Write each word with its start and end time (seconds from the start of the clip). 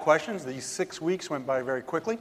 questions. 0.00 0.44
These 0.44 0.64
six 0.64 1.00
weeks 1.00 1.30
went 1.30 1.46
by 1.46 1.62
very 1.62 1.82
quickly. 1.82 2.18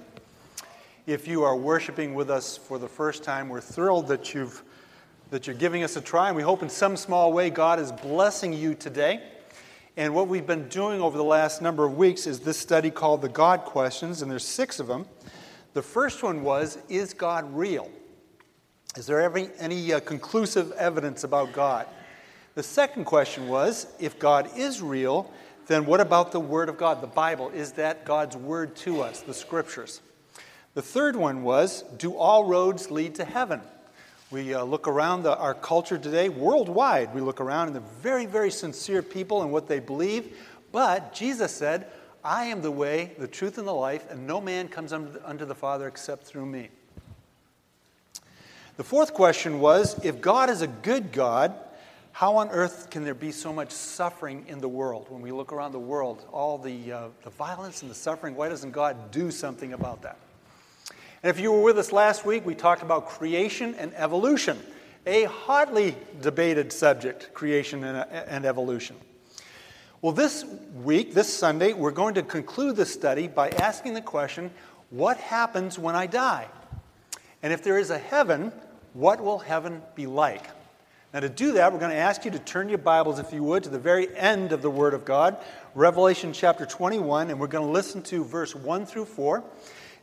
If 1.07 1.27
you 1.27 1.43
are 1.43 1.55
worshiping 1.55 2.13
with 2.13 2.29
us 2.29 2.57
for 2.57 2.77
the 2.77 2.87
first 2.87 3.23
time, 3.23 3.49
we're 3.49 3.61
thrilled 3.61 4.07
that, 4.09 4.33
you've, 4.33 4.63
that 5.29 5.47
you're 5.47 5.55
giving 5.55 5.83
us 5.83 5.95
a 5.95 6.01
try, 6.01 6.27
and 6.27 6.35
we 6.37 6.43
hope 6.43 6.61
in 6.61 6.69
some 6.69 6.95
small 6.95 7.33
way 7.33 7.49
God 7.49 7.79
is 7.79 7.91
blessing 7.91 8.53
you 8.53 8.75
today. 8.75 9.21
And 9.97 10.15
what 10.15 10.27
we've 10.27 10.45
been 10.45 10.69
doing 10.69 11.01
over 11.01 11.17
the 11.17 11.23
last 11.23 11.61
number 11.61 11.85
of 11.85 11.97
weeks 11.97 12.27
is 12.27 12.39
this 12.39 12.57
study 12.57 12.91
called 12.91 13.21
the 13.21 13.29
God 13.29 13.61
Questions, 13.61 14.21
and 14.21 14.31
there's 14.31 14.45
six 14.45 14.79
of 14.79 14.87
them. 14.87 15.05
The 15.73 15.81
first 15.81 16.23
one 16.23 16.43
was 16.43 16.77
Is 16.87 17.13
God 17.13 17.53
real? 17.53 17.89
Is 18.95 19.05
there 19.05 19.21
ever, 19.21 19.49
any 19.59 19.93
uh, 19.93 19.99
conclusive 20.01 20.71
evidence 20.73 21.23
about 21.23 21.53
God? 21.53 21.87
The 22.55 22.63
second 22.63 23.05
question 23.05 23.47
was 23.47 23.87
If 23.99 24.19
God 24.19 24.49
is 24.55 24.81
real, 24.81 25.31
then 25.67 25.85
what 25.85 26.01
about 26.01 26.31
the 26.31 26.39
Word 26.39 26.69
of 26.69 26.77
God, 26.77 27.01
the 27.01 27.07
Bible? 27.07 27.49
Is 27.49 27.73
that 27.73 28.05
God's 28.05 28.35
Word 28.35 28.75
to 28.77 29.01
us, 29.01 29.21
the 29.21 29.33
Scriptures? 29.33 30.01
The 30.73 30.81
third 30.81 31.15
one 31.15 31.43
was 31.43 31.83
Do 31.97 32.15
all 32.15 32.45
roads 32.45 32.91
lead 32.91 33.15
to 33.15 33.25
heaven? 33.25 33.61
We 34.31 34.53
uh, 34.53 34.63
look 34.63 34.87
around 34.87 35.23
the, 35.23 35.37
our 35.37 35.53
culture 35.53 35.97
today, 35.97 36.29
worldwide, 36.29 37.13
we 37.13 37.19
look 37.19 37.41
around 37.41 37.67
and 37.67 37.75
they're 37.75 37.83
very, 38.01 38.25
very 38.25 38.49
sincere 38.49 39.01
people 39.01 39.41
and 39.41 39.51
what 39.51 39.67
they 39.67 39.79
believe. 39.79 40.37
But 40.71 41.13
Jesus 41.13 41.51
said, 41.53 41.87
I 42.23 42.45
am 42.45 42.61
the 42.61 42.71
way, 42.71 43.11
the 43.17 43.27
truth, 43.27 43.57
and 43.57 43.67
the 43.67 43.73
life, 43.73 44.09
and 44.09 44.25
no 44.25 44.39
man 44.39 44.67
comes 44.69 44.93
unto 44.93 45.45
the 45.45 45.55
Father 45.55 45.87
except 45.87 46.23
through 46.23 46.45
me. 46.45 46.69
The 48.77 48.83
fourth 48.83 49.13
question 49.13 49.59
was 49.59 50.03
if 50.05 50.21
God 50.21 50.49
is 50.49 50.61
a 50.61 50.67
good 50.67 51.11
God, 51.11 51.53
how 52.11 52.37
on 52.37 52.49
earth 52.49 52.89
can 52.89 53.03
there 53.03 53.13
be 53.13 53.31
so 53.31 53.53
much 53.53 53.71
suffering 53.71 54.45
in 54.47 54.59
the 54.59 54.67
world? 54.67 55.07
When 55.09 55.21
we 55.21 55.31
look 55.31 55.53
around 55.53 55.71
the 55.71 55.79
world, 55.79 56.25
all 56.31 56.57
the, 56.57 56.91
uh, 56.91 57.07
the 57.23 57.29
violence 57.29 57.81
and 57.81 57.89
the 57.89 57.95
suffering, 57.95 58.35
why 58.35 58.49
doesn't 58.49 58.71
God 58.71 59.11
do 59.11 59.31
something 59.31 59.73
about 59.73 60.01
that? 60.01 60.17
And 61.23 61.29
if 61.29 61.39
you 61.39 61.51
were 61.51 61.61
with 61.61 61.77
us 61.77 61.91
last 61.91 62.25
week, 62.25 62.45
we 62.45 62.55
talked 62.55 62.81
about 62.81 63.07
creation 63.07 63.75
and 63.75 63.93
evolution, 63.95 64.59
a 65.05 65.23
hotly 65.23 65.95
debated 66.21 66.73
subject 66.73 67.33
creation 67.33 67.83
and, 67.83 68.05
and 68.11 68.45
evolution. 68.45 68.97
Well, 70.01 70.13
this 70.13 70.43
week, 70.83 71.13
this 71.13 71.31
Sunday, 71.31 71.73
we're 71.73 71.91
going 71.91 72.15
to 72.15 72.23
conclude 72.23 72.75
the 72.75 72.87
study 72.87 73.27
by 73.27 73.49
asking 73.49 73.93
the 73.93 74.01
question 74.01 74.51
what 74.89 75.17
happens 75.17 75.79
when 75.79 75.95
I 75.95 76.07
die? 76.07 76.47
And 77.43 77.53
if 77.53 77.63
there 77.63 77.77
is 77.77 77.91
a 77.91 77.97
heaven, 77.97 78.51
what 78.93 79.21
will 79.21 79.39
heaven 79.39 79.81
be 79.95 80.07
like? 80.07 80.47
Now, 81.13 81.19
to 81.19 81.27
do 81.27 81.51
that, 81.53 81.73
we're 81.73 81.79
going 81.79 81.91
to 81.91 81.97
ask 81.97 82.23
you 82.23 82.31
to 82.31 82.39
turn 82.39 82.69
your 82.69 82.77
Bibles, 82.77 83.19
if 83.19 83.33
you 83.33 83.43
would, 83.43 83.63
to 83.63 83.69
the 83.69 83.77
very 83.77 84.15
end 84.15 84.53
of 84.53 84.61
the 84.61 84.69
Word 84.69 84.93
of 84.93 85.03
God, 85.03 85.35
Revelation 85.75 86.31
chapter 86.31 86.65
21, 86.65 87.29
and 87.29 87.37
we're 87.37 87.47
going 87.47 87.65
to 87.65 87.71
listen 87.71 88.01
to 88.03 88.23
verse 88.23 88.55
1 88.55 88.85
through 88.85 89.03
4. 89.03 89.43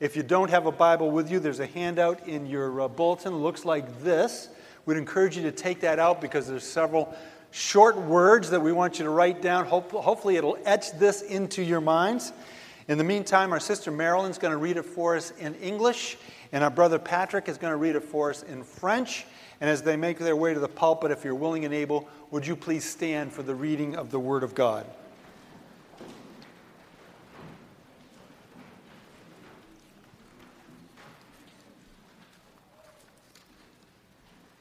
If 0.01 0.17
you 0.17 0.23
don't 0.23 0.51
have 0.51 0.67
a 0.67 0.71
Bible 0.71 1.11
with 1.11 1.31
you, 1.31 1.41
there's 1.41 1.61
a 1.61 1.67
handout 1.67 2.29
in 2.29 2.45
your 2.45 2.83
uh, 2.83 2.89
bulletin. 2.89 3.35
Looks 3.39 3.65
like 3.65 4.03
this. 4.03 4.51
We'd 4.85 4.99
encourage 4.99 5.35
you 5.35 5.43
to 5.45 5.51
take 5.51 5.81
that 5.81 5.99
out 5.99 6.21
because 6.21 6.47
there's 6.47 6.63
several 6.63 7.17
short 7.53 7.97
words 7.97 8.51
that 8.51 8.61
we 8.61 8.73
want 8.73 8.99
you 8.99 9.07
to 9.07 9.11
write 9.11 9.41
down. 9.41 9.65
Hope, 9.65 9.91
hopefully, 9.93 10.37
it'll 10.37 10.59
etch 10.67 10.93
this 10.99 11.23
into 11.23 11.63
your 11.63 11.81
minds. 11.81 12.35
In 12.87 12.99
the 12.99 13.05
meantime, 13.05 13.55
our 13.55 13.61
sister 13.61 13.91
Marilyn's 13.91 14.37
going 14.37 14.53
to 14.53 14.59
read 14.59 14.77
it 14.77 14.85
for 14.85 15.17
us 15.17 15.31
in 15.39 15.55
English, 15.55 16.19
and 16.53 16.63
our 16.63 16.71
brother 16.71 16.99
Patrick 16.99 17.49
is 17.49 17.57
going 17.57 17.73
to 17.73 17.79
read 17.79 17.97
it 17.97 18.05
for 18.05 18.29
us 18.29 18.43
in 18.43 18.63
French. 18.63 19.25
And 19.61 19.69
as 19.69 19.83
they 19.83 19.97
make 19.97 20.19
their 20.19 20.37
way 20.37 20.55
to 20.55 20.61
the 20.61 20.69
pulpit, 20.69 21.11
if 21.11 21.25
you're 21.25 21.35
willing 21.35 21.65
and 21.65 21.75
able, 21.75 22.09
would 22.31 22.47
you 22.47 22.55
please 22.55 22.85
stand 22.85 23.33
for 23.33 23.43
the 23.43 23.55
reading 23.55 23.97
of 23.97 24.11
the 24.11 24.21
Word 24.21 24.43
of 24.45 24.55
God? 24.55 24.87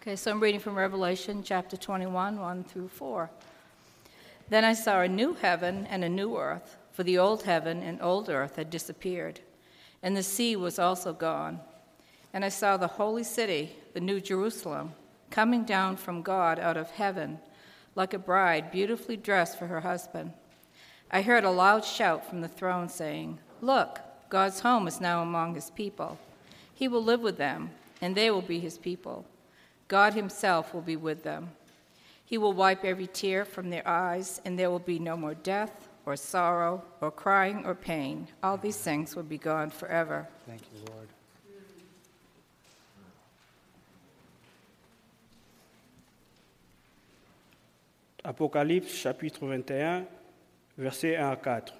Okay, 0.07 0.15
so 0.15 0.31
I'm 0.31 0.39
reading 0.39 0.61
from 0.61 0.75
Revelation 0.75 1.43
chapter 1.43 1.75
21, 1.75 2.39
1 2.39 2.63
through 2.63 2.87
4. 2.87 3.29
Then 4.49 4.63
I 4.63 4.73
saw 4.73 5.01
a 5.01 5.07
new 5.09 5.33
heaven 5.33 5.85
and 5.87 6.01
a 6.01 6.07
new 6.07 6.37
earth, 6.37 6.77
for 6.93 7.03
the 7.03 7.17
old 7.17 7.43
heaven 7.43 7.83
and 7.83 8.01
old 8.01 8.29
earth 8.29 8.55
had 8.55 8.69
disappeared, 8.69 9.41
and 10.01 10.15
the 10.15 10.23
sea 10.23 10.55
was 10.55 10.79
also 10.79 11.11
gone. 11.11 11.59
And 12.33 12.45
I 12.45 12.49
saw 12.49 12.77
the 12.77 12.87
holy 12.87 13.25
city, 13.25 13.75
the 13.97 14.01
new 14.01 14.21
Jerusalem, 14.21 14.93
coming 15.31 15.63
down 15.63 15.97
from 15.97 16.21
God 16.21 16.59
out 16.59 16.77
of 16.77 16.91
heaven, 16.91 17.39
like 17.95 18.13
a 18.13 18.19
bride 18.19 18.69
beautifully 18.69 19.17
dressed 19.17 19.57
for 19.57 19.65
her 19.65 19.79
husband. 19.79 20.33
I 21.09 21.23
heard 21.23 21.43
a 21.43 21.49
loud 21.49 21.83
shout 21.83 22.29
from 22.29 22.41
the 22.41 22.47
throne 22.47 22.89
saying, 22.89 23.39
Look, 23.59 23.97
God's 24.29 24.59
home 24.59 24.87
is 24.87 25.01
now 25.01 25.23
among 25.23 25.55
his 25.55 25.71
people. 25.71 26.19
He 26.75 26.87
will 26.87 27.03
live 27.03 27.21
with 27.21 27.39
them, 27.39 27.71
and 27.99 28.13
they 28.13 28.29
will 28.29 28.43
be 28.43 28.59
his 28.59 28.77
people. 28.77 29.25
God 29.87 30.13
himself 30.13 30.75
will 30.75 30.81
be 30.81 30.95
with 30.95 31.23
them. 31.23 31.49
He 32.23 32.37
will 32.37 32.53
wipe 32.53 32.85
every 32.85 33.07
tear 33.07 33.45
from 33.45 33.71
their 33.71 33.87
eyes, 33.87 34.39
and 34.45 34.59
there 34.59 34.69
will 34.69 34.77
be 34.77 34.99
no 34.99 35.17
more 35.17 35.33
death, 35.33 35.89
or 36.05 36.15
sorrow, 36.15 36.83
or 37.01 37.09
crying, 37.09 37.65
or 37.65 37.73
pain. 37.73 38.27
All 38.43 38.57
these 38.57 38.77
things 38.77 39.15
will 39.15 39.23
be 39.23 39.39
gone 39.39 39.71
forever. 39.71 40.27
Thank 40.45 40.61
you, 40.71 40.93
Lord. 40.93 41.07
Apocalypse 48.27 48.93
chapitre 48.93 49.47
21, 49.47 50.03
versets 50.77 51.15
1 51.15 51.29
à 51.29 51.35
4. 51.37 51.73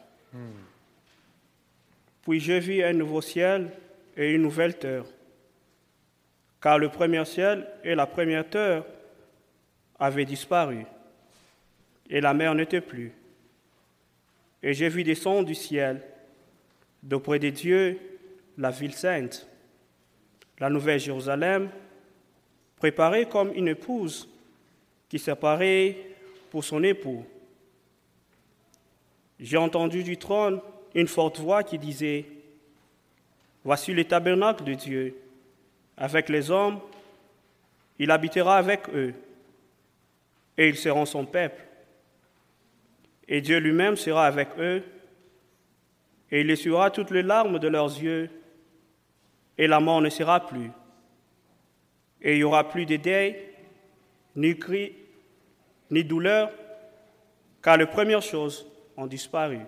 Puis 2.21 2.39
je 2.39 2.53
vis 2.53 2.83
un 2.83 2.93
nouveau 2.93 3.21
ciel 3.21 3.69
et 4.15 4.31
une 4.31 4.43
nouvelle 4.43 4.77
terre, 4.77 5.03
car 6.61 6.79
le 6.79 6.87
premier 6.87 7.25
ciel 7.25 7.67
et 7.83 7.95
la 7.95 8.07
première 8.07 8.49
terre 8.49 8.85
avaient 9.99 10.23
disparu, 10.23 10.85
et 12.09 12.21
la 12.21 12.33
mer 12.33 12.55
n'était 12.55 12.79
plus. 12.79 13.11
Et 14.63 14.73
j'ai 14.73 14.87
vu 14.87 15.03
descendre 15.03 15.47
du 15.47 15.55
ciel, 15.55 16.01
d'auprès 17.03 17.39
de 17.39 17.49
Dieu, 17.49 17.99
la 18.57 18.71
ville 18.71 18.93
sainte, 18.93 19.45
la 20.59 20.69
nouvelle 20.69 21.01
Jérusalem, 21.01 21.69
préparée 22.77 23.25
comme 23.25 23.51
une 23.53 23.67
épouse 23.67 24.29
qui 25.09 25.19
s'apparaît 25.19 26.15
pour 26.49 26.63
son 26.63 26.83
époux. 26.83 27.25
J'ai 29.39 29.57
entendu 29.57 30.03
du 30.03 30.17
trône 30.17 30.61
une 30.95 31.07
forte 31.07 31.39
voix 31.39 31.63
qui 31.63 31.77
disait, 31.77 32.25
Voici 33.63 33.93
le 33.93 34.05
tabernacle 34.05 34.63
de 34.63 34.73
Dieu 34.73 35.15
avec 35.97 36.29
les 36.29 36.51
hommes, 36.51 36.79
il 37.99 38.11
habitera 38.11 38.57
avec 38.57 38.87
eux, 38.89 39.13
et 40.57 40.69
ils 40.69 40.77
seront 40.77 41.05
son 41.05 41.25
peuple. 41.25 41.61
Et 43.27 43.41
Dieu 43.41 43.57
lui-même 43.57 43.95
sera 43.95 44.25
avec 44.25 44.49
eux, 44.57 44.83
et 46.31 46.41
il 46.41 46.49
essuiera 46.49 46.91
toutes 46.91 47.11
les 47.11 47.23
larmes 47.23 47.59
de 47.59 47.67
leurs 47.67 47.99
yeux, 47.99 48.29
et 49.57 49.67
la 49.67 49.79
mort 49.79 50.01
ne 50.01 50.09
sera 50.09 50.45
plus. 50.45 50.71
Et 52.21 52.33
il 52.33 52.37
n'y 52.37 52.43
aura 52.43 52.69
plus 52.69 52.85
de 52.85 52.95
deuil, 52.95 53.35
ni 54.35 54.57
cri, 54.57 54.93
ni 55.89 56.03
douleur, 56.03 56.51
car 57.61 57.77
les 57.77 57.85
premières 57.85 58.21
choses 58.21 58.65
ont 58.95 59.07
disparu. 59.07 59.61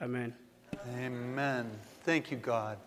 Amen. 0.00 0.32
Amen. 0.98 1.66
Thank 2.04 2.30
you, 2.30 2.36
God. 2.36 2.78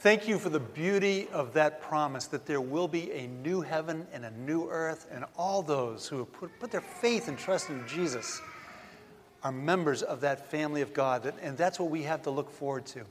Thank 0.00 0.28
you 0.28 0.38
for 0.38 0.48
the 0.48 0.60
beauty 0.60 1.26
of 1.32 1.52
that 1.54 1.82
promise 1.82 2.26
that 2.26 2.46
there 2.46 2.60
will 2.60 2.86
be 2.86 3.10
a 3.10 3.26
new 3.26 3.60
heaven 3.60 4.06
and 4.12 4.24
a 4.24 4.30
new 4.30 4.68
earth, 4.70 5.08
and 5.10 5.24
all 5.36 5.60
those 5.60 6.06
who 6.06 6.18
have 6.18 6.32
put, 6.32 6.50
put 6.60 6.70
their 6.70 6.80
faith 6.80 7.26
and 7.26 7.36
trust 7.36 7.68
in 7.68 7.84
Jesus 7.88 8.40
are 9.42 9.50
members 9.50 10.02
of 10.02 10.20
that 10.20 10.50
family 10.50 10.82
of 10.82 10.94
God, 10.94 11.32
and 11.42 11.56
that's 11.56 11.80
what 11.80 11.90
we 11.90 12.02
have 12.04 12.22
to 12.22 12.30
look 12.30 12.50
forward 12.50 12.86
to. 12.86 13.04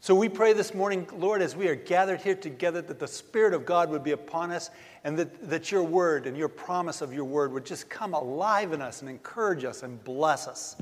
So 0.00 0.14
we 0.14 0.28
pray 0.28 0.52
this 0.52 0.74
morning, 0.74 1.08
Lord, 1.16 1.42
as 1.42 1.56
we 1.56 1.68
are 1.68 1.74
gathered 1.74 2.20
here 2.20 2.34
together, 2.34 2.82
that 2.82 2.98
the 2.98 3.08
Spirit 3.08 3.54
of 3.54 3.64
God 3.66 3.90
would 3.90 4.04
be 4.04 4.12
upon 4.12 4.52
us 4.52 4.70
and 5.04 5.18
that, 5.18 5.48
that 5.48 5.72
your 5.72 5.82
word 5.82 6.26
and 6.26 6.36
your 6.36 6.48
promise 6.48 7.00
of 7.00 7.12
your 7.12 7.24
word 7.24 7.52
would 7.52 7.64
just 7.64 7.88
come 7.88 8.14
alive 8.14 8.72
in 8.72 8.82
us 8.82 9.00
and 9.00 9.10
encourage 9.10 9.64
us 9.64 9.82
and 9.82 10.02
bless 10.04 10.46
us. 10.46 10.76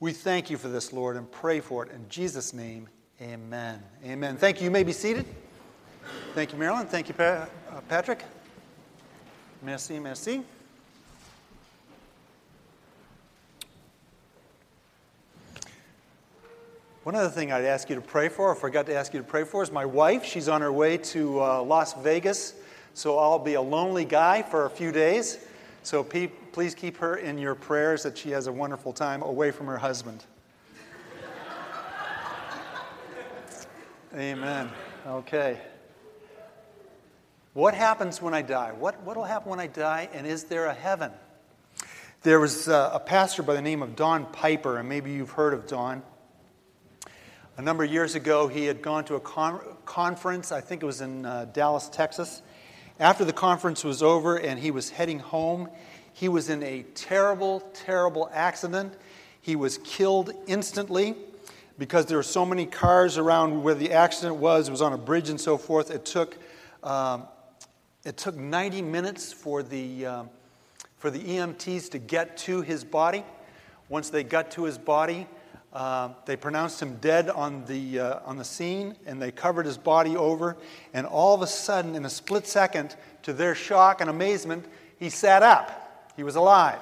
We 0.00 0.12
thank 0.12 0.50
you 0.50 0.56
for 0.58 0.68
this, 0.68 0.92
Lord, 0.92 1.16
and 1.16 1.30
pray 1.30 1.60
for 1.60 1.84
it. 1.84 1.92
In 1.92 2.08
Jesus' 2.08 2.52
name, 2.52 2.88
amen. 3.22 3.82
Amen. 4.04 4.36
Thank 4.36 4.60
you. 4.60 4.64
You 4.64 4.70
may 4.70 4.84
be 4.84 4.92
seated. 4.92 5.24
Thank 6.34 6.52
you, 6.52 6.58
Marilyn. 6.58 6.86
Thank 6.86 7.08
you, 7.08 7.14
pa- 7.14 7.48
uh, 7.70 7.80
Patrick. 7.88 8.24
Merci, 9.62 9.98
merci. 9.98 10.42
One 17.08 17.14
other 17.14 17.30
thing 17.30 17.50
I'd 17.52 17.64
ask 17.64 17.88
you 17.88 17.94
to 17.96 18.02
pray 18.02 18.28
for, 18.28 18.54
I 18.54 18.58
forgot 18.58 18.84
to 18.84 18.94
ask 18.94 19.14
you 19.14 19.20
to 19.20 19.24
pray 19.24 19.44
for, 19.44 19.62
is 19.62 19.72
my 19.72 19.86
wife. 19.86 20.26
She's 20.26 20.46
on 20.46 20.60
her 20.60 20.70
way 20.70 20.98
to 20.98 21.42
uh, 21.42 21.62
Las 21.62 21.94
Vegas, 21.94 22.52
so 22.92 23.18
I'll 23.18 23.38
be 23.38 23.54
a 23.54 23.62
lonely 23.62 24.04
guy 24.04 24.42
for 24.42 24.66
a 24.66 24.68
few 24.68 24.92
days. 24.92 25.38
So 25.82 26.04
pe- 26.04 26.26
please 26.26 26.74
keep 26.74 26.98
her 26.98 27.16
in 27.16 27.38
your 27.38 27.54
prayers 27.54 28.02
that 28.02 28.18
she 28.18 28.32
has 28.32 28.46
a 28.46 28.52
wonderful 28.52 28.92
time 28.92 29.22
away 29.22 29.52
from 29.52 29.68
her 29.68 29.78
husband. 29.78 30.22
Amen. 34.14 34.68
Okay. 35.06 35.58
What 37.54 37.72
happens 37.72 38.20
when 38.20 38.34
I 38.34 38.42
die? 38.42 38.72
What 38.72 39.02
will 39.06 39.24
happen 39.24 39.48
when 39.48 39.60
I 39.60 39.66
die? 39.66 40.10
And 40.12 40.26
is 40.26 40.44
there 40.44 40.66
a 40.66 40.74
heaven? 40.74 41.12
There 42.22 42.38
was 42.38 42.68
uh, 42.68 42.90
a 42.92 43.00
pastor 43.00 43.42
by 43.42 43.54
the 43.54 43.62
name 43.62 43.80
of 43.80 43.96
Don 43.96 44.26
Piper, 44.26 44.76
and 44.76 44.86
maybe 44.86 45.10
you've 45.10 45.30
heard 45.30 45.54
of 45.54 45.66
Don. 45.66 46.02
A 47.58 47.60
number 47.60 47.82
of 47.82 47.90
years 47.90 48.14
ago, 48.14 48.46
he 48.46 48.66
had 48.66 48.82
gone 48.82 49.04
to 49.06 49.16
a 49.16 49.20
con- 49.20 49.60
conference, 49.84 50.52
I 50.52 50.60
think 50.60 50.80
it 50.80 50.86
was 50.86 51.00
in 51.00 51.26
uh, 51.26 51.46
Dallas, 51.46 51.88
Texas. 51.88 52.40
After 53.00 53.24
the 53.24 53.32
conference 53.32 53.82
was 53.82 54.00
over 54.00 54.36
and 54.38 54.60
he 54.60 54.70
was 54.70 54.90
heading 54.90 55.18
home, 55.18 55.68
he 56.12 56.28
was 56.28 56.50
in 56.50 56.62
a 56.62 56.84
terrible, 56.94 57.68
terrible 57.74 58.30
accident. 58.32 58.94
He 59.40 59.56
was 59.56 59.78
killed 59.78 60.30
instantly 60.46 61.16
because 61.80 62.06
there 62.06 62.16
were 62.16 62.22
so 62.22 62.46
many 62.46 62.64
cars 62.64 63.18
around 63.18 63.64
where 63.64 63.74
the 63.74 63.90
accident 63.90 64.36
was. 64.36 64.68
It 64.68 64.70
was 64.70 64.80
on 64.80 64.92
a 64.92 64.98
bridge 64.98 65.28
and 65.28 65.40
so 65.40 65.58
forth. 65.58 65.90
It 65.90 66.04
took, 66.04 66.38
um, 66.84 67.24
it 68.04 68.16
took 68.16 68.36
90 68.36 68.82
minutes 68.82 69.32
for 69.32 69.64
the, 69.64 70.06
um, 70.06 70.30
for 70.96 71.10
the 71.10 71.18
EMTs 71.18 71.90
to 71.90 71.98
get 71.98 72.36
to 72.36 72.62
his 72.62 72.84
body. 72.84 73.24
Once 73.88 74.10
they 74.10 74.22
got 74.22 74.52
to 74.52 74.62
his 74.62 74.78
body, 74.78 75.26
uh, 75.72 76.10
they 76.24 76.36
pronounced 76.36 76.80
him 76.80 76.96
dead 76.96 77.28
on 77.28 77.64
the, 77.66 78.00
uh, 78.00 78.20
on 78.24 78.36
the 78.36 78.44
scene 78.44 78.96
and 79.06 79.20
they 79.20 79.30
covered 79.30 79.66
his 79.66 79.76
body 79.76 80.16
over. 80.16 80.56
And 80.94 81.06
all 81.06 81.34
of 81.34 81.42
a 81.42 81.46
sudden, 81.46 81.94
in 81.94 82.04
a 82.04 82.10
split 82.10 82.46
second, 82.46 82.96
to 83.22 83.32
their 83.32 83.54
shock 83.54 84.00
and 84.00 84.08
amazement, 84.08 84.64
he 84.98 85.10
sat 85.10 85.42
up. 85.42 86.12
He 86.16 86.22
was 86.22 86.36
alive. 86.36 86.80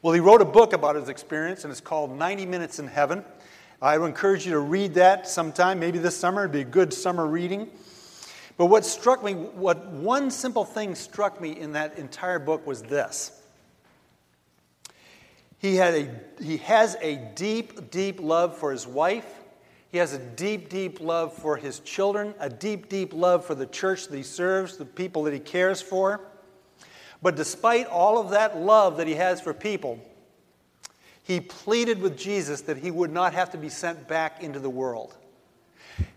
Well, 0.00 0.14
he 0.14 0.20
wrote 0.20 0.40
a 0.40 0.46
book 0.46 0.72
about 0.72 0.96
his 0.96 1.08
experience, 1.08 1.64
and 1.64 1.70
it's 1.70 1.80
called 1.80 2.16
90 2.16 2.46
Minutes 2.46 2.78
in 2.78 2.88
Heaven. 2.88 3.24
I 3.80 3.98
would 3.98 4.06
encourage 4.06 4.46
you 4.46 4.52
to 4.52 4.58
read 4.58 4.94
that 4.94 5.28
sometime, 5.28 5.78
maybe 5.78 5.98
this 5.98 6.16
summer. 6.16 6.42
It'd 6.42 6.52
be 6.52 6.62
a 6.62 6.64
good 6.64 6.92
summer 6.92 7.26
reading. 7.26 7.68
But 8.56 8.66
what 8.66 8.84
struck 8.84 9.22
me, 9.22 9.34
what 9.34 9.86
one 9.88 10.30
simple 10.30 10.64
thing 10.64 10.94
struck 10.94 11.40
me 11.40 11.58
in 11.58 11.72
that 11.72 11.98
entire 11.98 12.38
book 12.38 12.66
was 12.66 12.82
this. 12.82 13.41
He, 15.62 15.76
had 15.76 15.94
a, 15.94 16.42
he 16.42 16.56
has 16.58 16.96
a 17.00 17.14
deep, 17.36 17.92
deep 17.92 18.20
love 18.20 18.58
for 18.58 18.72
his 18.72 18.84
wife. 18.84 19.42
He 19.92 19.98
has 19.98 20.12
a 20.12 20.18
deep, 20.18 20.68
deep 20.68 21.00
love 21.00 21.32
for 21.32 21.56
his 21.56 21.78
children, 21.78 22.34
a 22.40 22.50
deep, 22.50 22.88
deep 22.88 23.14
love 23.14 23.46
for 23.46 23.54
the 23.54 23.66
church 23.66 24.08
that 24.08 24.16
he 24.16 24.24
serves, 24.24 24.76
the 24.76 24.84
people 24.84 25.22
that 25.22 25.32
he 25.32 25.38
cares 25.38 25.80
for. 25.80 26.20
But 27.22 27.36
despite 27.36 27.86
all 27.86 28.18
of 28.18 28.30
that 28.30 28.56
love 28.56 28.96
that 28.96 29.06
he 29.06 29.14
has 29.14 29.40
for 29.40 29.54
people, 29.54 30.00
he 31.22 31.38
pleaded 31.38 32.00
with 32.00 32.18
Jesus 32.18 32.62
that 32.62 32.78
he 32.78 32.90
would 32.90 33.12
not 33.12 33.32
have 33.32 33.50
to 33.50 33.58
be 33.58 33.68
sent 33.68 34.08
back 34.08 34.42
into 34.42 34.58
the 34.58 34.70
world. 34.70 35.16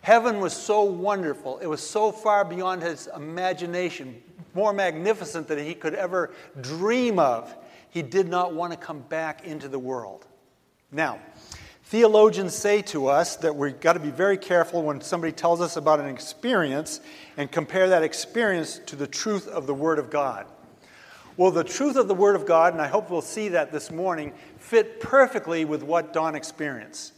Heaven 0.01 0.39
was 0.39 0.53
so 0.53 0.81
wonderful. 0.81 1.59
It 1.59 1.67
was 1.67 1.87
so 1.87 2.11
far 2.11 2.45
beyond 2.45 2.81
his 2.81 3.07
imagination, 3.15 4.19
more 4.55 4.73
magnificent 4.73 5.47
than 5.47 5.59
he 5.59 5.75
could 5.75 5.93
ever 5.93 6.33
dream 6.61 7.19
of. 7.19 7.55
He 7.95 8.01
did 8.01 8.27
not 8.27 8.53
want 8.53 8.73
to 8.73 8.77
come 8.77 8.99
back 8.99 9.45
into 9.45 9.69
the 9.69 9.79
world. 9.79 10.27
Now, 10.91 11.17
theologians 11.85 12.53
say 12.53 12.81
to 12.81 13.07
us 13.07 13.37
that 13.37 13.55
we've 13.55 13.79
got 13.79 13.93
to 13.93 14.01
be 14.01 14.11
very 14.11 14.37
careful 14.37 14.83
when 14.83 14.99
somebody 14.99 15.31
tells 15.31 15.61
us 15.61 15.77
about 15.77 16.01
an 16.01 16.07
experience 16.07 16.99
and 17.37 17.49
compare 17.49 17.87
that 17.87 18.03
experience 18.03 18.81
to 18.87 18.97
the 18.97 19.07
truth 19.07 19.47
of 19.47 19.65
the 19.65 19.73
Word 19.73 19.97
of 19.97 20.09
God. 20.09 20.45
Well, 21.37 21.51
the 21.51 21.63
truth 21.63 21.95
of 21.95 22.09
the 22.09 22.13
Word 22.13 22.35
of 22.35 22.45
God, 22.45 22.73
and 22.73 22.81
I 22.81 22.87
hope 22.87 23.09
we'll 23.09 23.21
see 23.21 23.47
that 23.47 23.71
this 23.71 23.89
morning, 23.89 24.33
fit 24.57 24.99
perfectly 24.99 25.63
with 25.63 25.81
what 25.81 26.11
Don 26.11 26.35
experienced. 26.35 27.13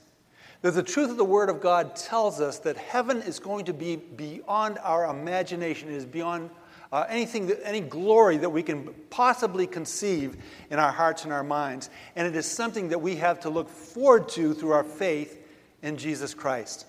That 0.62 0.76
the 0.76 0.84
truth 0.84 1.10
of 1.10 1.18
the 1.18 1.26
Word 1.26 1.50
of 1.50 1.60
God 1.60 1.96
tells 1.96 2.40
us 2.40 2.60
that 2.60 2.78
heaven 2.78 3.24
is 3.24 3.40
going 3.40 3.66
to 3.66 3.74
be 3.74 3.96
beyond 3.96 4.78
our 4.84 5.10
imagination, 5.10 5.90
it 5.90 5.96
is 5.96 6.06
beyond 6.06 6.52
uh, 6.92 7.06
anything, 7.10 7.48
that, 7.48 7.66
any 7.66 7.82
glory 7.82 8.38
that 8.38 8.50
we 8.50 8.64
can 8.64 8.94
possibly 9.10 9.68
conceive 9.68 10.38
in 10.70 10.80
our 10.80 10.92
hearts 10.92 11.24
and 11.24 11.34
our 11.34 11.44
minds. 11.44 11.90
And 12.16 12.28
it 12.28 12.36
is 12.36 12.46
something 12.46 12.90
that 12.90 13.00
we 13.00 13.18
have 13.18 13.42
to 13.42 13.50
look 13.50 13.70
forward 13.70 14.30
to 14.30 14.54
through 14.54 14.72
our 14.72 14.84
faith 14.84 15.44
in 15.82 15.98
Jesus 15.98 16.34
Christ. 16.34 16.86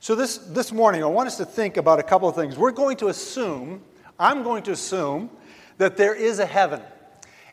So, 0.00 0.14
this, 0.14 0.38
this 0.38 0.72
morning, 0.72 1.02
I 1.02 1.06
want 1.06 1.26
us 1.26 1.38
to 1.38 1.44
think 1.44 1.76
about 1.76 1.98
a 1.98 2.02
couple 2.02 2.28
of 2.28 2.34
things. 2.34 2.56
We're 2.56 2.70
going 2.70 2.98
to 2.98 3.08
assume, 3.08 3.82
I'm 4.18 4.42
going 4.42 4.62
to 4.64 4.72
assume, 4.72 5.30
that 5.78 5.96
there 5.96 6.14
is 6.14 6.38
a 6.38 6.46
heaven. 6.46 6.80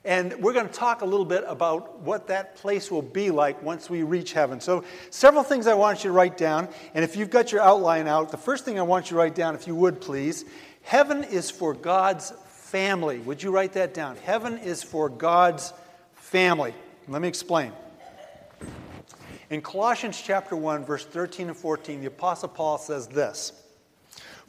And 0.06 0.34
we're 0.42 0.52
going 0.52 0.68
to 0.68 0.74
talk 0.74 1.02
a 1.02 1.06
little 1.06 1.26
bit 1.26 1.46
about 1.48 2.00
what 2.02 2.28
that 2.28 2.58
place 2.58 2.92
will 2.92 3.02
be 3.02 3.32
like 3.32 3.64
once 3.64 3.90
we 3.90 4.04
reach 4.04 4.34
heaven. 4.34 4.60
So, 4.60 4.84
several 5.10 5.44
things 5.44 5.66
I 5.66 5.74
want 5.74 6.04
you 6.04 6.10
to 6.10 6.14
write 6.14 6.38
down. 6.38 6.68
And 6.94 7.06
if 7.06 7.16
you've 7.16 7.30
got 7.30 7.54
your 7.54 7.62
outline 7.62 8.08
out, 8.08 8.30
the 8.30 8.38
first 8.38 8.66
thing 8.66 8.78
I 8.78 8.84
want 8.84 9.06
you 9.06 9.16
to 9.16 9.16
write 9.16 9.36
down, 9.36 9.56
if 9.56 9.66
you 9.66 9.76
would 9.76 10.02
please, 10.02 10.44
heaven 10.84 11.24
is 11.24 11.50
for 11.52 11.74
God's 11.74 12.32
family. 12.48 13.20
Would 13.20 13.44
you 13.44 13.52
write 13.52 13.74
that 13.74 13.94
down? 13.94 14.16
Heaven 14.18 14.58
is 14.60 14.84
for 14.84 15.10
God's 15.10 15.74
family. 16.14 16.74
Let 17.08 17.22
me 17.22 17.28
explain. 17.28 17.72
In 19.50 19.62
Colossians 19.62 20.20
chapter 20.20 20.56
1, 20.56 20.86
verse 20.86 21.06
13 21.06 21.50
and 21.50 21.58
14, 21.58 22.02
the 22.02 22.08
Apostle 22.08 22.50
Paul 22.50 22.78
says 22.78 23.08
this. 23.08 23.52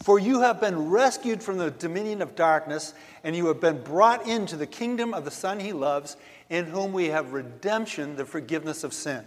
For 0.03 0.19
you 0.19 0.41
have 0.41 0.61
been 0.61 0.91
rescued 0.91 1.43
from 1.43 1.59
the 1.59 1.71
dominion 1.71 2.23
of 2.23 2.35
darkness, 2.35 2.95
and 3.23 3.37
you 3.37 3.47
have 3.47 3.61
been 3.61 3.83
brought 3.83 4.27
into 4.27 4.57
the 4.57 4.67
kingdom 4.67 5.15
of 5.15 5.25
the 5.25 5.31
Son 5.31 5.61
he 5.61 5.73
loves, 5.73 6.17
in 6.51 6.67
whom 6.67 6.93
we 6.93 7.07
have 7.07 7.33
redemption, 7.33 8.17
the 8.17 8.25
forgiveness 8.25 8.85
of 8.85 8.93
sin. 8.93 9.25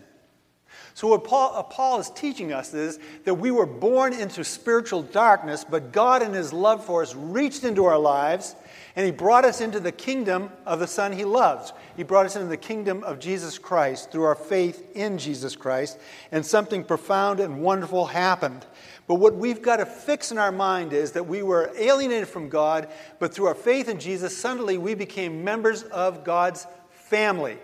So, 0.98 1.10
what 1.10 1.26
Paul, 1.26 1.52
uh, 1.54 1.62
Paul, 1.62 2.00
is 2.00 2.10
teaching 2.10 2.52
us 2.52 2.74
is 2.74 2.98
that 3.26 3.36
we 3.36 3.52
were 3.52 3.68
born 3.68 4.14
into 4.14 4.44
spiritual 4.44 5.04
darkness, 5.04 5.64
but 5.64 5.92
God, 5.92 6.24
in 6.24 6.34
his 6.34 6.52
love 6.52 6.84
for 6.84 7.04
us, 7.04 7.14
reached 7.14 7.64
into 7.64 7.86
our 7.86 8.00
lives 8.00 8.56
and 8.96 9.06
he 9.06 9.12
brought 9.12 9.46
us 9.46 9.62
into 9.62 9.80
the 9.80 9.92
kingdom 9.92 10.50
of 10.66 10.80
the 10.80 10.88
Son 10.88 11.12
he 11.12 11.24
loves. 11.24 11.72
He 11.96 12.02
brought 12.02 12.26
us 12.26 12.36
into 12.36 12.48
the 12.48 12.58
kingdom 12.58 13.04
of 13.04 13.20
Jesus 13.20 13.60
Christ 13.60 14.12
through 14.12 14.24
our 14.24 14.34
faith 14.34 14.96
in 14.96 15.20
Jesus 15.20 15.56
Christ, 15.56 16.00
and 16.32 16.44
something 16.44 16.84
profound 16.84 17.42
and 17.42 17.62
wonderful 17.62 18.08
happened. 18.08 18.66
But 19.06 19.20
what 19.20 19.36
we've 19.36 19.62
got 19.62 19.78
to 19.78 19.86
fix 19.86 20.32
in 20.32 20.40
our 20.40 20.52
mind 20.52 20.94
is 20.94 21.12
that 21.12 21.28
we 21.28 21.44
were 21.44 21.72
alienated 21.78 22.28
from 22.28 22.50
God, 22.50 22.90
but 23.20 23.36
through 23.36 23.46
our 23.46 23.54
faith 23.54 23.88
in 23.88 24.00
Jesus, 24.00 24.36
suddenly 24.36 24.80
we 24.80 24.96
became 24.96 25.44
members 25.44 25.84
of 25.84 26.24
God's 26.24 26.66
family. 26.90 27.60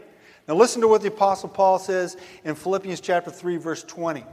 Now, 0.48 0.56
listen 0.56 0.82
to 0.82 0.88
what 0.88 1.02
the 1.02 1.08
Apostle 1.08 1.50
Paul 1.50 1.80
says 1.80 2.18
in 2.44 2.56
Philippians 2.56 3.00
chapter 3.00 3.32
3, 3.32 3.58
verse 3.58 3.84
20. 3.84 4.26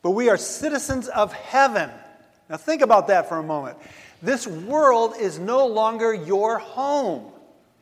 But 0.00 0.10
we 0.10 0.28
are 0.28 0.36
citizens 0.36 1.08
of 1.08 1.32
heaven. 1.32 1.90
Now, 2.48 2.56
think 2.56 2.82
about 2.82 3.08
that 3.08 3.28
for 3.28 3.38
a 3.38 3.42
moment. 3.42 3.76
This 4.22 4.46
world 4.46 5.14
is 5.18 5.38
no 5.38 5.66
longer 5.66 6.14
your 6.14 6.58
home. 6.58 7.32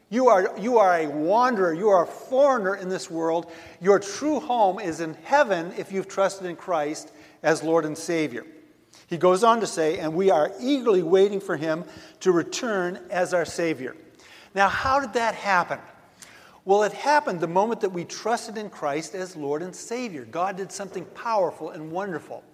You 0.09 0.29
are, 0.29 0.59
you 0.59 0.79
are 0.79 0.97
a 0.97 1.07
wanderer, 1.07 1.73
you 1.73 1.89
are 1.89 2.03
a 2.03 2.07
foreigner 2.07 2.75
in 2.75 2.89
this 2.89 3.09
world. 3.09 3.51
Your 3.81 4.01
true 4.01 4.41
home 4.41 4.81
is 4.81 5.01
in 5.01 5.15
heaven 5.23 5.73
if 5.79 5.93
you've 5.93 6.09
trusted 6.09 6.49
in 6.49 6.57
Christ 6.57 7.13
as 7.45 7.63
Lord 7.63 7.85
and 7.85 7.97
Savior. 7.97 8.45
He 9.07 9.17
goes 9.17 9.45
on 9.45 9.61
to 9.61 9.67
say, 9.67 9.99
and 9.99 10.15
we 10.15 10.31
are 10.31 10.51
eagerly 10.61 11.03
waiting 11.03 11.41
for 11.41 11.57
him 11.57 11.85
to 12.21 12.33
return 12.33 12.99
as 13.11 13.33
our 13.33 13.45
Savior. 13.45 13.97
Now, 14.55 14.69
how 14.69 14.99
did 14.99 15.13
that 15.13 15.37
happen? 15.37 15.79
Well, 16.65 16.83
it 16.83 16.93
happened 16.93 17.41
the 17.41 17.49
moment 17.49 17.81
that 17.81 17.91
we 17.91 18.05
trusted 18.05 18.59
in 18.59 18.71
Christ 18.71 19.15
as 19.15 19.35
Lord 19.35 19.63
and 19.63 19.75
Savior. 19.75 20.25
God 20.25 20.57
did 20.57 20.71
something 20.71 21.05
powerful 21.07 21.71
and 21.71 21.91
wonderful. 21.91 22.45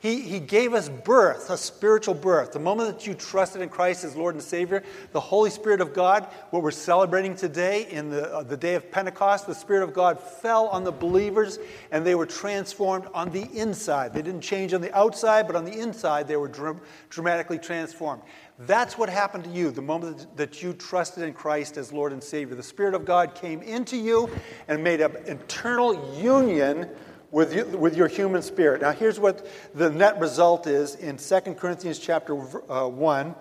He, 0.00 0.20
he 0.20 0.38
gave 0.38 0.74
us 0.74 0.88
birth, 0.88 1.50
a 1.50 1.56
spiritual 1.56 2.14
birth. 2.14 2.52
The 2.52 2.60
moment 2.60 2.96
that 2.96 3.06
you 3.06 3.14
trusted 3.14 3.62
in 3.62 3.68
Christ 3.68 4.04
as 4.04 4.14
Lord 4.14 4.36
and 4.36 4.42
Savior, 4.42 4.84
the 5.10 5.18
Holy 5.18 5.50
Spirit 5.50 5.80
of 5.80 5.92
God, 5.92 6.24
what 6.50 6.62
we're 6.62 6.70
celebrating 6.70 7.34
today 7.34 7.88
in 7.90 8.08
the, 8.10 8.32
uh, 8.32 8.44
the 8.44 8.56
day 8.56 8.76
of 8.76 8.92
Pentecost, 8.92 9.48
the 9.48 9.54
Spirit 9.56 9.82
of 9.82 9.92
God 9.92 10.20
fell 10.20 10.68
on 10.68 10.84
the 10.84 10.92
believers 10.92 11.58
and 11.90 12.06
they 12.06 12.14
were 12.14 12.26
transformed 12.26 13.06
on 13.12 13.30
the 13.30 13.48
inside. 13.52 14.12
They 14.14 14.22
didn't 14.22 14.42
change 14.42 14.72
on 14.72 14.80
the 14.80 14.96
outside, 14.96 15.48
but 15.48 15.56
on 15.56 15.64
the 15.64 15.76
inside 15.76 16.28
they 16.28 16.36
were 16.36 16.48
dr- 16.48 16.80
dramatically 17.10 17.58
transformed. 17.58 18.22
That's 18.60 18.98
what 18.98 19.08
happened 19.08 19.44
to 19.44 19.50
you 19.50 19.70
the 19.70 19.82
moment 19.82 20.36
that 20.36 20.62
you 20.62 20.72
trusted 20.72 21.22
in 21.22 21.32
Christ 21.32 21.76
as 21.76 21.92
Lord 21.92 22.12
and 22.12 22.22
Savior. 22.22 22.56
The 22.56 22.62
Spirit 22.62 22.94
of 22.94 23.04
God 23.04 23.36
came 23.36 23.62
into 23.62 23.96
you 23.96 24.28
and 24.66 24.82
made 24.82 25.00
an 25.00 25.14
internal 25.26 26.20
union 26.20 26.88
with, 27.30 27.54
you, 27.54 27.64
with 27.66 27.96
your 27.96 28.08
human 28.08 28.42
spirit. 28.42 28.80
Now, 28.80 28.90
here's 28.90 29.20
what 29.20 29.46
the 29.74 29.90
net 29.90 30.18
result 30.18 30.66
is 30.66 30.96
in 30.96 31.18
2 31.18 31.54
Corinthians 31.54 32.00
chapter 32.00 32.36
uh, 32.68 32.88
1, 32.88 33.34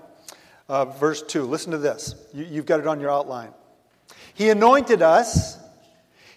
uh, 0.70 0.86
verse 0.86 1.24
2. 1.24 1.46
Listen 1.46 1.72
to 1.72 1.80
this. 1.80 2.14
You, 2.32 2.46
you've 2.46 2.66
got 2.68 2.80
it 2.80 2.86
on 2.86 3.00
your 3.00 3.10
outline. 3.10 3.54
He 4.36 4.50
anointed 4.50 5.02
us, 5.02 5.58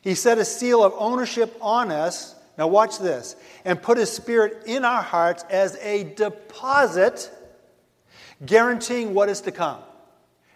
He 0.00 0.14
set 0.14 0.38
a 0.38 0.44
seal 0.44 0.82
of 0.82 0.94
ownership 0.96 1.54
on 1.60 1.90
us. 1.90 2.34
Now, 2.56 2.66
watch 2.66 2.98
this. 2.98 3.36
And 3.64 3.80
put 3.80 3.98
His 3.98 4.10
Spirit 4.10 4.62
in 4.66 4.86
our 4.86 5.02
hearts 5.02 5.44
as 5.50 5.76
a 5.76 6.04
deposit, 6.14 7.30
guaranteeing 8.44 9.14
what 9.14 9.28
is 9.28 9.40
to 9.42 9.52
come. 9.52 9.80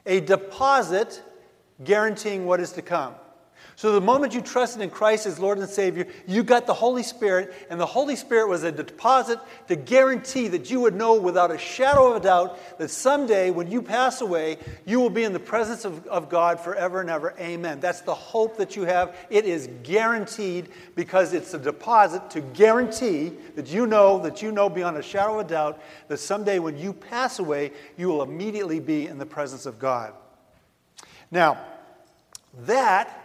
A 0.06 0.20
deposit 0.20 1.22
guaranteeing 1.82 2.46
what 2.46 2.60
is 2.60 2.72
to 2.72 2.82
come. 2.82 3.14
So 3.76 3.92
the 3.92 4.00
moment 4.00 4.34
you 4.34 4.40
trusted 4.40 4.82
in 4.82 4.90
Christ 4.90 5.26
as 5.26 5.40
Lord 5.40 5.58
and 5.58 5.68
Savior, 5.68 6.06
you 6.28 6.44
got 6.44 6.66
the 6.66 6.74
Holy 6.74 7.02
Spirit, 7.02 7.52
and 7.68 7.80
the 7.80 7.86
Holy 7.86 8.14
Spirit 8.14 8.48
was 8.48 8.62
a 8.62 8.70
deposit 8.70 9.40
to 9.66 9.74
guarantee 9.74 10.46
that 10.48 10.70
you 10.70 10.80
would 10.80 10.94
know 10.94 11.14
without 11.14 11.50
a 11.50 11.58
shadow 11.58 12.10
of 12.10 12.16
a 12.16 12.24
doubt 12.24 12.78
that 12.78 12.90
someday 12.90 13.50
when 13.50 13.70
you 13.70 13.82
pass 13.82 14.20
away, 14.20 14.58
you 14.84 15.00
will 15.00 15.10
be 15.10 15.24
in 15.24 15.32
the 15.32 15.40
presence 15.40 15.84
of, 15.84 16.06
of 16.06 16.28
God 16.28 16.60
forever 16.60 17.00
and 17.00 17.10
ever. 17.10 17.34
Amen. 17.40 17.80
That's 17.80 18.02
the 18.02 18.14
hope 18.14 18.58
that 18.58 18.76
you 18.76 18.84
have. 18.84 19.16
It 19.28 19.44
is 19.44 19.68
guaranteed 19.82 20.68
because 20.94 21.32
it's 21.32 21.52
a 21.52 21.58
deposit 21.58 22.30
to 22.30 22.40
guarantee 22.40 23.32
that 23.56 23.66
you 23.66 23.86
know, 23.88 24.20
that 24.20 24.40
you 24.40 24.52
know 24.52 24.68
beyond 24.68 24.98
a 24.98 25.02
shadow 25.02 25.40
of 25.40 25.46
a 25.46 25.48
doubt 25.48 25.82
that 26.06 26.18
someday 26.18 26.60
when 26.60 26.78
you 26.78 26.92
pass 26.92 27.40
away, 27.40 27.72
you 27.96 28.06
will 28.06 28.22
immediately 28.22 28.78
be 28.78 29.08
in 29.08 29.18
the 29.18 29.26
presence 29.26 29.66
of 29.66 29.80
God. 29.80 30.12
Now, 31.32 31.58
that 32.66 33.23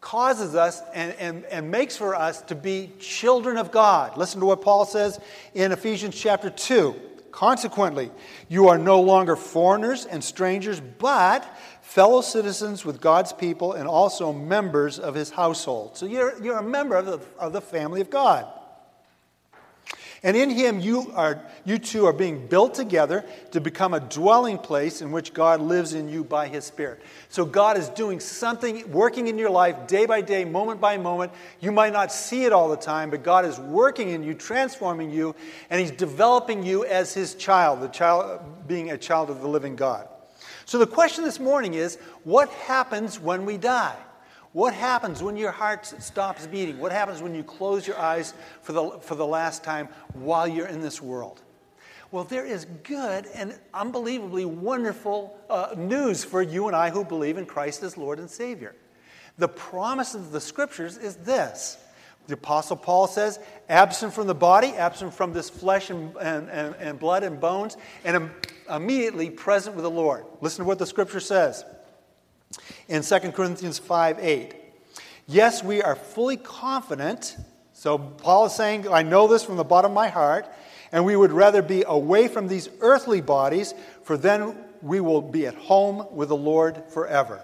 causes 0.00 0.54
us 0.54 0.80
and, 0.94 1.12
and, 1.18 1.44
and 1.46 1.70
makes 1.70 1.96
for 1.96 2.14
us 2.14 2.40
to 2.42 2.54
be 2.54 2.90
children 2.98 3.56
of 3.56 3.70
God. 3.70 4.16
Listen 4.16 4.40
to 4.40 4.46
what 4.46 4.62
Paul 4.62 4.86
says 4.86 5.20
in 5.54 5.72
Ephesians 5.72 6.14
chapter 6.14 6.50
2. 6.50 6.94
Consequently, 7.30 8.10
you 8.48 8.68
are 8.68 8.78
no 8.78 9.00
longer 9.00 9.36
foreigners 9.36 10.04
and 10.04 10.22
strangers, 10.22 10.80
but 10.80 11.44
fellow 11.82 12.22
citizens 12.22 12.84
with 12.84 13.00
God's 13.00 13.32
people 13.32 13.74
and 13.74 13.86
also 13.86 14.32
members 14.32 14.98
of 14.98 15.14
his 15.14 15.30
household. 15.30 15.96
So 15.96 16.06
you're, 16.06 16.42
you're 16.42 16.58
a 16.58 16.62
member 16.62 16.96
of 16.96 17.06
the, 17.06 17.20
of 17.38 17.52
the 17.52 17.60
family 17.60 18.00
of 18.00 18.10
God. 18.10 18.46
And 20.22 20.36
in 20.36 20.50
him, 20.50 20.80
you, 20.80 21.10
are, 21.14 21.42
you 21.64 21.78
two 21.78 22.04
are 22.04 22.12
being 22.12 22.46
built 22.46 22.74
together 22.74 23.24
to 23.52 23.60
become 23.60 23.94
a 23.94 24.00
dwelling 24.00 24.58
place 24.58 25.00
in 25.00 25.12
which 25.12 25.32
God 25.32 25.62
lives 25.62 25.94
in 25.94 26.10
you 26.10 26.24
by 26.24 26.46
his 26.46 26.64
Spirit. 26.66 27.00
So 27.30 27.46
God 27.46 27.78
is 27.78 27.88
doing 27.88 28.20
something, 28.20 28.90
working 28.92 29.28
in 29.28 29.38
your 29.38 29.48
life 29.48 29.86
day 29.86 30.04
by 30.04 30.20
day, 30.20 30.44
moment 30.44 30.78
by 30.78 30.98
moment. 30.98 31.32
You 31.60 31.72
might 31.72 31.94
not 31.94 32.12
see 32.12 32.44
it 32.44 32.52
all 32.52 32.68
the 32.68 32.76
time, 32.76 33.08
but 33.08 33.22
God 33.22 33.46
is 33.46 33.58
working 33.58 34.10
in 34.10 34.22
you, 34.22 34.34
transforming 34.34 35.10
you, 35.10 35.34
and 35.70 35.80
he's 35.80 35.90
developing 35.90 36.62
you 36.62 36.84
as 36.84 37.14
his 37.14 37.34
child, 37.34 37.80
the 37.80 37.88
child 37.88 38.68
being 38.68 38.90
a 38.90 38.98
child 38.98 39.30
of 39.30 39.40
the 39.40 39.48
living 39.48 39.74
God. 39.74 40.06
So 40.66 40.78
the 40.78 40.86
question 40.86 41.24
this 41.24 41.40
morning 41.40 41.72
is 41.74 41.96
what 42.24 42.50
happens 42.50 43.18
when 43.18 43.46
we 43.46 43.56
die? 43.56 43.96
What 44.52 44.74
happens 44.74 45.22
when 45.22 45.36
your 45.36 45.52
heart 45.52 45.86
stops 45.86 46.46
beating? 46.46 46.78
What 46.78 46.90
happens 46.90 47.22
when 47.22 47.34
you 47.34 47.44
close 47.44 47.86
your 47.86 47.98
eyes 47.98 48.34
for 48.62 48.72
the, 48.72 48.90
for 49.00 49.14
the 49.14 49.26
last 49.26 49.62
time 49.62 49.88
while 50.12 50.48
you're 50.48 50.66
in 50.66 50.80
this 50.80 51.00
world? 51.00 51.40
Well, 52.10 52.24
there 52.24 52.44
is 52.44 52.66
good 52.82 53.26
and 53.34 53.56
unbelievably 53.72 54.44
wonderful 54.46 55.38
uh, 55.48 55.74
news 55.76 56.24
for 56.24 56.42
you 56.42 56.66
and 56.66 56.74
I 56.74 56.90
who 56.90 57.04
believe 57.04 57.38
in 57.38 57.46
Christ 57.46 57.84
as 57.84 57.96
Lord 57.96 58.18
and 58.18 58.28
Savior. 58.28 58.74
The 59.38 59.46
promise 59.46 60.16
of 60.16 60.32
the 60.32 60.40
scriptures 60.40 60.96
is 60.96 61.14
this. 61.16 61.78
The 62.26 62.34
Apostle 62.34 62.76
Paul 62.76 63.06
says, 63.06 63.38
absent 63.68 64.12
from 64.12 64.26
the 64.26 64.34
body, 64.34 64.68
absent 64.68 65.14
from 65.14 65.32
this 65.32 65.48
flesh 65.48 65.90
and, 65.90 66.16
and, 66.16 66.48
and, 66.50 66.74
and 66.76 66.98
blood 66.98 67.22
and 67.22 67.40
bones, 67.40 67.76
and 68.04 68.30
immediately 68.68 69.30
present 69.30 69.76
with 69.76 69.84
the 69.84 69.90
Lord. 69.90 70.24
Listen 70.40 70.64
to 70.64 70.68
what 70.68 70.80
the 70.80 70.86
scripture 70.86 71.20
says 71.20 71.64
in 72.88 73.02
2 73.02 73.18
Corinthians 73.32 73.78
5 73.78 74.18
8. 74.18 74.54
Yes, 75.26 75.62
we 75.62 75.82
are 75.82 75.94
fully 75.94 76.36
confident. 76.36 77.36
So 77.72 77.98
Paul 77.98 78.46
is 78.46 78.54
saying, 78.54 78.88
I 78.88 79.02
know 79.02 79.28
this 79.28 79.44
from 79.44 79.56
the 79.56 79.64
bottom 79.64 79.92
of 79.92 79.94
my 79.94 80.08
heart, 80.08 80.46
and 80.92 81.04
we 81.04 81.16
would 81.16 81.32
rather 81.32 81.62
be 81.62 81.84
away 81.86 82.28
from 82.28 82.48
these 82.48 82.68
earthly 82.80 83.20
bodies, 83.20 83.74
for 84.02 84.16
then 84.16 84.56
we 84.82 85.00
will 85.00 85.22
be 85.22 85.46
at 85.46 85.54
home 85.54 86.06
with 86.10 86.28
the 86.28 86.36
Lord 86.36 86.82
forever. 86.88 87.40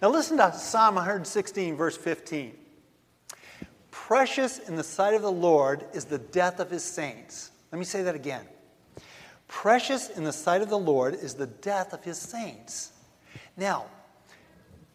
Now 0.00 0.10
listen 0.10 0.36
to 0.38 0.52
Psalm 0.52 0.94
116, 0.94 1.76
verse 1.76 1.96
15. 1.96 2.56
Precious 3.90 4.58
in 4.58 4.76
the 4.76 4.84
sight 4.84 5.14
of 5.14 5.22
the 5.22 5.32
Lord 5.32 5.84
is 5.92 6.04
the 6.04 6.18
death 6.18 6.60
of 6.60 6.70
his 6.70 6.84
saints. 6.84 7.50
Let 7.72 7.78
me 7.78 7.84
say 7.84 8.02
that 8.04 8.14
again. 8.14 8.46
Precious 9.48 10.08
in 10.10 10.24
the 10.24 10.32
sight 10.32 10.62
of 10.62 10.68
the 10.68 10.78
Lord 10.78 11.14
is 11.14 11.34
the 11.34 11.46
death 11.46 11.92
of 11.92 12.04
his 12.04 12.18
saints. 12.18 12.92
Now, 13.56 13.86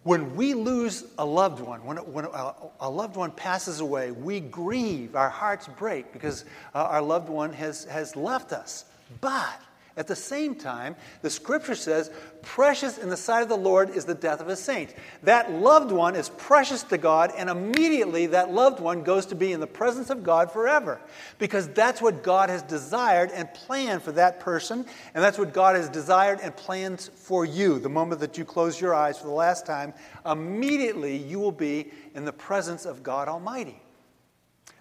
when 0.03 0.35
we 0.35 0.53
lose 0.53 1.05
a 1.17 1.25
loved 1.25 1.61
one, 1.61 1.83
when, 1.85 1.97
when 1.97 2.25
a, 2.25 2.53
a, 2.81 2.89
loved 2.89 3.15
one 3.15 3.31
passes 3.31 3.79
away, 3.79 4.11
we 4.11 4.41
grieve, 4.41 5.15
our 5.15 5.29
hearts 5.29 5.67
break 5.67 6.11
because 6.11 6.43
uh, 6.75 6.83
our 6.83 7.01
loved 7.01 7.29
one 7.29 7.53
has, 7.53 7.85
has 7.85 8.15
left 8.15 8.51
us. 8.51 8.85
But 9.21 9.59
at 9.95 10.07
the 10.07 10.15
same 10.15 10.55
time, 10.55 10.95
the 11.21 11.29
scripture 11.29 11.75
says, 11.75 12.09
Precious 12.41 12.97
in 12.97 13.09
the 13.09 13.17
sight 13.17 13.43
of 13.43 13.49
the 13.49 13.55
Lord 13.55 13.91
is 13.91 14.05
the 14.05 14.15
death 14.15 14.41
of 14.41 14.47
a 14.47 14.55
saint. 14.55 14.93
That 15.21 15.51
loved 15.51 15.91
one 15.91 16.15
is 16.15 16.29
precious 16.29 16.81
to 16.83 16.97
God, 16.97 17.31
and 17.37 17.47
immediately 17.47 18.25
that 18.27 18.51
loved 18.51 18.79
one 18.79 19.03
goes 19.03 19.27
to 19.27 19.35
be 19.35 19.51
in 19.51 19.59
the 19.59 19.67
presence 19.67 20.09
of 20.09 20.23
God 20.23 20.51
forever. 20.51 20.99
Because 21.37 21.67
that's 21.69 22.01
what 22.01 22.23
God 22.23 22.49
has 22.49 22.63
desired 22.63 23.29
and 23.31 23.53
planned 23.53 24.01
for 24.01 24.11
that 24.13 24.39
person, 24.39 24.85
and 25.13 25.23
that's 25.23 25.37
what 25.37 25.53
God 25.53 25.75
has 25.75 25.89
desired 25.89 26.39
and 26.41 26.55
plans 26.55 27.09
for 27.13 27.45
you. 27.45 27.77
The 27.77 27.89
moment 27.89 28.19
that 28.21 28.37
you 28.37 28.45
close 28.45 28.81
your 28.81 28.95
eyes 28.95 29.19
for 29.19 29.27
the 29.27 29.33
last 29.33 29.65
time, 29.65 29.93
immediately 30.25 31.15
you 31.15 31.39
will 31.39 31.51
be 31.51 31.91
in 32.15 32.25
the 32.25 32.33
presence 32.33 32.85
of 32.85 33.03
God 33.03 33.27
Almighty. 33.27 33.79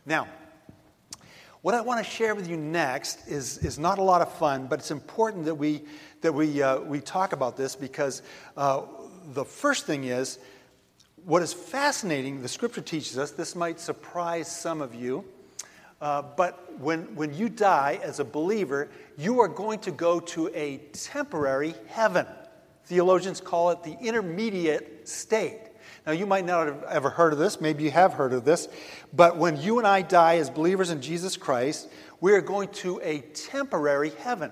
Now, 0.06 0.26
what 1.62 1.74
I 1.74 1.80
want 1.80 2.04
to 2.04 2.10
share 2.10 2.34
with 2.34 2.48
you 2.48 2.56
next 2.56 3.28
is, 3.28 3.58
is 3.58 3.78
not 3.78 3.98
a 3.98 4.02
lot 4.02 4.20
of 4.20 4.32
fun, 4.34 4.66
but 4.66 4.80
it's 4.80 4.90
important 4.90 5.44
that 5.44 5.54
we, 5.54 5.82
that 6.20 6.34
we, 6.34 6.60
uh, 6.60 6.80
we 6.80 7.00
talk 7.00 7.32
about 7.32 7.56
this 7.56 7.76
because 7.76 8.22
uh, 8.56 8.82
the 9.32 9.44
first 9.44 9.86
thing 9.86 10.04
is 10.04 10.40
what 11.24 11.40
is 11.40 11.52
fascinating, 11.52 12.42
the 12.42 12.48
scripture 12.48 12.80
teaches 12.80 13.16
us, 13.16 13.30
this 13.30 13.54
might 13.54 13.78
surprise 13.78 14.48
some 14.50 14.80
of 14.80 14.92
you, 14.92 15.24
uh, 16.00 16.20
but 16.36 16.80
when, 16.80 17.02
when 17.14 17.32
you 17.32 17.48
die 17.48 18.00
as 18.02 18.18
a 18.18 18.24
believer, 18.24 18.88
you 19.16 19.40
are 19.40 19.46
going 19.46 19.78
to 19.78 19.92
go 19.92 20.18
to 20.18 20.50
a 20.52 20.78
temporary 20.92 21.76
heaven. 21.86 22.26
Theologians 22.86 23.40
call 23.40 23.70
it 23.70 23.84
the 23.84 23.96
intermediate 24.00 25.08
state. 25.08 25.60
Now, 26.06 26.12
you 26.12 26.26
might 26.26 26.44
not 26.44 26.66
have 26.66 26.82
ever 26.84 27.10
heard 27.10 27.32
of 27.32 27.38
this, 27.38 27.60
maybe 27.60 27.84
you 27.84 27.92
have 27.92 28.14
heard 28.14 28.32
of 28.32 28.44
this, 28.44 28.68
but 29.12 29.36
when 29.36 29.60
you 29.60 29.78
and 29.78 29.86
I 29.86 30.02
die 30.02 30.38
as 30.38 30.50
believers 30.50 30.90
in 30.90 31.00
Jesus 31.00 31.36
Christ, 31.36 31.88
we 32.20 32.32
are 32.32 32.40
going 32.40 32.68
to 32.70 33.00
a 33.02 33.20
temporary 33.20 34.10
heaven. 34.10 34.50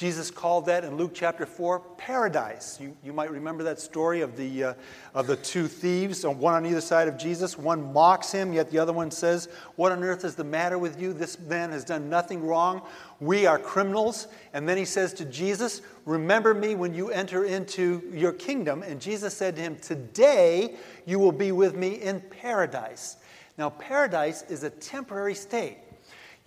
Jesus 0.00 0.30
called 0.30 0.64
that 0.64 0.82
in 0.82 0.96
Luke 0.96 1.10
chapter 1.12 1.44
4 1.44 1.78
paradise. 1.98 2.78
You, 2.80 2.96
you 3.04 3.12
might 3.12 3.30
remember 3.30 3.62
that 3.64 3.78
story 3.78 4.22
of 4.22 4.34
the, 4.34 4.64
uh, 4.64 4.74
of 5.14 5.26
the 5.26 5.36
two 5.36 5.68
thieves, 5.68 6.24
one 6.24 6.54
on 6.54 6.64
either 6.64 6.80
side 6.80 7.06
of 7.06 7.18
Jesus. 7.18 7.58
One 7.58 7.92
mocks 7.92 8.32
him, 8.32 8.54
yet 8.54 8.70
the 8.70 8.78
other 8.78 8.94
one 8.94 9.10
says, 9.10 9.50
What 9.76 9.92
on 9.92 10.02
earth 10.02 10.24
is 10.24 10.36
the 10.36 10.42
matter 10.42 10.78
with 10.78 10.98
you? 10.98 11.12
This 11.12 11.38
man 11.38 11.70
has 11.72 11.84
done 11.84 12.08
nothing 12.08 12.46
wrong. 12.46 12.80
We 13.20 13.44
are 13.44 13.58
criminals. 13.58 14.28
And 14.54 14.66
then 14.66 14.78
he 14.78 14.86
says 14.86 15.12
to 15.12 15.26
Jesus, 15.26 15.82
Remember 16.06 16.54
me 16.54 16.74
when 16.74 16.94
you 16.94 17.10
enter 17.10 17.44
into 17.44 18.10
your 18.10 18.32
kingdom. 18.32 18.82
And 18.82 19.02
Jesus 19.02 19.36
said 19.36 19.54
to 19.56 19.60
him, 19.60 19.76
Today 19.76 20.76
you 21.04 21.18
will 21.18 21.30
be 21.30 21.52
with 21.52 21.76
me 21.76 21.96
in 21.96 22.22
paradise. 22.22 23.18
Now, 23.58 23.68
paradise 23.68 24.44
is 24.48 24.62
a 24.62 24.70
temporary 24.70 25.34
state. 25.34 25.76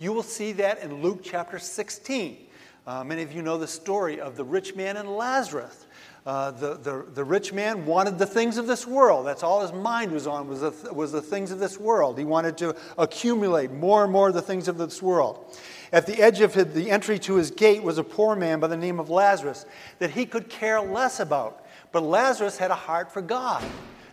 You 0.00 0.12
will 0.12 0.24
see 0.24 0.50
that 0.54 0.82
in 0.82 1.02
Luke 1.02 1.20
chapter 1.22 1.60
16. 1.60 2.48
Uh, 2.86 3.02
many 3.02 3.22
of 3.22 3.32
you 3.32 3.40
know 3.40 3.56
the 3.56 3.66
story 3.66 4.20
of 4.20 4.36
the 4.36 4.44
rich 4.44 4.76
man 4.76 4.98
and 4.98 5.16
Lazarus. 5.16 5.86
Uh, 6.26 6.50
the, 6.50 6.74
the, 6.74 7.06
the 7.14 7.24
rich 7.24 7.50
man 7.52 7.86
wanted 7.86 8.18
the 8.18 8.26
things 8.26 8.58
of 8.58 8.66
this 8.66 8.86
world. 8.86 9.26
That's 9.26 9.42
all 9.42 9.62
his 9.62 9.72
mind 9.72 10.12
was 10.12 10.26
on, 10.26 10.48
was 10.48 10.60
the, 10.60 10.92
was 10.92 11.10
the 11.10 11.22
things 11.22 11.50
of 11.50 11.58
this 11.58 11.78
world. 11.78 12.18
He 12.18 12.24
wanted 12.24 12.58
to 12.58 12.76
accumulate 12.98 13.70
more 13.70 14.04
and 14.04 14.12
more 14.12 14.28
of 14.28 14.34
the 14.34 14.42
things 14.42 14.68
of 14.68 14.76
this 14.76 15.00
world. 15.00 15.58
At 15.92 16.06
the 16.06 16.20
edge 16.20 16.40
of 16.40 16.52
his, 16.52 16.74
the 16.74 16.90
entry 16.90 17.18
to 17.20 17.36
his 17.36 17.50
gate 17.50 17.82
was 17.82 17.96
a 17.96 18.04
poor 18.04 18.36
man 18.36 18.60
by 18.60 18.66
the 18.66 18.76
name 18.76 19.00
of 19.00 19.08
Lazarus 19.08 19.64
that 19.98 20.10
he 20.10 20.26
could 20.26 20.50
care 20.50 20.80
less 20.80 21.20
about. 21.20 21.64
But 21.90 22.02
Lazarus 22.02 22.58
had 22.58 22.70
a 22.70 22.74
heart 22.74 23.12
for 23.12 23.22
God. 23.22 23.64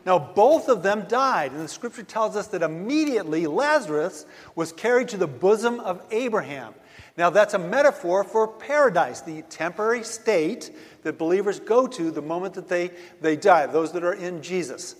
Now, 0.06 0.18
both 0.18 0.70
of 0.70 0.82
them 0.82 1.06
died, 1.08 1.52
and 1.52 1.62
the 1.62 1.68
scripture 1.68 2.04
tells 2.04 2.36
us 2.36 2.48
that 2.48 2.64
immediately 2.64 3.48
Lazarus 3.48 4.26
was 4.56 4.72
carried 4.72 5.10
to 5.10 5.18
the 5.18 5.28
bosom 5.28 5.80
of 5.82 6.02
Abraham. 6.12 6.74
Now, 7.18 7.30
that's 7.30 7.54
a 7.54 7.60
metaphor 7.60 8.24
for 8.24 8.48
paradise, 8.48 9.22
the 9.22 9.42
temporary 9.44 10.04
state 10.04 10.72
that 11.04 11.18
believers 11.18 11.60
go 11.60 11.88
to 11.88 12.12
the 12.12 12.22
moment 12.22 12.54
that 12.54 12.68
they, 12.68 12.92
they 13.20 13.36
die, 13.36 13.66
those 13.68 13.92
that 13.94 14.04
are 14.04 14.14
in 14.14 14.42
Jesus. 14.42 14.96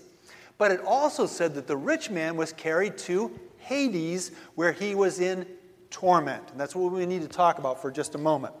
But 0.58 0.70
it 0.70 0.80
also 0.86 1.26
said 1.26 1.54
that 1.54 1.66
the 1.66 1.76
rich 1.76 2.10
man 2.10 2.36
was 2.36 2.52
carried 2.52 2.98
to 2.98 3.38
Hades, 3.58 4.32
where 4.54 4.72
he 4.72 4.94
was 4.94 5.20
in 5.20 5.46
torment. 5.90 6.50
And 6.50 6.60
that's 6.60 6.74
what 6.74 6.92
we 6.92 7.06
need 7.06 7.22
to 7.22 7.28
talk 7.28 7.58
about 7.58 7.80
for 7.80 7.90
just 7.90 8.14
a 8.14 8.18
moment. 8.18 8.54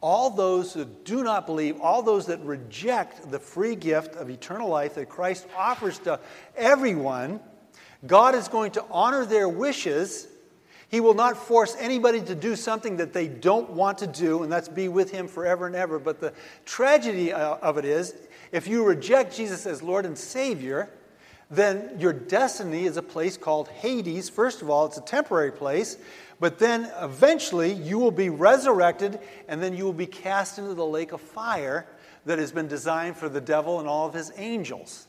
All 0.00 0.30
those 0.30 0.72
who 0.72 0.84
do 0.84 1.24
not 1.24 1.46
believe, 1.46 1.80
all 1.80 2.02
those 2.02 2.26
that 2.26 2.40
reject 2.40 3.30
the 3.30 3.38
free 3.40 3.74
gift 3.74 4.14
of 4.14 4.30
eternal 4.30 4.68
life 4.68 4.94
that 4.94 5.08
Christ 5.08 5.46
offers 5.56 5.98
to 6.00 6.20
everyone, 6.56 7.40
God 8.06 8.36
is 8.36 8.46
going 8.46 8.70
to 8.72 8.84
honor 8.90 9.24
their 9.24 9.48
wishes 9.48 10.28
He 10.88 11.00
will 11.00 11.14
not 11.14 11.36
force 11.36 11.76
anybody 11.78 12.22
to 12.22 12.34
do 12.34 12.56
something 12.56 12.96
that 12.96 13.12
they 13.12 13.28
don't 13.28 13.70
want 13.70 13.98
to 13.98 14.06
do, 14.06 14.42
and 14.42 14.50
that's 14.50 14.68
be 14.68 14.88
with 14.88 15.10
Him 15.10 15.28
forever 15.28 15.66
and 15.66 15.76
ever. 15.76 15.98
But 15.98 16.20
the 16.20 16.32
tragedy 16.64 17.32
uh, 17.32 17.56
of 17.56 17.76
it 17.76 17.84
is, 17.84 18.14
if 18.52 18.66
you 18.66 18.84
reject 18.84 19.36
Jesus 19.36 19.66
as 19.66 19.82
Lord 19.82 20.06
and 20.06 20.16
Savior, 20.16 20.88
then 21.50 21.96
your 21.98 22.12
destiny 22.12 22.84
is 22.84 22.96
a 22.96 23.02
place 23.02 23.36
called 23.36 23.68
Hades. 23.68 24.30
First 24.30 24.62
of 24.62 24.70
all, 24.70 24.86
it's 24.86 24.96
a 24.96 25.02
temporary 25.02 25.52
place, 25.52 25.98
but 26.40 26.58
then 26.58 26.90
eventually 27.00 27.72
you 27.72 27.98
will 27.98 28.10
be 28.10 28.30
resurrected, 28.30 29.18
and 29.46 29.62
then 29.62 29.76
you 29.76 29.84
will 29.84 29.92
be 29.92 30.06
cast 30.06 30.58
into 30.58 30.74
the 30.74 30.86
lake 30.86 31.12
of 31.12 31.20
fire 31.20 31.86
that 32.24 32.38
has 32.38 32.52
been 32.52 32.68
designed 32.68 33.16
for 33.16 33.28
the 33.28 33.40
devil 33.40 33.78
and 33.78 33.88
all 33.88 34.06
of 34.06 34.14
his 34.14 34.32
angels. 34.36 35.06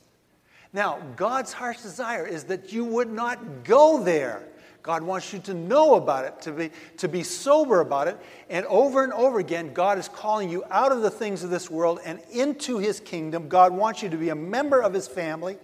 Now, 0.72 1.00
God's 1.16 1.54
harsh 1.54 1.82
desire 1.82 2.28
is 2.28 2.46
that 2.46 2.72
you 2.72 2.86
would 2.86 3.12
not 3.12 3.64
go 3.64 4.04
there. 4.04 4.44
God 4.82 5.04
wants 5.04 5.34
you 5.34 5.40
to 5.40 5.54
know 5.54 5.96
about 5.96 6.26
it, 6.26 6.42
to 6.42 6.52
be, 6.52 6.72
to 6.98 7.08
be 7.08 7.24
sober 7.24 7.82
about 7.82 8.08
it. 8.08 8.18
And 8.50 8.66
over 8.68 9.04
and 9.04 9.12
over 9.14 9.40
again, 9.40 9.74
God 9.74 9.98
is 9.98 10.08
calling 10.08 10.50
you 10.50 10.64
out 10.72 10.92
of 10.92 11.02
the 11.02 11.10
things 11.10 11.44
of 11.44 11.50
this 11.50 11.70
world 11.70 12.00
and 12.06 12.20
into 12.32 12.78
His 12.78 13.00
kingdom. 13.00 13.50
God 13.50 13.74
wants 13.74 14.02
you 14.02 14.10
to 14.10 14.18
be 14.18 14.30
a 14.30 14.36
member 14.36 14.82
of 14.82 14.94
His 14.94 15.08
family 15.08 15.58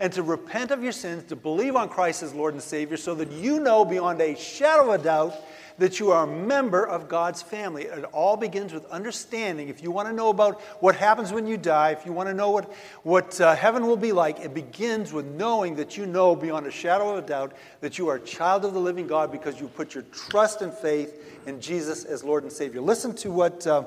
and 0.00 0.12
to 0.14 0.22
repent 0.22 0.70
of 0.70 0.82
your 0.82 0.92
sins, 0.92 1.24
to 1.24 1.36
believe 1.36 1.76
on 1.76 1.88
Christ 1.88 2.22
as 2.22 2.34
Lord 2.34 2.54
and 2.54 2.62
Savior, 2.62 2.96
so 2.96 3.14
that 3.14 3.30
you 3.30 3.60
know 3.60 3.84
beyond 3.84 4.20
a 4.20 4.34
shadow 4.34 4.92
of 4.92 5.00
a 5.00 5.04
doubt 5.04 5.34
that 5.80 5.98
you 5.98 6.10
are 6.10 6.24
a 6.24 6.26
member 6.26 6.86
of 6.86 7.08
God's 7.08 7.40
family. 7.40 7.84
It 7.84 8.04
all 8.12 8.36
begins 8.36 8.72
with 8.72 8.84
understanding. 8.86 9.68
If 9.68 9.82
you 9.82 9.90
want 9.90 10.08
to 10.08 10.14
know 10.14 10.28
about 10.28 10.60
what 10.82 10.94
happens 10.94 11.32
when 11.32 11.46
you 11.46 11.56
die, 11.56 11.90
if 11.90 12.04
you 12.04 12.12
want 12.12 12.28
to 12.28 12.34
know 12.34 12.50
what, 12.50 12.72
what 13.02 13.40
uh, 13.40 13.54
heaven 13.54 13.86
will 13.86 13.96
be 13.96 14.12
like, 14.12 14.40
it 14.40 14.52
begins 14.52 15.12
with 15.12 15.24
knowing 15.26 15.76
that 15.76 15.96
you 15.96 16.04
know 16.04 16.36
beyond 16.36 16.66
a 16.66 16.70
shadow 16.70 17.16
of 17.16 17.24
a 17.24 17.26
doubt 17.26 17.54
that 17.80 17.96
you 17.96 18.08
are 18.08 18.16
a 18.16 18.20
child 18.20 18.64
of 18.66 18.74
the 18.74 18.80
living 18.80 19.06
God 19.06 19.32
because 19.32 19.58
you 19.58 19.68
put 19.68 19.94
your 19.94 20.04
trust 20.04 20.60
and 20.60 20.72
faith 20.72 21.42
in 21.46 21.60
Jesus 21.60 22.04
as 22.04 22.22
Lord 22.22 22.42
and 22.42 22.52
Savior. 22.52 22.80
Listen 22.80 23.14
to 23.16 23.30
what. 23.30 23.66
Uh, 23.66 23.84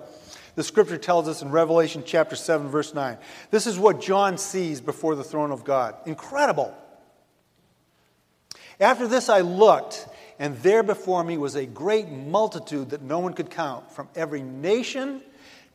the 0.56 0.64
scripture 0.64 0.98
tells 0.98 1.28
us 1.28 1.42
in 1.42 1.52
Revelation 1.52 2.04
chapter 2.06 2.36
7, 2.36 2.68
verse 2.70 2.94
9. 2.94 3.18
This 3.52 3.68
is 3.68 3.80
what 3.80 4.00
John 4.00 4.38
sees 4.38 4.82
before 4.82 5.16
the 5.16 5.24
throne 5.24 5.52
of 5.52 5.64
God. 5.64 5.96
Incredible. 6.06 6.76
After 8.80 9.08
this, 9.08 9.30
I 9.30 9.42
looked, 9.42 10.08
and 10.40 10.58
there 10.60 10.84
before 10.84 11.24
me 11.24 11.38
was 11.38 11.56
a 11.56 11.66
great 11.66 12.10
multitude 12.10 12.92
that 12.92 13.02
no 13.02 13.20
one 13.20 13.34
could 13.34 13.50
count 13.50 13.92
from 13.92 14.10
every 14.16 14.42
nation, 14.42 15.22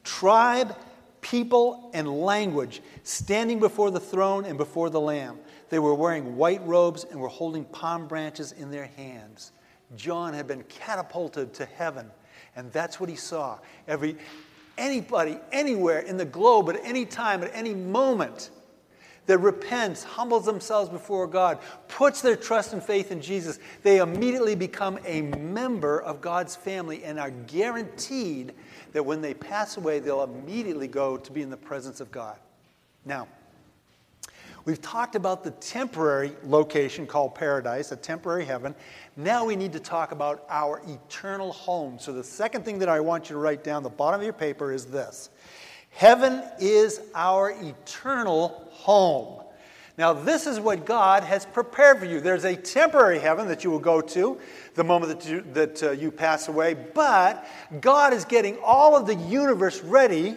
tribe, 0.04 0.76
people, 1.20 1.90
and 1.94 2.08
language, 2.08 2.80
standing 3.02 3.60
before 3.60 3.90
the 3.90 4.00
throne 4.00 4.44
and 4.44 4.58
before 4.58 4.90
the 4.90 5.00
Lamb. 5.00 5.38
They 5.70 5.78
were 5.78 5.94
wearing 5.94 6.36
white 6.36 6.64
robes 6.66 7.04
and 7.04 7.20
were 7.20 7.28
holding 7.28 7.64
palm 7.64 8.08
branches 8.08 8.52
in 8.52 8.70
their 8.70 8.86
hands. 8.96 9.52
John 9.96 10.34
had 10.34 10.46
been 10.46 10.62
catapulted 10.64 11.54
to 11.54 11.64
heaven, 11.64 12.10
and 12.56 12.72
that's 12.72 13.00
what 13.00 13.08
he 13.08 13.16
saw. 13.16 13.58
Every, 13.86 14.16
anybody, 14.78 15.38
anywhere 15.52 15.98
in 15.98 16.16
the 16.16 16.24
globe, 16.24 16.70
at 16.70 16.80
any 16.82 17.04
time, 17.04 17.42
at 17.42 17.50
any 17.52 17.74
moment, 17.74 18.50
that 19.26 19.38
repents, 19.38 20.02
humbles 20.02 20.46
themselves 20.46 20.88
before 20.88 21.26
God, 21.26 21.58
puts 21.86 22.22
their 22.22 22.34
trust 22.34 22.72
and 22.72 22.82
faith 22.82 23.12
in 23.12 23.20
Jesus, 23.20 23.58
they 23.82 23.98
immediately 23.98 24.54
become 24.54 24.98
a 25.04 25.20
member 25.20 26.00
of 26.00 26.22
God's 26.22 26.56
family 26.56 27.04
and 27.04 27.20
are 27.20 27.30
guaranteed 27.30 28.54
that 28.92 29.04
when 29.04 29.20
they 29.20 29.34
pass 29.34 29.76
away, 29.76 29.98
they'll 29.98 30.24
immediately 30.24 30.88
go 30.88 31.18
to 31.18 31.30
be 31.30 31.42
in 31.42 31.50
the 31.50 31.58
presence 31.58 32.00
of 32.00 32.10
God. 32.10 32.38
Now, 33.04 33.28
we've 34.68 34.82
talked 34.82 35.14
about 35.14 35.42
the 35.42 35.50
temporary 35.52 36.30
location 36.44 37.06
called 37.06 37.34
paradise, 37.34 37.90
a 37.90 37.96
temporary 37.96 38.44
heaven. 38.44 38.74
Now 39.16 39.46
we 39.46 39.56
need 39.56 39.72
to 39.72 39.80
talk 39.80 40.12
about 40.12 40.44
our 40.50 40.82
eternal 40.86 41.52
home. 41.52 41.98
So, 41.98 42.12
the 42.12 42.22
second 42.22 42.66
thing 42.66 42.78
that 42.80 42.88
I 42.90 43.00
want 43.00 43.30
you 43.30 43.34
to 43.34 43.40
write 43.40 43.64
down 43.64 43.82
the 43.82 43.88
bottom 43.88 44.20
of 44.20 44.24
your 44.24 44.34
paper 44.34 44.70
is 44.70 44.84
this 44.84 45.30
Heaven 45.88 46.42
is 46.60 47.00
our 47.14 47.50
eternal 47.62 48.68
home. 48.70 49.42
Now, 49.96 50.12
this 50.12 50.46
is 50.46 50.60
what 50.60 50.84
God 50.84 51.24
has 51.24 51.46
prepared 51.46 51.98
for 51.98 52.04
you. 52.04 52.20
There's 52.20 52.44
a 52.44 52.54
temporary 52.54 53.20
heaven 53.20 53.48
that 53.48 53.64
you 53.64 53.70
will 53.70 53.78
go 53.78 54.02
to 54.02 54.38
the 54.74 54.84
moment 54.84 55.18
that 55.18 55.30
you, 55.30 55.40
that, 55.54 55.82
uh, 55.82 55.90
you 55.92 56.10
pass 56.12 56.48
away, 56.48 56.74
but 56.74 57.48
God 57.80 58.12
is 58.12 58.26
getting 58.26 58.58
all 58.62 58.94
of 58.94 59.06
the 59.06 59.14
universe 59.14 59.82
ready 59.82 60.36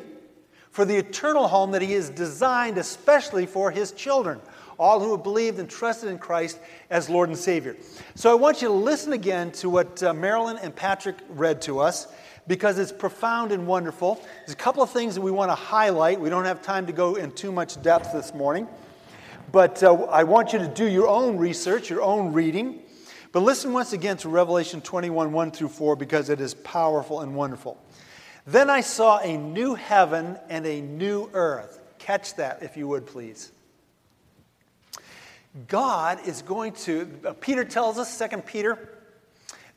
for 0.72 0.86
the 0.86 0.96
eternal 0.96 1.48
home 1.48 1.72
that 1.72 1.82
He 1.82 1.94
has 1.94 2.10
designed 2.10 2.78
especially 2.78 3.46
for 3.46 3.72
His 3.72 3.92
children, 3.92 4.40
all 4.80 5.00
who 5.00 5.12
have 5.12 5.24
believed 5.24 5.60
and 5.60 5.70
trusted 5.70 6.10
in 6.10 6.18
Christ 6.18 6.60
as 6.90 7.10
Lord 7.10 7.30
and 7.30 7.38
Savior. 7.38 7.76
So 8.16 8.32
I 8.32 8.36
want 8.36 8.62
you 8.62 8.70
to 8.70 8.74
listen 8.74 9.14
again 9.14 9.52
to 9.54 9.70
what 9.70 10.02
uh, 10.02 10.14
Marilyn 10.14 10.58
and 10.58 10.76
Patrick 10.76 11.18
read 11.30 11.62
to 11.64 11.80
us 11.80 12.08
because 12.48 12.80
it's 12.80 12.92
profound 12.92 13.52
and 13.52 13.68
wonderful. 13.68 14.16
There's 14.40 14.54
a 14.54 14.56
couple 14.56 14.82
of 14.82 14.90
things 14.90 15.16
that 15.16 15.22
we 15.22 15.32
want 15.32 15.52
to 15.52 15.56
highlight. 15.56 16.20
We 16.20 16.30
don't 16.30 16.46
have 16.46 16.62
time 16.62 16.88
to 16.88 16.94
go 16.94 17.16
in 17.16 17.32
too 17.32 17.52
much 17.52 17.82
depth 17.82 18.14
this 18.14 18.34
morning, 18.34 18.68
but 19.52 19.84
uh, 19.84 19.94
I 20.06 20.24
want 20.24 20.54
you 20.54 20.60
to 20.60 20.68
do 20.68 20.88
your 20.88 21.08
own 21.08 21.38
research, 21.38 21.90
your 21.90 22.02
own 22.02 22.34
reading. 22.34 22.80
But 23.32 23.42
listen 23.44 23.72
once 23.72 23.94
again 23.94 24.18
to 24.18 24.30
Revelation 24.30 24.82
21 24.82 25.32
1 25.32 25.52
through 25.52 25.70
4 25.70 25.96
because 25.96 26.30
it 26.30 26.42
is 26.42 26.54
powerful 26.54 27.22
and 27.22 27.36
wonderful. 27.36 27.82
Then 28.46 28.70
I 28.70 28.82
saw 28.82 29.20
a 29.20 29.38
new 29.38 29.76
heaven 29.76 30.38
and 30.50 30.66
a 30.66 30.82
new 30.82 31.30
earth. 31.34 31.82
Catch 32.00 32.36
that, 32.36 32.64
if 32.64 32.76
you 32.76 32.88
would, 32.88 33.06
please. 33.06 33.52
God 35.68 36.20
is 36.26 36.42
going 36.42 36.74
to, 36.74 37.10
uh, 37.26 37.34
Peter 37.34 37.64
tells 37.64 37.98
us, 37.98 38.18
2 38.18 38.38
Peter 38.40 38.90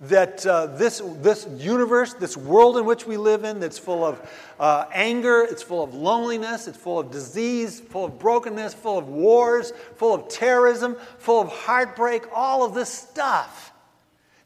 that 0.00 0.44
uh, 0.46 0.66
this, 0.66 1.00
this 1.18 1.46
universe, 1.56 2.14
this 2.14 2.36
world 2.36 2.76
in 2.76 2.84
which 2.84 3.06
we 3.06 3.16
live 3.16 3.44
in, 3.44 3.60
that's 3.60 3.78
full 3.78 4.04
of 4.04 4.30
uh, 4.58 4.86
anger, 4.92 5.46
it's 5.48 5.62
full 5.62 5.82
of 5.82 5.94
loneliness, 5.94 6.66
it's 6.68 6.76
full 6.76 6.98
of 6.98 7.10
disease, 7.10 7.80
full 7.80 8.06
of 8.06 8.18
brokenness, 8.18 8.74
full 8.74 8.98
of 8.98 9.08
wars, 9.08 9.72
full 9.96 10.14
of 10.14 10.28
terrorism, 10.28 10.96
full 11.18 11.40
of 11.40 11.48
heartbreak, 11.48 12.24
all 12.34 12.64
of 12.64 12.74
this 12.74 12.88
stuff 12.88 13.72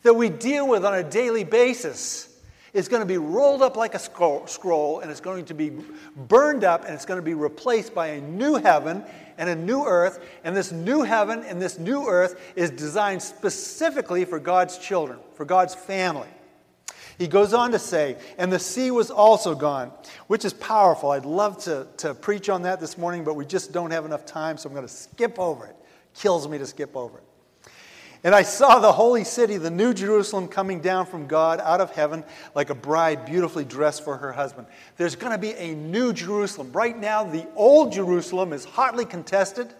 that 0.02 0.14
we 0.14 0.28
deal 0.28 0.68
with 0.68 0.84
on 0.84 0.94
a 0.94 1.02
daily 1.02 1.44
basis 1.44 2.27
is 2.72 2.88
going 2.88 3.00
to 3.00 3.06
be 3.06 3.18
rolled 3.18 3.62
up 3.62 3.76
like 3.76 3.94
a 3.94 3.98
scroll 3.98 5.00
and 5.00 5.10
it's 5.10 5.20
going 5.20 5.44
to 5.46 5.54
be 5.54 5.72
burned 6.16 6.64
up 6.64 6.84
and 6.84 6.94
it's 6.94 7.04
going 7.04 7.18
to 7.18 7.24
be 7.24 7.34
replaced 7.34 7.94
by 7.94 8.08
a 8.08 8.20
new 8.20 8.56
heaven 8.56 9.02
and 9.38 9.48
a 9.48 9.56
new 9.56 9.84
earth. 9.84 10.24
And 10.44 10.56
this 10.56 10.72
new 10.72 11.02
heaven 11.02 11.42
and 11.44 11.60
this 11.60 11.78
new 11.78 12.06
earth 12.06 12.40
is 12.56 12.70
designed 12.70 13.22
specifically 13.22 14.24
for 14.24 14.38
God's 14.38 14.78
children, 14.78 15.18
for 15.34 15.44
God's 15.44 15.74
family. 15.74 16.28
He 17.18 17.26
goes 17.26 17.52
on 17.52 17.72
to 17.72 17.80
say, 17.80 18.16
and 18.38 18.52
the 18.52 18.60
sea 18.60 18.92
was 18.92 19.10
also 19.10 19.54
gone, 19.54 19.90
which 20.28 20.44
is 20.44 20.52
powerful. 20.52 21.10
I'd 21.10 21.24
love 21.24 21.58
to, 21.64 21.88
to 21.98 22.14
preach 22.14 22.48
on 22.48 22.62
that 22.62 22.78
this 22.78 22.96
morning, 22.96 23.24
but 23.24 23.34
we 23.34 23.44
just 23.44 23.72
don't 23.72 23.90
have 23.90 24.04
enough 24.04 24.24
time, 24.24 24.56
so 24.56 24.68
I'm 24.68 24.74
going 24.74 24.86
to 24.86 24.92
skip 24.92 25.36
over 25.38 25.66
it. 25.66 25.74
Kills 26.14 26.46
me 26.46 26.58
to 26.58 26.66
skip 26.66 26.96
over 26.96 27.18
it. 27.18 27.24
And 28.24 28.34
I 28.34 28.42
saw 28.42 28.80
the 28.80 28.90
holy 28.92 29.22
city, 29.22 29.58
the 29.58 29.70
new 29.70 29.94
Jerusalem, 29.94 30.48
coming 30.48 30.80
down 30.80 31.06
from 31.06 31.28
God 31.28 31.60
out 31.60 31.80
of 31.80 31.92
heaven 31.92 32.24
like 32.54 32.70
a 32.70 32.74
bride 32.74 33.24
beautifully 33.24 33.64
dressed 33.64 34.04
for 34.04 34.16
her 34.16 34.32
husband. 34.32 34.66
There's 34.96 35.14
going 35.14 35.32
to 35.32 35.38
be 35.38 35.52
a 35.52 35.74
new 35.74 36.12
Jerusalem. 36.12 36.72
Right 36.72 36.98
now, 36.98 37.22
the 37.22 37.46
old 37.54 37.92
Jerusalem 37.92 38.52
is 38.52 38.64
hotly 38.64 39.04
contested. 39.04 39.72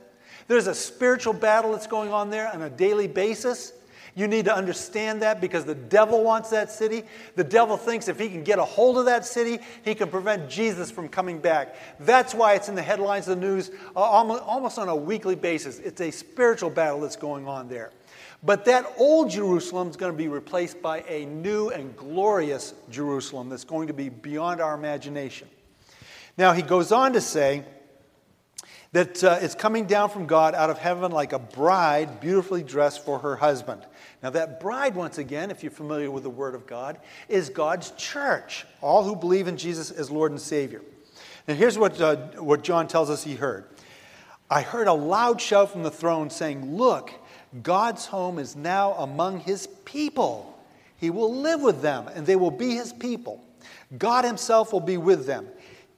There's 0.46 0.68
a 0.68 0.74
spiritual 0.74 1.32
battle 1.32 1.72
that's 1.72 1.88
going 1.88 2.12
on 2.12 2.30
there 2.30 2.48
on 2.48 2.62
a 2.62 2.70
daily 2.70 3.08
basis. 3.08 3.72
You 4.14 4.26
need 4.26 4.46
to 4.46 4.54
understand 4.54 5.22
that 5.22 5.40
because 5.40 5.64
the 5.64 5.74
devil 5.74 6.24
wants 6.24 6.50
that 6.50 6.70
city. 6.70 7.04
The 7.36 7.44
devil 7.44 7.76
thinks 7.76 8.08
if 8.08 8.18
he 8.18 8.28
can 8.28 8.42
get 8.44 8.58
a 8.58 8.64
hold 8.64 8.98
of 8.98 9.04
that 9.04 9.26
city, 9.26 9.58
he 9.84 9.94
can 9.94 10.08
prevent 10.08 10.48
Jesus 10.48 10.90
from 10.90 11.08
coming 11.08 11.38
back. 11.38 11.76
That's 12.00 12.34
why 12.34 12.54
it's 12.54 12.68
in 12.68 12.74
the 12.74 12.82
headlines 12.82 13.28
of 13.28 13.40
the 13.40 13.46
news 13.46 13.70
uh, 13.94 14.00
almost 14.00 14.78
on 14.78 14.88
a 14.88 14.96
weekly 14.96 15.36
basis. 15.36 15.78
It's 15.78 16.00
a 16.00 16.10
spiritual 16.10 16.70
battle 16.70 17.00
that's 17.00 17.16
going 17.16 17.46
on 17.46 17.68
there. 17.68 17.92
But 18.42 18.66
that 18.66 18.86
old 18.98 19.30
Jerusalem 19.30 19.88
is 19.88 19.96
going 19.96 20.12
to 20.12 20.18
be 20.18 20.28
replaced 20.28 20.80
by 20.80 21.02
a 21.08 21.26
new 21.26 21.70
and 21.70 21.96
glorious 21.96 22.72
Jerusalem 22.88 23.48
that's 23.48 23.64
going 23.64 23.88
to 23.88 23.92
be 23.92 24.08
beyond 24.08 24.60
our 24.60 24.74
imagination. 24.74 25.48
Now, 26.36 26.52
he 26.52 26.62
goes 26.62 26.92
on 26.92 27.14
to 27.14 27.20
say 27.20 27.64
that 28.92 29.22
uh, 29.24 29.38
it's 29.42 29.56
coming 29.56 29.86
down 29.86 30.08
from 30.08 30.26
God 30.26 30.54
out 30.54 30.70
of 30.70 30.78
heaven 30.78 31.10
like 31.10 31.32
a 31.32 31.38
bride 31.38 32.20
beautifully 32.20 32.62
dressed 32.62 33.04
for 33.04 33.18
her 33.18 33.36
husband. 33.36 33.82
Now, 34.22 34.30
that 34.30 34.60
bride, 34.60 34.94
once 34.94 35.18
again, 35.18 35.50
if 35.50 35.64
you're 35.64 35.72
familiar 35.72 36.10
with 36.10 36.22
the 36.22 36.30
Word 36.30 36.54
of 36.54 36.66
God, 36.66 36.98
is 37.28 37.50
God's 37.50 37.90
church, 37.92 38.66
all 38.80 39.02
who 39.02 39.16
believe 39.16 39.48
in 39.48 39.56
Jesus 39.56 39.90
as 39.90 40.10
Lord 40.10 40.30
and 40.30 40.40
Savior. 40.40 40.82
Now, 41.48 41.54
here's 41.54 41.76
what, 41.76 42.00
uh, 42.00 42.16
what 42.38 42.62
John 42.62 42.86
tells 42.86 43.10
us 43.10 43.24
he 43.24 43.34
heard 43.34 43.64
I 44.50 44.62
heard 44.62 44.86
a 44.86 44.94
loud 44.94 45.40
shout 45.40 45.72
from 45.72 45.82
the 45.82 45.90
throne 45.90 46.30
saying, 46.30 46.76
Look, 46.76 47.12
God's 47.62 48.06
home 48.06 48.38
is 48.38 48.56
now 48.56 48.92
among 48.94 49.40
his 49.40 49.66
people. 49.84 50.58
He 50.96 51.10
will 51.10 51.34
live 51.34 51.62
with 51.62 51.80
them, 51.80 52.08
and 52.08 52.26
they 52.26 52.36
will 52.36 52.50
be 52.50 52.74
his 52.74 52.92
people. 52.92 53.44
God 53.96 54.24
himself 54.24 54.72
will 54.72 54.80
be 54.80 54.96
with 54.96 55.26
them. 55.26 55.46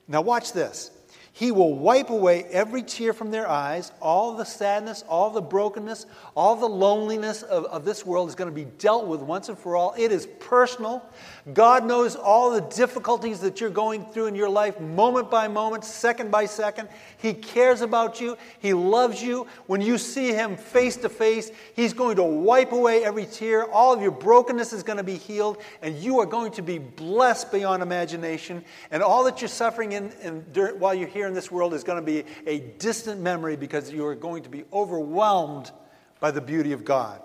Now, 0.07 0.21
watch 0.21 0.53
this. 0.53 0.91
He 1.33 1.51
will 1.51 1.73
wipe 1.73 2.09
away 2.09 2.43
every 2.43 2.83
tear 2.83 3.13
from 3.13 3.31
their 3.31 3.47
eyes. 3.47 3.93
All 4.01 4.35
the 4.35 4.43
sadness, 4.43 5.01
all 5.07 5.29
the 5.29 5.41
brokenness, 5.41 6.05
all 6.35 6.57
the 6.57 6.67
loneliness 6.67 7.41
of, 7.41 7.63
of 7.65 7.85
this 7.85 8.05
world 8.05 8.27
is 8.27 8.35
going 8.35 8.49
to 8.49 8.55
be 8.55 8.65
dealt 8.65 9.07
with 9.07 9.21
once 9.21 9.47
and 9.47 9.57
for 9.57 9.77
all. 9.77 9.93
It 9.97 10.11
is 10.11 10.27
personal. 10.41 11.01
God 11.53 11.85
knows 11.85 12.17
all 12.17 12.51
the 12.51 12.61
difficulties 12.61 13.39
that 13.39 13.61
you're 13.61 13.69
going 13.69 14.05
through 14.11 14.27
in 14.27 14.35
your 14.35 14.49
life, 14.49 14.79
moment 14.81 15.31
by 15.31 15.47
moment, 15.47 15.85
second 15.85 16.31
by 16.31 16.45
second. 16.45 16.89
He 17.17 17.33
cares 17.33 17.79
about 17.79 18.19
you. 18.19 18.37
He 18.59 18.73
loves 18.73 19.23
you. 19.23 19.47
When 19.67 19.79
you 19.79 19.97
see 19.97 20.33
Him 20.33 20.57
face 20.57 20.97
to 20.97 21.09
face, 21.09 21.49
He's 21.75 21.93
going 21.93 22.17
to 22.17 22.23
wipe 22.23 22.73
away 22.73 23.05
every 23.05 23.25
tear. 23.25 23.71
All 23.71 23.93
of 23.93 24.01
your 24.01 24.11
brokenness 24.11 24.73
is 24.73 24.83
going 24.83 24.97
to 24.97 25.03
be 25.03 25.15
healed, 25.15 25.59
and 25.81 25.95
you 25.95 26.19
are 26.19 26.25
going 26.25 26.51
to 26.53 26.61
be 26.61 26.77
blessed 26.77 27.53
beyond 27.53 27.81
imagination. 27.81 28.65
And 28.91 29.01
all 29.01 29.23
that 29.23 29.39
you're 29.39 29.47
suffering 29.47 29.93
in, 29.93 30.11
in 30.21 30.41
while 30.77 30.93
you're 30.93 31.07
here 31.07 31.20
in 31.27 31.33
this 31.33 31.51
world 31.51 31.73
is 31.73 31.83
going 31.83 31.99
to 31.99 32.05
be 32.05 32.23
a 32.45 32.59
distant 32.77 33.21
memory 33.21 33.55
because 33.55 33.91
you 33.91 34.05
are 34.05 34.15
going 34.15 34.43
to 34.43 34.49
be 34.49 34.63
overwhelmed 34.71 35.71
by 36.19 36.31
the 36.31 36.41
beauty 36.41 36.71
of 36.71 36.85
God. 36.85 37.21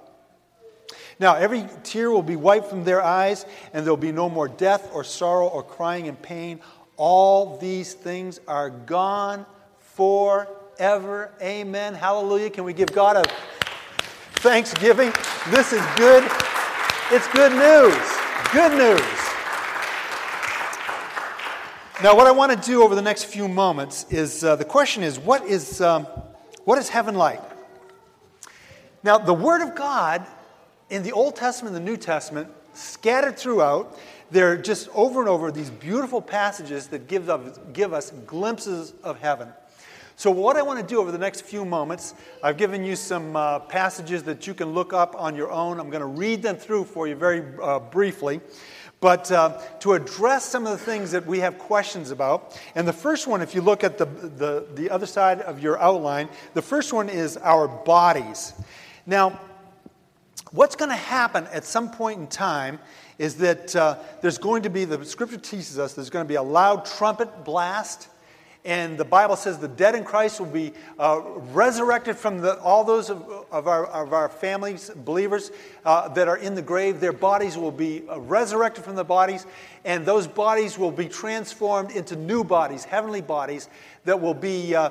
Now, 1.18 1.34
every 1.36 1.66
tear 1.82 2.10
will 2.10 2.22
be 2.22 2.36
wiped 2.36 2.68
from 2.68 2.84
their 2.84 3.02
eyes, 3.02 3.46
and 3.72 3.84
there'll 3.84 3.96
be 3.96 4.12
no 4.12 4.28
more 4.28 4.48
death 4.48 4.90
or 4.92 5.02
sorrow 5.02 5.48
or 5.48 5.62
crying 5.62 6.08
and 6.08 6.20
pain. 6.20 6.60
All 6.96 7.56
these 7.58 7.94
things 7.94 8.40
are 8.46 8.70
gone 8.70 9.46
forever. 9.80 11.32
Amen. 11.40 11.94
Hallelujah. 11.94 12.50
Can 12.50 12.64
we 12.64 12.74
give 12.74 12.92
God 12.92 13.16
a 13.16 13.24
thanksgiving? 14.40 15.12
This 15.50 15.72
is 15.72 15.82
good. 15.96 16.24
It's 17.10 17.28
good 17.28 17.52
news. 17.52 18.16
Good 18.52 18.76
news. 18.76 19.25
Now, 22.02 22.14
what 22.14 22.26
I 22.26 22.30
want 22.30 22.52
to 22.52 22.58
do 22.70 22.82
over 22.82 22.94
the 22.94 23.00
next 23.00 23.24
few 23.24 23.48
moments 23.48 24.04
is 24.10 24.44
uh, 24.44 24.54
the 24.54 24.66
question 24.66 25.02
is 25.02 25.18
what 25.18 25.46
is, 25.46 25.80
um, 25.80 26.04
what 26.64 26.78
is 26.78 26.90
heaven 26.90 27.14
like? 27.14 27.40
Now, 29.02 29.16
the 29.16 29.32
Word 29.32 29.62
of 29.62 29.74
God 29.74 30.26
in 30.90 31.02
the 31.02 31.12
Old 31.12 31.36
Testament 31.36 31.74
and 31.74 31.86
the 31.86 31.90
New 31.90 31.96
Testament, 31.96 32.48
scattered 32.74 33.38
throughout, 33.38 33.98
there 34.30 34.52
are 34.52 34.58
just 34.58 34.90
over 34.90 35.20
and 35.20 35.28
over 35.28 35.50
these 35.50 35.70
beautiful 35.70 36.20
passages 36.20 36.88
that 36.88 37.08
give, 37.08 37.30
give 37.72 37.94
us 37.94 38.10
glimpses 38.26 38.92
of 39.02 39.18
heaven. 39.20 39.48
So, 40.16 40.30
what 40.30 40.58
I 40.58 40.62
want 40.62 40.78
to 40.78 40.86
do 40.86 41.00
over 41.00 41.10
the 41.10 41.18
next 41.18 41.42
few 41.42 41.64
moments, 41.64 42.14
I've 42.42 42.58
given 42.58 42.84
you 42.84 42.94
some 42.94 43.36
uh, 43.36 43.60
passages 43.60 44.22
that 44.24 44.46
you 44.46 44.52
can 44.52 44.74
look 44.74 44.92
up 44.92 45.14
on 45.18 45.34
your 45.34 45.50
own. 45.50 45.80
I'm 45.80 45.88
going 45.88 46.00
to 46.00 46.06
read 46.06 46.42
them 46.42 46.56
through 46.56 46.84
for 46.84 47.08
you 47.08 47.14
very 47.14 47.42
uh, 47.62 47.78
briefly. 47.78 48.42
But 49.00 49.30
uh, 49.30 49.60
to 49.80 49.92
address 49.92 50.46
some 50.46 50.66
of 50.66 50.72
the 50.72 50.84
things 50.84 51.10
that 51.10 51.26
we 51.26 51.40
have 51.40 51.58
questions 51.58 52.10
about, 52.10 52.58
and 52.74 52.88
the 52.88 52.92
first 52.92 53.26
one, 53.26 53.42
if 53.42 53.54
you 53.54 53.60
look 53.60 53.84
at 53.84 53.98
the, 53.98 54.06
the, 54.06 54.66
the 54.74 54.90
other 54.90 55.06
side 55.06 55.42
of 55.42 55.60
your 55.60 55.78
outline, 55.78 56.28
the 56.54 56.62
first 56.62 56.92
one 56.92 57.08
is 57.08 57.36
our 57.36 57.68
bodies. 57.68 58.54
Now, 59.04 59.38
What's 60.52 60.76
going 60.76 60.90
to 60.90 60.96
happen 60.96 61.46
at 61.52 61.64
some 61.64 61.90
point 61.90 62.20
in 62.20 62.26
time 62.28 62.78
is 63.18 63.34
that 63.36 63.74
uh, 63.74 63.98
there's 64.22 64.38
going 64.38 64.62
to 64.62 64.70
be, 64.70 64.84
the 64.84 65.04
scripture 65.04 65.38
teaches 65.38 65.78
us, 65.78 65.94
there's 65.94 66.10
going 66.10 66.24
to 66.24 66.28
be 66.28 66.36
a 66.36 66.42
loud 66.42 66.86
trumpet 66.86 67.44
blast. 67.44 68.08
And 68.66 68.98
the 68.98 69.04
Bible 69.04 69.36
says 69.36 69.58
the 69.58 69.68
dead 69.68 69.94
in 69.94 70.02
Christ 70.02 70.40
will 70.40 70.48
be 70.48 70.72
uh, 70.98 71.20
resurrected 71.52 72.16
from 72.16 72.38
the, 72.38 72.58
all 72.58 72.82
those 72.82 73.10
of, 73.10 73.22
of, 73.52 73.68
our, 73.68 73.86
of 73.86 74.12
our 74.12 74.28
families, 74.28 74.90
believers 74.90 75.52
uh, 75.84 76.08
that 76.08 76.26
are 76.26 76.36
in 76.36 76.56
the 76.56 76.62
grave. 76.62 76.98
Their 76.98 77.12
bodies 77.12 77.56
will 77.56 77.70
be 77.70 78.02
uh, 78.08 78.18
resurrected 78.18 78.82
from 78.82 78.96
the 78.96 79.04
bodies, 79.04 79.46
and 79.84 80.04
those 80.04 80.26
bodies 80.26 80.76
will 80.76 80.90
be 80.90 81.08
transformed 81.08 81.92
into 81.92 82.16
new 82.16 82.42
bodies, 82.42 82.82
heavenly 82.82 83.20
bodies, 83.20 83.68
that 84.04 84.20
will 84.20 84.34
be 84.34 84.74
uh, 84.74 84.90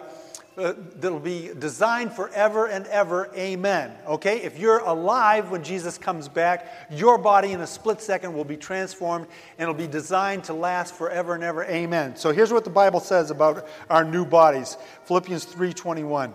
uh, 0.58 0.74
that'll 1.00 1.20
be 1.20 1.52
designed 1.60 2.14
forever 2.14 2.68
and 2.68 2.88
ever. 2.88 3.30
Amen. 3.36 3.92
Okay? 4.08 4.42
If 4.42 4.58
you're 4.58 4.80
alive 4.80 5.52
when 5.52 5.64
Jesus 5.64 5.98
comes 5.98 6.30
back, 6.30 6.88
your 6.90 7.18
body 7.18 7.52
in 7.52 7.62
a 7.62 7.68
split 7.68 8.02
second 8.02 8.34
will 8.34 8.46
be 8.46 8.56
transformed 8.56 9.28
and 9.58 9.64
it'll 9.64 9.74
be 9.74 9.88
designed 9.88 10.46
to 10.46 10.54
last 10.54 10.96
forever 10.96 11.36
and 11.36 11.44
ever. 11.44 11.66
Amen. 11.66 12.16
So 12.16 12.32
here's 12.32 12.54
what 12.54 12.64
the 12.64 12.70
Bible 12.70 13.00
says 13.00 13.32
about 13.32 13.68
our 13.90 14.06
new 14.06 14.26
bodies. 14.26 14.78
Philippians 15.06 15.46
3:21. 15.46 16.34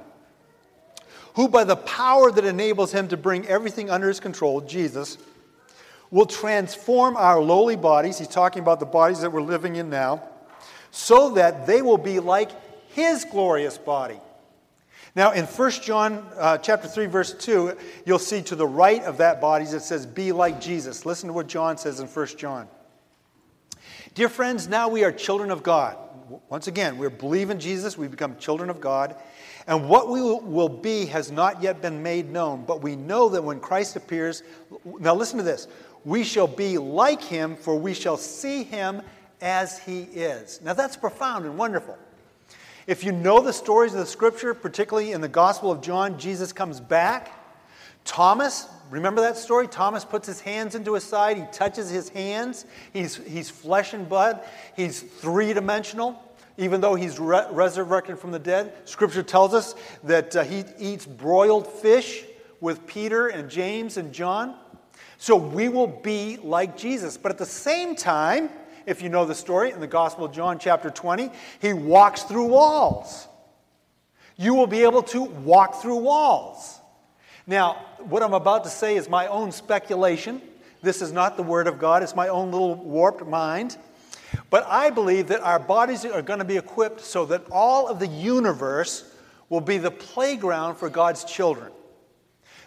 Who 1.35 1.49
by 1.49 1.65
the 1.65 1.77
power 1.77 2.31
that 2.31 2.45
enables 2.45 2.93
him 2.93 3.09
to 3.09 3.17
bring 3.17 3.47
everything 3.47 3.89
under 3.89 4.09
his 4.09 4.21
control, 4.21 4.61
Jesus, 4.61 5.17
will 6.11 6.27
transform 6.27 7.17
our 7.17 7.41
lowly 7.41 7.77
bodies, 7.77 8.19
he's 8.19 8.29
talking 8.29 8.61
about 8.61 8.81
the 8.81 8.87
bodies 8.87 9.21
that 9.21 9.31
we're 9.31 9.41
living 9.41 9.77
in 9.77 9.89
now, 9.89 10.23
so 10.91 11.31
that 11.31 11.67
they 11.67 11.83
will 11.83 11.99
be 11.99 12.19
like 12.19 12.51
his 12.95 13.25
glorious 13.25 13.79
body. 13.79 14.19
Now, 15.17 15.33
in 15.33 15.45
1 15.45 15.71
John 15.83 16.25
uh, 16.37 16.59
chapter 16.59 16.87
3, 16.87 17.07
verse 17.07 17.35
2, 17.35 17.77
you'll 18.07 18.21
see 18.21 18.43
to 18.43 18.55
the 18.55 18.67
right 18.67 19.03
of 19.03 19.19
that 19.19 19.41
body 19.41 19.65
it 19.65 19.81
says, 19.81 20.07
Be 20.07 20.31
like 20.31 20.61
Jesus. 20.61 21.05
Listen 21.05 21.29
to 21.29 21.33
what 21.33 21.49
John 21.49 21.79
says 21.79 21.99
in 21.99 22.07
1 22.07 22.27
John. 22.39 22.69
Dear 24.15 24.29
friends, 24.29 24.69
now 24.69 24.89
we 24.89 25.03
are 25.03 25.11
children 25.11 25.51
of 25.51 25.63
God. 25.63 25.97
Once 26.49 26.69
again, 26.69 26.97
we 26.97 27.09
believe 27.09 27.51
in 27.51 27.59
Jesus, 27.59 27.99
we 27.99 28.07
become 28.07 28.37
children 28.37 28.71
of 28.71 28.81
God. 28.81 29.17
And 29.67 29.89
what 29.89 30.09
we 30.09 30.21
will 30.21 30.69
be 30.69 31.07
has 31.07 31.31
not 31.31 31.63
yet 31.63 31.83
been 31.83 32.03
made 32.03 32.31
known, 32.31 32.65
but 32.65 32.83
we 32.83 32.95
know 32.95 33.29
that 33.31 33.43
when 33.43 33.59
Christ 33.59 33.97
appears, 33.97 34.43
now 34.85 35.15
listen 35.15 35.39
to 35.39 35.45
this, 35.45 35.67
we 36.05 36.23
shall 36.25 36.47
be 36.47 36.79
like 36.79 37.23
him, 37.23 37.57
for 37.57 37.77
we 37.77 37.95
shall 37.95 38.17
see 38.17 38.63
him 38.63 39.03
as 39.41 39.79
he 39.81 40.03
is. 40.03 40.61
Now 40.63 40.73
that's 40.73 40.97
profound 40.97 41.47
and 41.47 41.59
wonderful. 41.59 41.99
If 42.87 43.05
you 43.05 43.13
know 43.13 43.41
the 43.41 43.53
stories 43.53 43.93
of 43.93 44.01
the 44.01 44.07
scripture, 44.07 44.55
particularly 44.55 45.13
in 45.13 45.21
the 45.21 45.29
Gospel 45.29 45.71
of 45.71 45.81
John, 45.81 46.19
Jesus 46.19 46.53
comes 46.53 46.81
back. 46.81 47.33
Thomas, 48.05 48.67
remember 48.91 49.21
that 49.21 49.37
story? 49.37 49.69
Thomas 49.69 50.05
puts 50.05 50.27
his 50.27 50.41
hands 50.41 50.75
into 50.75 50.95
his 50.95 51.05
side, 51.05 51.37
he 51.37 51.45
touches 51.53 51.91
his 51.91 52.09
hands. 52.09 52.65
He's, 52.93 53.17
he's 53.17 53.51
flesh 53.51 53.93
and 53.93 54.09
blood, 54.09 54.41
he's 54.77 55.01
three 55.01 55.53
dimensional. 55.53 56.23
Even 56.57 56.81
though 56.81 56.95
he's 56.95 57.19
re- 57.19 57.47
resurrected 57.51 58.19
from 58.19 58.33
the 58.33 58.39
dead, 58.39 58.75
Scripture 58.87 59.23
tells 59.23 59.55
us 59.55 59.75
that 60.05 60.37
uh, 60.37 60.43
he 60.43 60.65
eats 60.79 61.07
broiled 61.07 61.67
fish 61.67 62.25
with 62.61 62.87
Peter 62.87 63.29
and 63.29 63.49
James 63.49 63.97
and 63.97 64.13
John. 64.13 64.57
So 65.17 65.37
we 65.37 65.69
will 65.69 65.87
be 65.87 66.39
like 66.39 66.77
Jesus. 66.77 67.17
But 67.17 67.33
at 67.33 67.39
the 67.39 67.47
same 67.47 67.95
time, 67.95 68.51
if 68.91 69.03
you 69.03 69.09
know 69.09 69.25
the 69.25 69.37
story 69.37 69.71
in 69.71 69.79
the 69.79 69.87
Gospel 69.87 70.25
of 70.25 70.33
John, 70.33 70.59
chapter 70.59 70.91
20, 70.91 71.31
he 71.63 71.73
walks 71.73 72.25
through 72.25 72.47
walls. 72.47 73.29
You 74.37 74.55
will 74.55 74.67
be 74.67 74.83
able 74.83 75.03
to 75.05 75.23
walk 75.23 75.81
through 75.81 75.99
walls. 75.99 76.81
Now, 77.47 77.75
what 78.01 78.23
I'm 78.23 78.35
about 78.35 78.65
to 78.65 78.71
say 78.71 78.97
is 78.97 79.09
my 79.09 79.29
own 79.29 79.53
speculation. 79.53 80.43
This 80.83 81.03
is 81.03 81.13
not 81.13 81.37
the 81.37 81.43
Word 81.45 81.69
of 81.69 81.79
God, 81.79 82.03
it's 82.03 82.17
my 82.17 82.29
own 82.29 82.51
little 82.51 82.75
warped 82.75 83.27
mind. 83.27 83.77
But 84.49 84.67
I 84.67 84.91
believe 84.91 85.29
that 85.29 85.41
our 85.41 85.61
bodies 85.61 86.05
are 86.05 86.23
going 86.23 86.41
to 86.41 86.45
be 86.45 86.57
equipped 86.57 87.01
so 87.01 87.25
that 87.27 87.45
all 87.51 87.87
of 87.87 88.01
the 88.01 88.09
universe 88.09 89.05
will 89.49 89.61
be 89.61 89.79
the 89.79 89.91
playground 89.91 90.77
for 90.77 90.91
God's 90.91 91.23
children. 91.25 91.71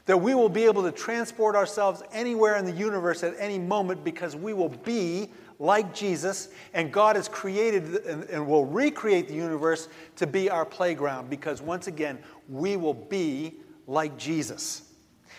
That 0.05 0.17
we 0.17 0.35
will 0.35 0.49
be 0.49 0.65
able 0.65 0.83
to 0.83 0.91
transport 0.91 1.55
ourselves 1.55 2.01
anywhere 2.13 2.55
in 2.55 2.65
the 2.65 2.71
universe 2.71 3.23
at 3.23 3.35
any 3.39 3.59
moment 3.59 4.05
because 4.05 4.35
we 4.35 4.53
will 4.53 4.69
be 4.69 5.29
like 5.59 5.93
Jesus, 5.93 6.49
and 6.73 6.91
God 6.91 7.15
has 7.15 7.27
created 7.27 8.05
and, 8.05 8.23
and 8.25 8.47
will 8.47 8.65
recreate 8.65 9.27
the 9.27 9.33
universe 9.33 9.87
to 10.17 10.27
be 10.27 10.49
our 10.49 10.65
playground 10.65 11.29
because 11.29 11.61
once 11.61 11.87
again, 11.87 12.19
we 12.49 12.75
will 12.75 12.93
be 12.93 13.55
like 13.87 14.17
Jesus. 14.17 14.93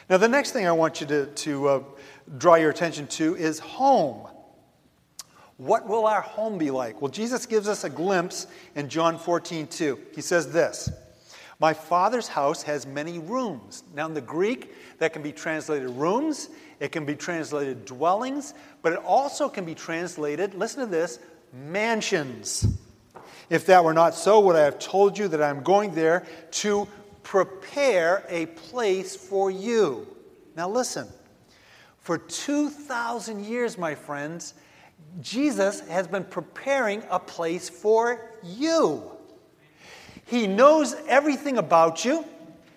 Now, 0.08 0.18
the 0.18 0.28
next 0.28 0.52
thing 0.52 0.66
I 0.66 0.72
want 0.72 1.00
you 1.00 1.06
to, 1.06 1.26
to 1.26 1.68
uh, 1.68 1.82
draw 2.38 2.56
your 2.56 2.70
attention 2.70 3.06
to 3.08 3.36
is 3.36 3.58
home. 3.58 4.28
What 5.56 5.86
will 5.86 6.06
our 6.06 6.20
home 6.20 6.58
be 6.58 6.70
like? 6.70 7.00
Well, 7.00 7.10
Jesus 7.10 7.46
gives 7.46 7.68
us 7.68 7.84
a 7.84 7.90
glimpse 7.90 8.46
in 8.74 8.88
John 8.88 9.18
14, 9.18 9.66
2. 9.66 9.98
He 10.14 10.20
says 10.20 10.52
this 10.52 10.90
My 11.60 11.72
Father's 11.72 12.28
house 12.28 12.62
has 12.64 12.86
many 12.86 13.18
rooms. 13.18 13.84
Now, 13.94 14.06
in 14.06 14.14
the 14.14 14.20
Greek, 14.20 14.74
that 14.98 15.12
can 15.12 15.22
be 15.22 15.32
translated 15.32 15.88
rooms, 15.90 16.48
it 16.80 16.92
can 16.92 17.04
be 17.04 17.14
translated 17.14 17.84
dwellings, 17.84 18.54
but 18.82 18.92
it 18.92 18.98
also 18.98 19.48
can 19.48 19.64
be 19.64 19.74
translated, 19.74 20.54
listen 20.54 20.80
to 20.80 20.86
this, 20.86 21.18
mansions. 21.52 22.66
If 23.50 23.66
that 23.66 23.84
were 23.84 23.94
not 23.94 24.14
so, 24.14 24.40
would 24.40 24.56
I 24.56 24.64
have 24.64 24.78
told 24.78 25.16
you 25.16 25.28
that 25.28 25.42
I'm 25.42 25.62
going 25.62 25.94
there 25.94 26.26
to 26.52 26.88
prepare 27.22 28.24
a 28.28 28.46
place 28.46 29.14
for 29.14 29.50
you? 29.50 30.06
Now, 30.56 30.68
listen. 30.68 31.08
For 32.00 32.18
2,000 32.18 33.44
years, 33.44 33.78
my 33.78 33.94
friends, 33.94 34.54
Jesus 35.20 35.80
has 35.88 36.06
been 36.06 36.24
preparing 36.24 37.02
a 37.10 37.18
place 37.18 37.68
for 37.68 38.30
you. 38.42 39.10
He 40.26 40.46
knows 40.46 40.94
everything 41.08 41.58
about 41.58 42.04
you. 42.04 42.24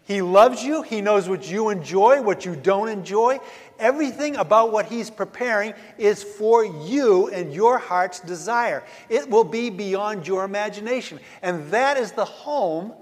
He 0.05 0.21
loves 0.21 0.63
you. 0.63 0.83
He 0.83 1.01
knows 1.01 1.27
what 1.27 1.51
you 1.51 1.69
enjoy, 1.69 2.21
what 2.21 2.45
you 2.45 2.55
don't 2.55 2.87
enjoy. 2.87 3.39
Everything 3.77 4.37
about 4.37 4.71
what 4.71 4.85
He's 4.85 5.09
preparing 5.09 5.73
is 5.97 6.23
for 6.23 6.63
you 6.63 7.27
and 7.27 7.53
your 7.53 7.77
heart's 7.77 8.21
desire. 8.21 8.83
It 9.09 9.29
will 9.29 9.43
be 9.43 9.69
beyond 9.69 10.25
your 10.25 10.45
imagination. 10.45 11.19
And 11.41 11.69
that 11.71 11.97
is 11.97 12.13
the 12.13 12.25
home 12.25 12.93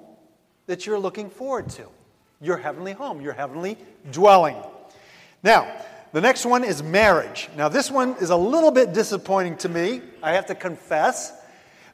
that 0.65 0.85
you're 0.85 0.99
looking 0.99 1.29
forward 1.29 1.69
to 1.71 1.87
your 2.41 2.57
heavenly 2.57 2.93
home, 2.93 3.21
your 3.21 3.33
heavenly 3.33 3.77
dwelling. 4.11 4.57
Now, 5.43 5.71
the 6.11 6.21
next 6.21 6.45
one 6.45 6.63
is 6.63 6.81
marriage. 6.81 7.49
Now, 7.55 7.69
this 7.69 7.91
one 7.91 8.15
is 8.21 8.29
a 8.29 8.35
little 8.35 8.71
bit 8.71 8.93
disappointing 8.93 9.57
to 9.57 9.69
me, 9.69 10.01
I 10.23 10.33
have 10.33 10.45
to 10.47 10.55
confess, 10.55 11.33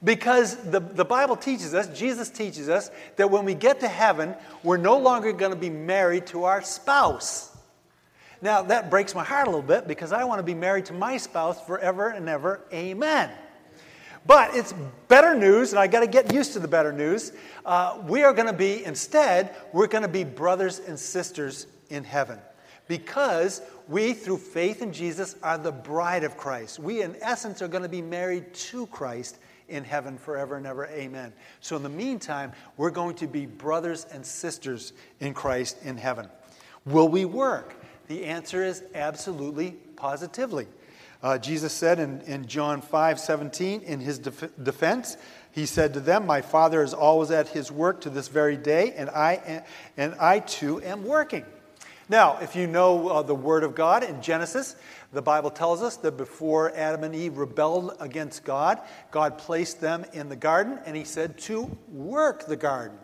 because 0.03 0.55
the, 0.57 0.79
the 0.79 1.05
Bible 1.05 1.35
teaches 1.35 1.73
us, 1.73 1.87
Jesus 1.87 2.29
teaches 2.29 2.69
us, 2.69 2.89
that 3.17 3.29
when 3.29 3.45
we 3.45 3.53
get 3.53 3.79
to 3.81 3.87
heaven, 3.87 4.35
we're 4.63 4.77
no 4.77 4.97
longer 4.97 5.31
going 5.31 5.51
to 5.51 5.57
be 5.57 5.69
married 5.69 6.27
to 6.27 6.45
our 6.45 6.61
spouse. 6.61 7.55
Now, 8.41 8.63
that 8.63 8.89
breaks 8.89 9.13
my 9.13 9.23
heart 9.23 9.47
a 9.47 9.51
little 9.51 9.61
bit 9.61 9.87
because 9.87 10.11
I 10.11 10.23
want 10.23 10.39
to 10.39 10.43
be 10.43 10.55
married 10.55 10.87
to 10.87 10.93
my 10.93 11.17
spouse 11.17 11.63
forever 11.65 12.09
and 12.09 12.27
ever. 12.27 12.61
Amen. 12.73 13.29
But 14.25 14.55
it's 14.55 14.73
better 15.07 15.35
news, 15.35 15.71
and 15.71 15.79
I 15.79 15.87
got 15.87 16.01
to 16.01 16.07
get 16.07 16.33
used 16.33 16.53
to 16.53 16.59
the 16.59 16.67
better 16.67 16.91
news. 16.91 17.33
Uh, 17.65 17.99
we 18.07 18.23
are 18.23 18.33
going 18.33 18.47
to 18.47 18.53
be, 18.53 18.83
instead, 18.83 19.55
we're 19.73 19.87
going 19.87 20.03
to 20.03 20.07
be 20.07 20.23
brothers 20.23 20.79
and 20.79 20.99
sisters 20.99 21.67
in 21.89 22.03
heaven 22.03 22.39
because 22.87 23.61
we, 23.87 24.13
through 24.13 24.37
faith 24.37 24.81
in 24.81 24.93
Jesus, 24.93 25.35
are 25.43 25.57
the 25.57 25.71
bride 25.71 26.23
of 26.23 26.37
Christ. 26.37 26.79
We, 26.79 27.03
in 27.03 27.15
essence, 27.21 27.61
are 27.61 27.67
going 27.67 27.83
to 27.83 27.89
be 27.89 28.01
married 28.01 28.53
to 28.53 28.85
Christ 28.87 29.37
in 29.71 29.83
heaven 29.83 30.17
forever 30.17 30.55
and 30.55 30.67
ever. 30.67 30.85
Amen. 30.87 31.33
So, 31.59 31.75
in 31.75 31.83
the 31.83 31.89
meantime, 31.89 32.51
we're 32.77 32.91
going 32.91 33.15
to 33.15 33.27
be 33.27 33.45
brothers 33.45 34.05
and 34.11 34.25
sisters 34.25 34.93
in 35.19 35.33
Christ 35.33 35.77
in 35.83 35.97
heaven. 35.97 36.27
Will 36.85 37.07
we 37.07 37.25
work? 37.25 37.75
The 38.07 38.25
answer 38.25 38.63
is 38.63 38.83
absolutely, 38.93 39.71
positively. 39.95 40.67
Uh, 41.23 41.37
Jesus 41.37 41.71
said 41.71 41.99
in, 41.99 42.21
in 42.21 42.47
John 42.47 42.81
5 42.81 43.19
17, 43.19 43.81
in 43.81 43.99
his 43.99 44.19
def- 44.19 44.51
defense, 44.61 45.17
he 45.51 45.65
said 45.65 45.93
to 45.93 45.99
them, 45.99 46.25
My 46.25 46.41
Father 46.41 46.81
is 46.81 46.93
always 46.93 47.31
at 47.31 47.49
his 47.49 47.71
work 47.71 48.01
to 48.01 48.09
this 48.09 48.27
very 48.27 48.57
day, 48.57 48.93
and 48.93 49.09
I, 49.09 49.63
and 49.97 50.15
I 50.15 50.39
too 50.39 50.81
am 50.81 51.05
working. 51.05 51.45
Now, 52.09 52.39
if 52.41 52.57
you 52.57 52.67
know 52.67 53.07
uh, 53.07 53.21
the 53.21 53.35
Word 53.35 53.63
of 53.63 53.75
God 53.75 54.03
in 54.03 54.21
Genesis, 54.21 54.75
the 55.13 55.21
Bible 55.21 55.49
tells 55.49 55.81
us 55.81 55.97
that 55.97 56.17
before 56.17 56.75
Adam 56.75 57.03
and 57.03 57.13
Eve 57.13 57.37
rebelled 57.37 57.95
against 57.99 58.43
God, 58.43 58.81
God 59.11 59.37
placed 59.37 59.81
them 59.81 60.05
in 60.13 60.29
the 60.29 60.35
garden, 60.35 60.79
and 60.85 60.95
he 60.95 61.03
said 61.03 61.37
to 61.39 61.77
work 61.89 62.45
the 62.45 62.55
garden 62.55 62.97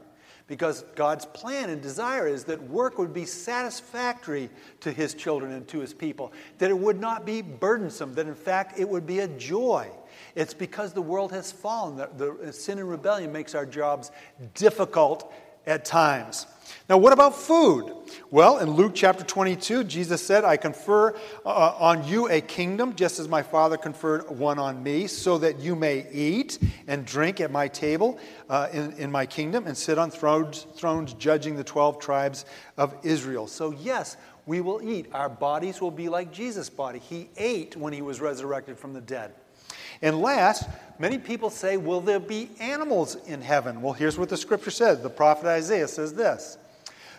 because 0.48 0.86
God's 0.96 1.26
plan 1.26 1.70
and 1.70 1.82
desire 1.82 2.26
is 2.26 2.46
that 2.46 2.62
work 2.70 2.98
would 2.98 3.14
be 3.14 3.26
satisfactory 3.26 4.50
to 4.80 4.92
his 4.92 5.14
children 5.14 5.52
and 5.52 5.68
to 5.68 5.80
his 5.80 5.94
people, 5.94 6.32
that 6.58 6.70
it 6.70 6.78
would 6.78 7.00
not 7.00 7.26
be 7.26 7.42
burdensome, 7.42 8.14
that 8.16 8.28
in 8.28 8.36
fact 8.36 8.80
it 8.80 8.88
would 8.88 9.06
be 9.06 9.20
a 9.20 9.28
joy. 9.28 9.90
It's 10.36 10.54
because 10.54 10.94
the 10.94 11.02
world 11.02 11.32
has 11.34 11.52
fallen 11.52 11.98
that 11.98 12.18
the 12.18 12.52
sin 12.54 12.80
and 12.80 12.90
rebellion 12.90 13.32
makes 13.32 13.54
our 13.54 13.66
jobs 13.66 14.12
difficult 14.54 15.34
at 15.68 15.86
times. 15.86 16.48
Now, 16.90 16.98
what 16.98 17.12
about 17.12 17.36
food? 17.36 17.94
Well, 18.32 18.60
in 18.60 18.72
Luke 18.72 18.94
chapter 18.96 19.24
22, 19.24 19.84
Jesus 19.84 20.26
said, 20.26 20.46
I 20.46 20.56
confer 20.56 21.14
uh, 21.46 21.76
on 21.78 22.08
you 22.08 22.30
a 22.30 22.40
kingdom, 22.40 22.96
just 22.96 23.20
as 23.20 23.28
my 23.28 23.44
Father 23.44 23.76
conferred 23.76 24.30
one 24.30 24.58
on 24.58 24.82
me, 24.82 25.08
so 25.08 25.38
that 25.38 25.60
you 25.60 25.76
may 25.76 26.10
eat 26.12 26.60
and 26.88 27.06
drink 27.06 27.42
at 27.42 27.52
my 27.52 27.68
table 27.68 28.18
uh, 28.50 28.70
in, 28.72 28.94
in 28.94 29.12
my 29.12 29.26
kingdom 29.26 29.68
and 29.68 29.78
sit 29.78 29.98
on 29.98 30.10
thrones, 30.10 30.66
thrones 30.76 31.14
judging 31.14 31.58
the 31.58 31.64
12 31.64 32.00
tribes 32.00 32.46
of 32.78 32.96
Israel. 33.04 33.48
So, 33.48 33.72
yes, 33.72 34.16
we 34.46 34.62
will 34.62 34.82
eat. 34.82 35.08
Our 35.14 35.30
bodies 35.30 35.82
will 35.82 35.92
be 35.92 36.08
like 36.08 36.32
Jesus' 36.32 36.70
body. 36.70 37.00
He 37.00 37.30
ate 37.36 37.76
when 37.76 37.92
he 37.92 38.02
was 38.02 38.22
resurrected 38.22 38.78
from 38.78 38.94
the 38.94 39.02
dead. 39.02 39.34
And 40.02 40.22
last, 40.22 40.70
many 41.00 41.18
people 41.18 41.50
say, 41.50 41.78
Will 41.78 42.02
there 42.02 42.20
be 42.20 42.50
animals 42.60 43.16
in 43.26 43.42
heaven? 43.42 43.82
Well, 43.82 43.94
here's 43.94 44.18
what 44.18 44.30
the 44.30 44.38
scripture 44.38 44.72
says. 44.72 45.02
The 45.02 45.10
prophet 45.10 45.48
Isaiah 45.48 45.88
says 45.88 46.14
this 46.14 46.58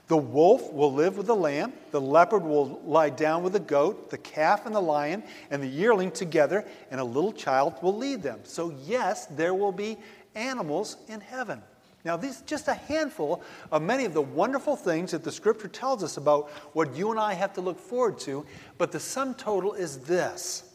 the 0.09 0.17
wolf 0.17 0.73
will 0.73 0.93
live 0.93 1.19
with 1.19 1.27
the 1.27 1.37
lamb, 1.37 1.75
the 1.91 2.01
leopard 2.01 2.43
will 2.43 2.81
lie 2.83 3.11
down 3.11 3.43
with 3.43 3.53
the 3.53 3.61
goat, 3.61 4.09
the 4.09 4.17
calf 4.17 4.65
and 4.65 4.75
the 4.75 4.81
lion, 4.81 5.23
and 5.51 5.63
the 5.63 5.69
yearling 5.69 6.11
together, 6.11 6.65
and 6.91 6.99
a 6.99 7.05
little 7.05 7.33
child 7.33 7.75
will 7.83 7.97
lead 7.97 8.23
them. 8.23 8.41
So, 8.45 8.75
yes, 8.87 9.27
there 9.27 9.53
will 9.53 9.73
be 9.73 9.99
animals 10.35 10.97
in 11.09 11.21
heaven. 11.21 11.63
Now, 12.07 12.17
these 12.17 12.41
just 12.43 12.69
a 12.69 12.75
handful 12.75 13.43
of 13.71 13.83
many 13.83 14.07
of 14.07 14.15
the 14.15 14.23
wonderful 14.23 14.77
things 14.77 15.11
that 15.11 15.25
the 15.25 15.33
scripture 15.33 15.69
tells 15.69 16.03
us 16.03 16.17
about 16.17 16.49
what 16.73 16.97
you 16.97 17.11
and 17.11 17.21
I 17.21 17.35
have 17.35 17.53
to 17.55 17.61
look 17.61 17.79
forward 17.79 18.19
to, 18.21 18.47
but 18.79 18.93
the 18.93 19.01
sum 19.01 19.35
total 19.35 19.75
is 19.75 19.99
this. 19.99 20.68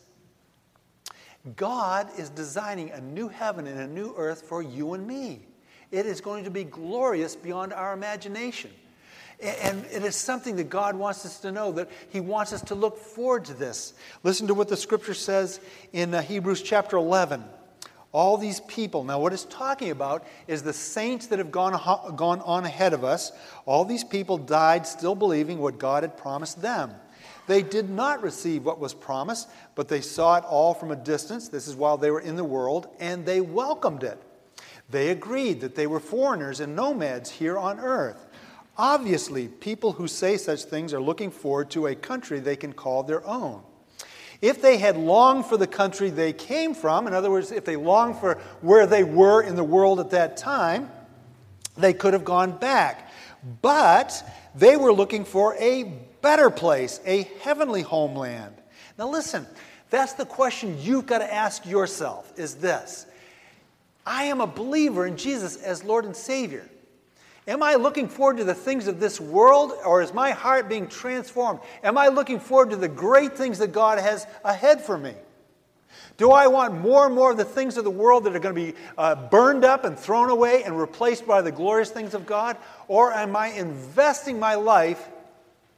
God 1.55 2.07
is 2.17 2.29
designing 2.29 2.91
a 2.91 3.01
new 3.01 3.27
heaven 3.27 3.67
and 3.67 3.79
a 3.79 3.87
new 3.87 4.13
earth 4.15 4.43
for 4.43 4.61
you 4.61 4.93
and 4.93 5.05
me. 5.05 5.41
It 5.91 6.05
is 6.05 6.21
going 6.21 6.45
to 6.45 6.51
be 6.51 6.63
glorious 6.63 7.35
beyond 7.35 7.73
our 7.73 7.93
imagination. 7.93 8.71
And 9.41 9.85
it 9.91 10.03
is 10.03 10.15
something 10.15 10.55
that 10.55 10.69
God 10.69 10.95
wants 10.95 11.25
us 11.25 11.39
to 11.41 11.51
know, 11.51 11.73
that 11.73 11.89
He 12.09 12.21
wants 12.21 12.53
us 12.53 12.61
to 12.63 12.75
look 12.75 12.97
forward 12.97 13.45
to 13.45 13.53
this. 13.53 13.93
Listen 14.23 14.47
to 14.47 14.53
what 14.53 14.69
the 14.69 14.77
scripture 14.77 15.13
says 15.13 15.59
in 15.91 16.13
uh, 16.13 16.21
Hebrews 16.21 16.61
chapter 16.61 16.95
11. 16.95 17.43
All 18.13 18.37
these 18.37 18.61
people, 18.61 19.03
now 19.03 19.19
what 19.19 19.33
it's 19.33 19.45
talking 19.45 19.89
about 19.91 20.25
is 20.47 20.63
the 20.63 20.71
saints 20.71 21.27
that 21.27 21.39
have 21.39 21.51
gone, 21.51 21.73
gone 22.15 22.41
on 22.41 22.63
ahead 22.63 22.93
of 22.93 23.03
us. 23.03 23.31
All 23.65 23.83
these 23.85 24.03
people 24.03 24.37
died 24.37 24.87
still 24.87 25.15
believing 25.15 25.57
what 25.57 25.77
God 25.79 26.03
had 26.03 26.15
promised 26.15 26.61
them. 26.61 26.93
They 27.47 27.61
did 27.61 27.89
not 27.89 28.23
receive 28.23 28.63
what 28.63 28.79
was 28.79 28.93
promised, 28.93 29.49
but 29.75 29.87
they 29.87 30.01
saw 30.01 30.37
it 30.37 30.45
all 30.45 30.73
from 30.73 30.91
a 30.91 30.95
distance. 30.95 31.49
This 31.49 31.67
is 31.67 31.75
while 31.75 31.97
they 31.97 32.11
were 32.11 32.21
in 32.21 32.35
the 32.35 32.43
world, 32.43 32.87
and 32.99 33.25
they 33.25 33.41
welcomed 33.41 34.03
it. 34.03 34.21
They 34.89 35.09
agreed 35.09 35.61
that 35.61 35.75
they 35.75 35.87
were 35.87 35.99
foreigners 35.99 36.59
and 36.59 36.75
nomads 36.75 37.29
here 37.29 37.57
on 37.57 37.79
earth. 37.79 38.27
Obviously, 38.77 39.47
people 39.47 39.93
who 39.93 40.07
say 40.07 40.37
such 40.37 40.63
things 40.63 40.93
are 40.93 41.01
looking 41.01 41.31
forward 41.31 41.69
to 41.71 41.87
a 41.87 41.95
country 41.95 42.39
they 42.39 42.55
can 42.55 42.73
call 42.73 43.03
their 43.03 43.25
own. 43.25 43.61
If 44.41 44.61
they 44.61 44.77
had 44.77 44.97
longed 44.97 45.45
for 45.45 45.57
the 45.57 45.67
country 45.67 46.09
they 46.09 46.33
came 46.33 46.73
from, 46.73 47.07
in 47.07 47.13
other 47.13 47.31
words, 47.31 47.51
if 47.51 47.65
they 47.65 47.75
longed 47.75 48.17
for 48.17 48.35
where 48.61 48.85
they 48.85 49.03
were 49.03 49.41
in 49.41 49.55
the 49.55 49.63
world 49.63 49.99
at 49.99 50.09
that 50.09 50.37
time, 50.37 50.91
they 51.77 51.93
could 51.93 52.13
have 52.13 52.25
gone 52.25 52.57
back. 52.57 53.11
But 53.61 54.23
they 54.55 54.75
were 54.75 54.93
looking 54.93 55.23
for 55.23 55.55
a 55.55 55.91
better 56.23 56.49
place, 56.49 56.99
a 57.05 57.29
heavenly 57.41 57.83
homeland. 57.83 58.55
Now, 58.97 59.09
listen, 59.09 59.45
that's 59.91 60.13
the 60.13 60.25
question 60.25 60.77
you've 60.81 61.05
got 61.05 61.19
to 61.19 61.31
ask 61.31 61.67
yourself 61.67 62.33
is 62.35 62.55
this 62.55 63.05
I 64.07 64.23
am 64.23 64.41
a 64.41 64.47
believer 64.47 65.05
in 65.05 65.17
Jesus 65.17 65.57
as 65.57 65.83
Lord 65.83 66.05
and 66.05 66.15
Savior. 66.15 66.67
Am 67.45 67.61
I 67.61 67.75
looking 67.75 68.07
forward 68.07 68.37
to 68.37 68.45
the 68.45 68.53
things 68.53 68.87
of 68.87 69.01
this 69.01 69.19
world, 69.19 69.73
or 69.85 70.01
is 70.01 70.13
my 70.13 70.31
heart 70.31 70.69
being 70.69 70.87
transformed? 70.87 71.59
Am 71.83 71.97
I 71.97 72.07
looking 72.07 72.39
forward 72.39 72.69
to 72.69 72.77
the 72.77 72.87
great 72.87 73.33
things 73.33 73.59
that 73.59 73.73
God 73.73 73.99
has 73.99 74.25
ahead 74.45 74.81
for 74.81 74.97
me? 74.97 75.13
Do 76.15 76.31
I 76.31 76.47
want 76.47 76.79
more 76.79 77.05
and 77.05 77.13
more 77.13 77.31
of 77.31 77.37
the 77.37 77.43
things 77.43 77.75
of 77.75 77.83
the 77.83 77.91
world 77.91 78.23
that 78.23 78.35
are 78.35 78.39
going 78.39 78.55
to 78.55 78.71
be 78.71 78.77
uh, 78.97 79.15
burned 79.29 79.65
up 79.65 79.83
and 79.83 79.99
thrown 79.99 80.29
away 80.29 80.63
and 80.63 80.79
replaced 80.79 81.27
by 81.27 81.41
the 81.41 81.51
glorious 81.51 81.89
things 81.89 82.13
of 82.13 82.25
God? 82.25 82.55
Or 82.87 83.11
am 83.11 83.35
I 83.35 83.47
investing 83.47 84.39
my 84.39 84.55
life 84.55 85.09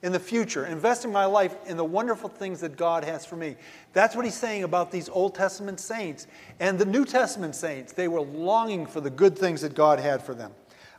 in 0.05 0.11
the 0.11 0.19
future, 0.19 0.67
investing 0.67 1.11
my 1.11 1.25
life 1.25 1.55
in 1.65 1.77
the 1.77 1.83
wonderful 1.83 2.29
things 2.29 2.61
that 2.61 2.77
God 2.77 3.03
has 3.03 3.25
for 3.25 3.35
me? 3.35 3.55
That's 3.91 4.15
what 4.15 4.23
he's 4.23 4.35
saying 4.35 4.63
about 4.63 4.91
these 4.91 5.09
Old 5.09 5.33
Testament 5.33 5.79
saints 5.79 6.27
and 6.59 6.77
the 6.77 6.85
New 6.85 7.05
Testament 7.05 7.55
saints. 7.55 7.91
They 7.91 8.07
were 8.07 8.21
longing 8.21 8.85
for 8.85 9.01
the 9.01 9.09
good 9.09 9.37
things 9.37 9.61
that 9.61 9.73
God 9.73 9.99
had 9.99 10.21
for 10.21 10.35
them 10.35 10.51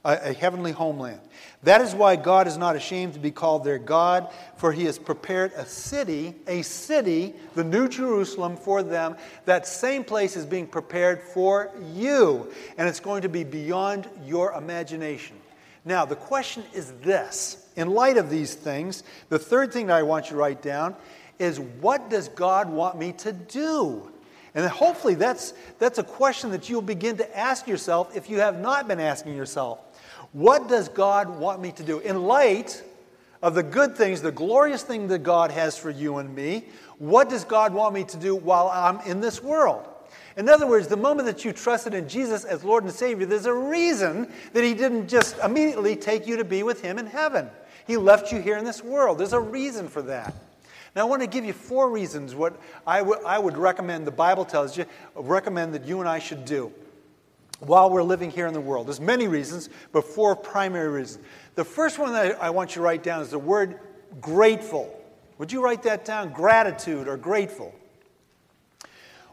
a, 0.06 0.30
a 0.30 0.32
heavenly 0.32 0.72
homeland. 0.72 1.20
That 1.62 1.80
is 1.80 1.94
why 1.94 2.16
God 2.16 2.46
is 2.46 2.56
not 2.56 2.76
ashamed 2.76 3.14
to 3.14 3.18
be 3.18 3.30
called 3.30 3.64
their 3.64 3.78
God, 3.78 4.32
for 4.56 4.72
he 4.72 4.84
has 4.84 4.98
prepared 4.98 5.52
a 5.52 5.66
city, 5.66 6.34
a 6.46 6.62
city, 6.62 7.34
the 7.54 7.64
New 7.64 7.88
Jerusalem, 7.88 8.56
for 8.56 8.82
them. 8.82 9.16
That 9.44 9.66
same 9.66 10.04
place 10.04 10.36
is 10.36 10.46
being 10.46 10.66
prepared 10.66 11.20
for 11.20 11.72
you, 11.92 12.52
and 12.78 12.88
it's 12.88 13.00
going 13.00 13.22
to 13.22 13.28
be 13.28 13.44
beyond 13.44 14.08
your 14.24 14.52
imagination. 14.52 15.36
Now, 15.84 16.04
the 16.04 16.16
question 16.16 16.64
is 16.72 16.92
this 17.02 17.65
in 17.76 17.90
light 17.90 18.16
of 18.16 18.30
these 18.30 18.54
things, 18.54 19.04
the 19.28 19.38
third 19.38 19.72
thing 19.72 19.86
that 19.86 19.96
I 19.96 20.02
want 20.02 20.26
you 20.26 20.30
to 20.32 20.36
write 20.36 20.62
down 20.62 20.96
is 21.38 21.60
what 21.60 22.10
does 22.10 22.28
God 22.28 22.68
want 22.70 22.98
me 22.98 23.12
to 23.12 23.32
do? 23.32 24.10
And 24.54 24.66
hopefully 24.66 25.14
that's, 25.14 25.52
that's 25.78 25.98
a 25.98 26.02
question 26.02 26.50
that 26.50 26.70
you'll 26.70 26.80
begin 26.80 27.18
to 27.18 27.38
ask 27.38 27.66
yourself 27.66 28.16
if 28.16 28.30
you 28.30 28.38
have 28.40 28.58
not 28.58 28.88
been 28.88 29.00
asking 29.00 29.36
yourself. 29.36 29.80
What 30.32 30.68
does 30.68 30.88
God 30.88 31.38
want 31.38 31.60
me 31.60 31.72
to 31.72 31.82
do? 31.82 31.98
In 31.98 32.22
light 32.22 32.82
of 33.42 33.54
the 33.54 33.62
good 33.62 33.96
things, 33.96 34.22
the 34.22 34.32
glorious 34.32 34.82
thing 34.82 35.08
that 35.08 35.18
God 35.18 35.50
has 35.50 35.76
for 35.76 35.90
you 35.90 36.16
and 36.16 36.34
me, 36.34 36.64
what 36.98 37.28
does 37.28 37.44
God 37.44 37.74
want 37.74 37.94
me 37.94 38.04
to 38.04 38.16
do 38.16 38.34
while 38.34 38.68
I'm 38.68 39.00
in 39.06 39.20
this 39.20 39.42
world? 39.42 39.86
In 40.36 40.48
other 40.48 40.66
words, 40.66 40.88
the 40.88 40.96
moment 40.96 41.26
that 41.26 41.44
you 41.44 41.52
trusted 41.52 41.94
in 41.94 42.08
Jesus 42.08 42.44
as 42.44 42.64
Lord 42.64 42.84
and 42.84 42.92
Savior, 42.92 43.26
there's 43.26 43.46
a 43.46 43.54
reason 43.54 44.30
that 44.52 44.64
He 44.64 44.74
didn't 44.74 45.08
just 45.08 45.38
immediately 45.38 45.96
take 45.96 46.26
you 46.26 46.36
to 46.36 46.44
be 46.44 46.62
with 46.62 46.82
Him 46.82 46.98
in 46.98 47.06
heaven. 47.06 47.48
He 47.86 47.96
left 47.96 48.32
you 48.32 48.40
here 48.40 48.56
in 48.56 48.64
this 48.64 48.82
world. 48.82 49.18
There's 49.18 49.32
a 49.32 49.40
reason 49.40 49.88
for 49.88 50.02
that. 50.02 50.34
Now, 50.94 51.02
I 51.02 51.04
want 51.04 51.22
to 51.22 51.28
give 51.28 51.44
you 51.44 51.52
four 51.52 51.90
reasons 51.90 52.34
what 52.34 52.58
I, 52.86 53.00
w- 53.00 53.22
I 53.24 53.38
would 53.38 53.58
recommend, 53.58 54.06
the 54.06 54.10
Bible 54.10 54.44
tells 54.44 54.78
you, 54.78 54.86
recommend 55.14 55.74
that 55.74 55.84
you 55.84 56.00
and 56.00 56.08
I 56.08 56.18
should 56.18 56.44
do 56.44 56.72
while 57.60 57.90
we're 57.90 58.02
living 58.02 58.30
here 58.30 58.46
in 58.46 58.54
the 58.54 58.60
world. 58.60 58.86
There's 58.86 59.00
many 59.00 59.28
reasons, 59.28 59.68
but 59.92 60.04
four 60.04 60.34
primary 60.34 60.88
reasons. 60.88 61.24
The 61.54 61.64
first 61.64 61.98
one 61.98 62.12
that 62.12 62.42
I 62.42 62.50
want 62.50 62.70
you 62.70 62.76
to 62.76 62.80
write 62.82 63.02
down 63.02 63.22
is 63.22 63.30
the 63.30 63.38
word 63.38 63.78
grateful. 64.20 64.92
Would 65.38 65.52
you 65.52 65.62
write 65.62 65.82
that 65.82 66.04
down? 66.04 66.32
Gratitude 66.32 67.08
or 67.08 67.16
grateful. 67.16 67.74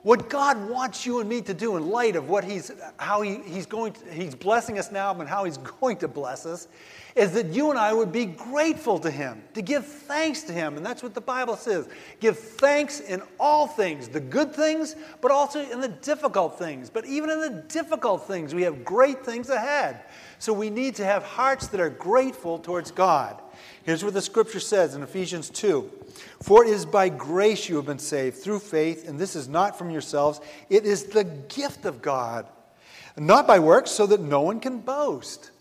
What 0.04 0.30
God 0.30 0.70
wants 0.70 1.06
you 1.06 1.22
and 1.22 1.30
me 1.30 1.42
to 1.42 1.54
do 1.54 1.78
in 1.78 1.90
light 1.90 2.18
of 2.18 2.30
what 2.30 2.44
He's 2.44 2.72
how 2.98 3.22
he, 3.22 3.38
He's 3.46 3.66
going 3.66 3.94
to, 3.94 4.14
He's 4.14 4.36
blessing 4.36 4.78
us 4.78 4.92
now 4.92 5.18
and 5.18 5.28
how 5.28 5.46
He's 5.46 5.58
going 5.80 5.98
to 5.98 6.08
bless 6.08 6.46
us 6.46 6.68
is 7.16 7.32
that 7.34 7.48
you 7.48 7.70
and 7.70 7.78
I 7.78 7.94
would 7.94 8.12
be 8.12 8.26
grateful 8.26 8.98
to 9.00 9.12
Him, 9.12 9.44
to 9.54 9.62
give 9.62 9.86
thanks 9.86 10.44
to 10.44 10.54
Him. 10.54 10.78
And 10.78 10.86
that's 10.86 11.04
what 11.04 11.14
the 11.14 11.22
Bible 11.22 11.56
says. 11.56 11.88
Give 12.20 12.38
thanks 12.38 13.00
in 13.02 13.22
all 13.40 13.68
things, 13.68 14.08
the 14.08 14.20
good 14.20 14.54
things, 14.54 14.96
but 15.22 15.32
also 15.32 15.62
in 15.62 15.80
the 15.80 15.90
difficult 15.90 16.58
things. 16.58 16.90
But 16.90 17.06
even 17.06 17.30
in 17.30 17.40
the 17.40 17.64
difficult 17.68 18.28
things, 18.28 18.56
we 18.56 18.64
have 18.64 18.84
great 18.84 19.24
things 19.24 19.50
ahead. 19.50 20.02
So 20.40 20.54
we 20.54 20.70
need 20.70 20.96
to 20.96 21.06
have 21.06 21.24
hearts 21.24 21.68
that 21.68 21.80
are 21.80 21.90
grateful 21.90 22.58
towards 22.58 22.92
God. 22.92 23.40
Here's 23.84 24.04
what 24.04 24.14
the 24.14 24.22
scripture 24.22 24.62
says 24.62 24.96
in 24.96 25.04
Ephesians 25.04 25.50
2 25.50 25.90
For 26.42 26.66
it 26.66 26.70
is 26.70 26.86
by 26.86 27.10
grace 27.10 27.68
you 27.68 27.76
have 27.76 27.86
been 27.86 28.00
saved 28.00 28.38
through 28.38 28.60
faith, 28.60 29.08
and 29.08 29.20
this 29.20 29.36
is 29.36 29.48
not 29.48 29.78
from 29.78 29.92
yourselves, 29.92 30.40
it 30.70 30.86
is 30.86 31.06
the 31.06 31.24
gift 31.24 31.86
of 31.86 32.02
God, 32.02 32.48
not 33.18 33.46
by 33.46 33.60
works, 33.60 33.92
so 33.92 34.06
that 34.08 34.22
no 34.22 34.42
one 34.42 34.60
can 34.60 34.80
boast. 34.80 35.52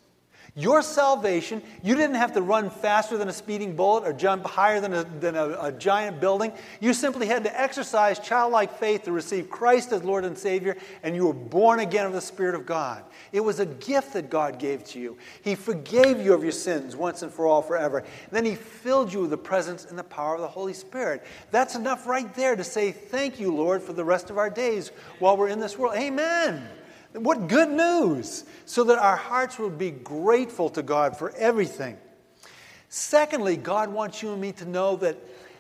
Your 0.55 0.83
salvation, 0.83 1.63
you 1.83 1.95
didn't 1.95 2.17
have 2.17 2.35
to 2.35 2.43
run 2.43 2.69
faster 2.69 3.17
than 3.17 3.27
a 3.27 3.33
speeding 3.33 3.75
bullet 3.75 4.05
or 4.05 4.13
jump 4.13 4.45
higher 4.45 4.83
than 4.83 4.93
a, 4.93 5.03
than 5.05 5.35
a, 5.35 5.59
a, 5.59 5.73
giant 5.73 6.21
building. 6.21 6.53
You 6.79 6.93
simply 6.93 7.27
had 7.27 7.45
to 7.45 7.61
exercise 7.61 8.19
childlike 8.19 8.79
faith 8.79 9.05
to 9.05 9.13
receive 9.13 9.49
Christ 9.49 9.93
as 9.93 10.05
Lord 10.05 10.27
and 10.27 10.37
Savior, 10.37 10.77
and 11.03 11.17
you 11.17 11.27
were 11.27 11.33
born 11.33 11.81
again 11.81 12.05
of 12.05 12.13
the 12.13 12.21
Spirit 12.21 12.55
of 12.55 12.67
God. 12.67 13.03
It 13.33 13.41
was 13.41 13.61
a 13.61 13.67
gift 13.67 14.13
that 14.13 14.29
God 14.29 14.59
gave 14.59 14.85
to 14.89 15.01
you. 15.01 15.17
He 15.41 15.55
forgave 15.55 16.21
you 16.21 16.35
of 16.35 16.43
your 16.43 16.53
sins 16.53 16.95
once 16.97 17.23
and 17.23 17.33
for 17.33 17.47
all 17.47 17.63
forever. 17.63 18.01
And 18.01 18.31
then 18.31 18.45
He 18.45 18.55
filled 18.55 19.11
you 19.11 19.23
with 19.23 19.31
the 19.31 19.39
presence 19.39 19.87
and 19.87 19.99
the 19.99 20.05
power 20.05 20.35
of 20.35 20.43
the 20.43 20.49
Holy 20.49 20.75
Spirit. 20.75 21.25
That's 21.51 21.77
enough 21.77 22.07
right 22.07 22.33
there 22.35 22.57
to 22.57 22.65
say, 22.65 22.93
Thank 22.93 23.41
you, 23.41 23.55
Lord, 23.55 23.83
for 23.83 23.95
the 23.95 24.05
rest 24.05 24.29
of 24.29 24.37
our 24.37 24.51
days 24.51 24.91
while 25.19 25.35
we're 25.35 25.49
in 25.49 25.61
this 25.61 25.79
world. 25.79 25.95
Amen. 25.97 26.69
What 27.13 27.49
good 27.49 27.71
news! 27.71 28.45
So 28.65 28.85
that 28.85 28.99
our 28.99 29.17
hearts 29.17 29.59
would 29.59 29.79
be 29.79 29.91
grateful 29.91 30.71
to 30.71 30.83
God 30.83 31.17
for 31.17 31.31
everything. 31.37 31.99
Secondly, 32.89 33.57
God 33.57 33.91
wants 33.91 34.23
you 34.23 34.33
and 34.33 34.41
me 34.41 34.53
to 34.53 34.65
know 34.65 34.97
that, 34.97 35.17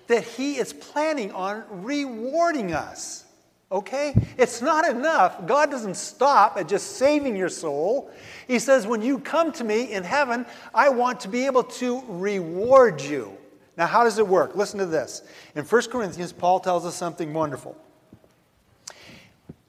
that 0.09 0.25
He 0.25 0.57
is 0.57 0.73
planning 0.73 1.33
on 1.33 1.65
rewarding 1.71 2.75
us. 2.75 3.25
Okay? 3.71 4.15
It's 4.37 4.61
not 4.61 4.87
enough. 4.88 5.47
God 5.47 5.71
doesn't 5.71 5.97
stop 5.97 6.59
at 6.59 6.69
just 6.69 6.97
saving 6.97 7.37
your 7.37 7.49
soul. 7.49 8.11
He 8.47 8.59
says, 8.59 8.87
when 8.87 9.01
you 9.01 9.19
come 9.19 9.51
to 9.53 9.65
me 9.65 9.93
in 9.93 10.05
heaven, 10.05 10.45
I 10.75 10.91
want 10.91 11.21
to 11.21 11.29
be 11.29 11.47
able 11.47 11.65
to 11.65 12.03
reward 12.07 13.01
you. 13.01 13.33
Now, 13.79 13.87
how 13.87 14.05
does 14.05 14.19
it 14.19 14.29
work? 14.29 14.55
Listen 14.55 14.79
to 14.81 14.87
this. 14.87 15.23
In 15.55 15.65
1 15.65 15.83
Corinthians, 15.91 16.33
Paul 16.33 16.61
tells 16.61 16.85
us 16.85 16.95
something 16.95 17.33
wonderful. 17.33 17.75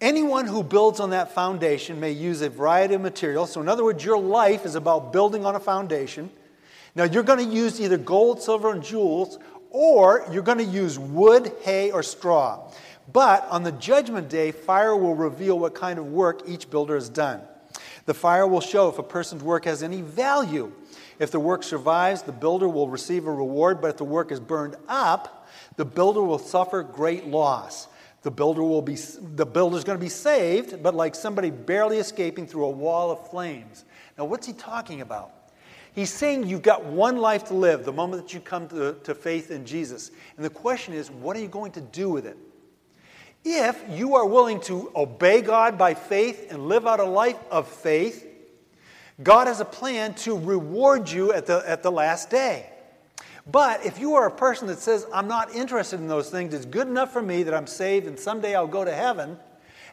Anyone 0.04 0.48
who 0.48 0.64
builds 0.64 1.00
on 1.00 1.12
that 1.12 1.32
foundation 1.32 1.98
may 1.98 2.12
use 2.12 2.42
a 2.42 2.50
variety 2.50 2.94
of 2.94 3.00
materials. 3.00 3.54
So, 3.54 3.62
in 3.62 3.70
other 3.70 3.86
words, 3.86 4.04
your 4.04 4.20
life 4.20 4.66
is 4.66 4.76
about 4.76 5.14
building 5.14 5.46
on 5.46 5.56
a 5.56 5.62
foundation. 5.62 6.30
Now, 6.94 7.06
you're 7.06 7.24
going 7.24 7.40
to 7.40 7.56
use 7.56 7.80
either 7.80 7.96
gold, 7.96 8.42
silver, 8.42 8.74
and 8.74 8.84
jewels, 8.84 9.40
or 9.70 10.26
you're 10.30 10.44
going 10.44 10.58
to 10.58 10.66
use 10.66 11.00
wood, 11.00 11.54
hay, 11.62 11.90
or 11.90 12.04
straw. 12.04 12.70
But 13.14 13.48
on 13.48 13.64
the 13.64 13.72
judgment 13.72 14.28
day, 14.28 14.52
fire 14.52 14.94
will 14.94 15.16
reveal 15.16 15.58
what 15.58 15.74
kind 15.74 15.98
of 15.98 16.08
work 16.08 16.42
each 16.46 16.70
builder 16.70 16.96
has 16.96 17.08
done. 17.08 17.40
The 18.06 18.14
fire 18.14 18.46
will 18.46 18.60
show 18.60 18.90
if 18.90 19.00
a 19.00 19.04
person's 19.04 19.42
work 19.42 19.64
has 19.64 19.82
any 19.82 20.02
value. 20.02 20.74
If 21.18 21.32
the 21.32 21.40
work 21.40 21.64
survives, 21.64 22.24
the 22.24 22.34
builder 22.34 22.68
will 22.68 22.90
receive 22.90 23.26
a 23.26 23.32
reward, 23.32 23.80
but 23.80 23.92
if 23.92 23.98
the 23.98 24.04
work 24.04 24.34
is 24.34 24.42
burned 24.42 24.76
up, 24.90 25.48
the 25.78 25.86
builder 25.86 26.22
will 26.22 26.40
suffer 26.40 26.84
great 26.84 27.26
loss. 27.26 27.88
The 28.24 28.32
builder 28.32 28.64
will 28.64 28.82
be 28.82 28.96
the 28.96 29.46
builder's 29.46 29.84
going 29.84 29.98
to 29.98 30.04
be 30.04 30.10
saved, 30.10 30.82
but 30.82 30.96
like 30.96 31.14
somebody 31.14 31.50
barely 31.50 31.98
escaping 31.98 32.48
through 32.48 32.66
a 32.66 32.70
wall 32.70 33.12
of 33.12 33.30
flames. 33.30 33.86
Now, 34.18 34.26
what's 34.26 34.48
he 34.48 34.54
talking 34.54 35.02
about? 35.02 35.32
He's 35.94 36.12
saying 36.12 36.48
you've 36.48 36.64
got 36.64 36.86
one 36.86 37.18
life 37.18 37.44
to 37.46 37.54
live 37.54 37.86
the 37.86 37.94
moment 37.94 38.24
that 38.24 38.34
you 38.34 38.40
come 38.40 38.68
to, 38.70 38.94
to 39.04 39.14
faith 39.14 39.52
in 39.52 39.66
Jesus. 39.66 40.10
And 40.38 40.46
the 40.46 40.50
question 40.50 40.94
is, 40.94 41.12
what 41.12 41.38
are 41.38 41.40
you 41.40 41.48
going 41.48 41.72
to 41.74 41.82
do 41.82 42.10
with 42.10 42.26
it? 42.26 42.38
If 43.46 43.84
you 43.90 44.16
are 44.16 44.26
willing 44.26 44.62
to 44.62 44.92
obey 44.96 45.42
God 45.42 45.78
by 45.78 45.94
faith 45.94 46.48
and 46.50 46.68
live 46.68 46.88
out 46.88 47.00
a 47.00 47.06
life 47.06 47.38
of 47.52 47.68
faith, 47.68 48.26
God 49.22 49.48
has 49.48 49.60
a 49.60 49.66
plan 49.66 50.16
to 50.16 50.38
reward 50.38 51.10
you 51.10 51.34
at 51.34 51.46
the, 51.46 51.62
at 51.68 51.84
the 51.84 51.92
last 51.92 52.30
day. 52.30 52.70
But 53.46 53.86
if 53.86 54.00
you 54.00 54.16
are 54.16 54.26
a 54.26 54.32
person 54.32 54.68
that 54.68 54.80
says, 54.80 55.06
I'm 55.14 55.28
not 55.28 55.54
interested 55.54 56.00
in 56.00 56.08
those 56.08 56.30
things, 56.30 56.54
it's 56.54 56.66
good 56.66 56.88
enough 56.88 57.12
for 57.12 57.22
me 57.22 57.44
that 57.44 57.54
I'm 57.54 57.68
saved 57.68 58.08
and 58.08 58.18
someday 58.18 58.56
I'll 58.56 58.68
go 58.68 58.86
to 58.86 58.94
heaven, 58.94 59.38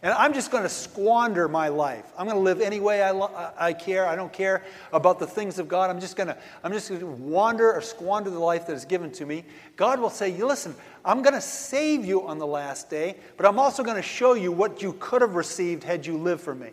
and 0.03 0.15
I'm 0.15 0.33
just 0.33 0.51
going 0.51 0.63
to 0.63 0.69
squander 0.69 1.47
my 1.47 1.69
life. 1.69 2.07
I'm 2.17 2.27
going 2.27 2.39
to 2.39 2.43
live 2.43 2.61
any 2.61 2.81
way 2.81 3.03
I, 3.03 3.11
lo- 3.11 3.31
I 3.59 3.75
care. 3.75 4.07
I 4.07 4.17
don't 4.17 4.33
care 4.33 4.65
about 4.93 5.19
the 5.19 5.27
things 5.27 5.59
of 5.59 5.69
God. 5.69 5.91
I'm 5.91 6.01
just 6.01 6.17
going 6.17 6.29
to 6.29 6.39
I'm 6.65 6.73
just 6.73 6.89
going 6.89 7.01
to 7.03 7.07
wander 7.07 7.71
or 7.71 7.83
squander 7.83 8.31
the 8.31 8.39
life 8.39 8.67
that 8.69 8.73
is 8.73 8.87
given 8.87 9.11
to 9.13 9.27
me. 9.27 9.45
God 9.77 10.01
will 10.01 10.09
say, 10.09 10.31
"You 10.31 10.47
listen. 10.47 10.75
I'm 11.05 11.21
going 11.21 11.35
to 11.35 11.41
save 11.41 12.05
you 12.07 12.27
on 12.27 12.39
the 12.39 12.47
last 12.47 12.89
day, 12.89 13.17
but 13.37 13.45
I'm 13.45 13.59
also 13.59 13.83
going 13.83 13.97
to 13.97 14.03
show 14.03 14.33
you 14.33 14.53
what 14.53 14.81
you 14.81 14.95
could 15.01 15.21
have 15.21 15.35
received 15.35 15.85
had 15.85 16.07
you 16.07 16.17
lived 16.17 16.41
for 16.41 16.55
me." 16.55 16.71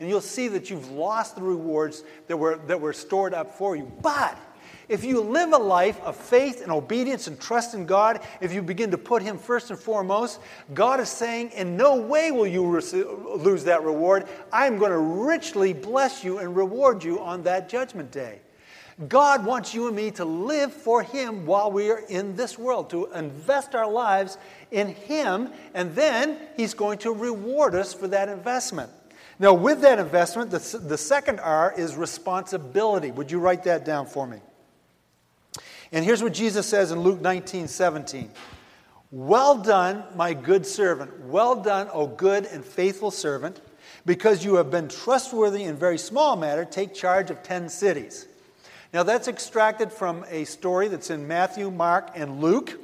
And 0.00 0.08
you'll 0.08 0.20
see 0.20 0.48
that 0.48 0.68
you've 0.68 0.90
lost 0.90 1.36
the 1.36 1.42
rewards 1.42 2.02
that 2.26 2.36
were 2.36 2.56
that 2.66 2.80
were 2.80 2.92
stored 2.92 3.32
up 3.32 3.56
for 3.56 3.76
you. 3.76 3.92
But 4.02 4.36
if 4.88 5.04
you 5.04 5.20
live 5.20 5.52
a 5.52 5.58
life 5.58 6.00
of 6.02 6.16
faith 6.16 6.62
and 6.62 6.70
obedience 6.70 7.26
and 7.26 7.40
trust 7.40 7.74
in 7.74 7.86
God, 7.86 8.20
if 8.40 8.52
you 8.52 8.62
begin 8.62 8.90
to 8.92 8.98
put 8.98 9.22
Him 9.22 9.36
first 9.36 9.70
and 9.70 9.78
foremost, 9.78 10.40
God 10.74 11.00
is 11.00 11.08
saying, 11.08 11.50
In 11.50 11.76
no 11.76 11.96
way 11.96 12.30
will 12.30 12.46
you 12.46 12.62
lose 12.62 13.64
that 13.64 13.82
reward. 13.82 14.28
I'm 14.52 14.78
going 14.78 14.92
to 14.92 14.98
richly 14.98 15.72
bless 15.72 16.22
you 16.22 16.38
and 16.38 16.56
reward 16.56 17.02
you 17.02 17.20
on 17.20 17.42
that 17.44 17.68
judgment 17.68 18.12
day. 18.12 18.40
God 19.08 19.44
wants 19.44 19.74
you 19.74 19.88
and 19.88 19.96
me 19.96 20.10
to 20.12 20.24
live 20.24 20.72
for 20.72 21.02
Him 21.02 21.44
while 21.44 21.70
we 21.70 21.90
are 21.90 22.00
in 22.08 22.36
this 22.36 22.58
world, 22.58 22.88
to 22.90 23.12
invest 23.12 23.74
our 23.74 23.90
lives 23.90 24.38
in 24.70 24.88
Him, 24.88 25.50
and 25.74 25.94
then 25.94 26.38
He's 26.56 26.74
going 26.74 26.98
to 26.98 27.12
reward 27.12 27.74
us 27.74 27.92
for 27.92 28.08
that 28.08 28.28
investment. 28.28 28.90
Now, 29.38 29.52
with 29.52 29.82
that 29.82 29.98
investment, 29.98 30.50
the, 30.50 30.78
the 30.78 30.96
second 30.96 31.40
R 31.40 31.74
is 31.76 31.94
responsibility. 31.94 33.10
Would 33.10 33.30
you 33.30 33.38
write 33.38 33.64
that 33.64 33.84
down 33.84 34.06
for 34.06 34.26
me? 34.26 34.38
And 35.92 36.04
here's 36.04 36.22
what 36.22 36.34
Jesus 36.34 36.66
says 36.66 36.90
in 36.90 37.00
Luke 37.00 37.20
19 37.20 37.68
17. 37.68 38.30
Well 39.10 39.58
done, 39.58 40.04
my 40.14 40.34
good 40.34 40.66
servant. 40.66 41.26
Well 41.26 41.62
done, 41.62 41.88
O 41.92 42.06
good 42.06 42.44
and 42.46 42.64
faithful 42.64 43.10
servant. 43.10 43.60
Because 44.04 44.44
you 44.44 44.56
have 44.56 44.70
been 44.70 44.88
trustworthy 44.88 45.64
in 45.64 45.76
very 45.76 45.98
small 45.98 46.36
matter, 46.36 46.64
take 46.64 46.94
charge 46.94 47.30
of 47.30 47.42
10 47.42 47.68
cities. 47.68 48.26
Now, 48.92 49.02
that's 49.02 49.28
extracted 49.28 49.92
from 49.92 50.24
a 50.28 50.44
story 50.44 50.88
that's 50.88 51.10
in 51.10 51.26
Matthew, 51.26 51.70
Mark, 51.70 52.10
and 52.14 52.40
Luke. 52.40 52.78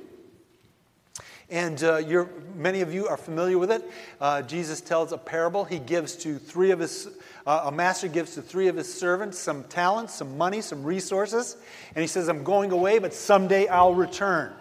And 1.52 1.84
uh, 1.84 2.24
many 2.56 2.80
of 2.80 2.94
you 2.94 3.08
are 3.08 3.18
familiar 3.18 3.58
with 3.58 3.70
it. 3.70 3.88
Uh, 4.18 4.40
Jesus 4.40 4.80
tells 4.80 5.12
a 5.12 5.18
parable. 5.18 5.66
He 5.66 5.78
gives 5.78 6.16
to 6.16 6.38
three 6.38 6.70
of 6.70 6.78
his 6.78 7.08
uh, 7.46 7.64
a 7.66 7.72
master 7.72 8.08
gives 8.08 8.34
to 8.36 8.42
three 8.42 8.68
of 8.68 8.76
his 8.76 8.92
servants 8.92 9.38
some 9.38 9.64
talents, 9.64 10.14
some 10.14 10.38
money, 10.38 10.62
some 10.62 10.82
resources, 10.82 11.56
and 11.94 12.00
he 12.00 12.06
says, 12.06 12.28
I'm 12.28 12.42
going 12.42 12.72
away, 12.72 13.00
but 13.00 13.12
someday 13.12 13.66
I'll 13.66 13.94
return. 13.94 14.54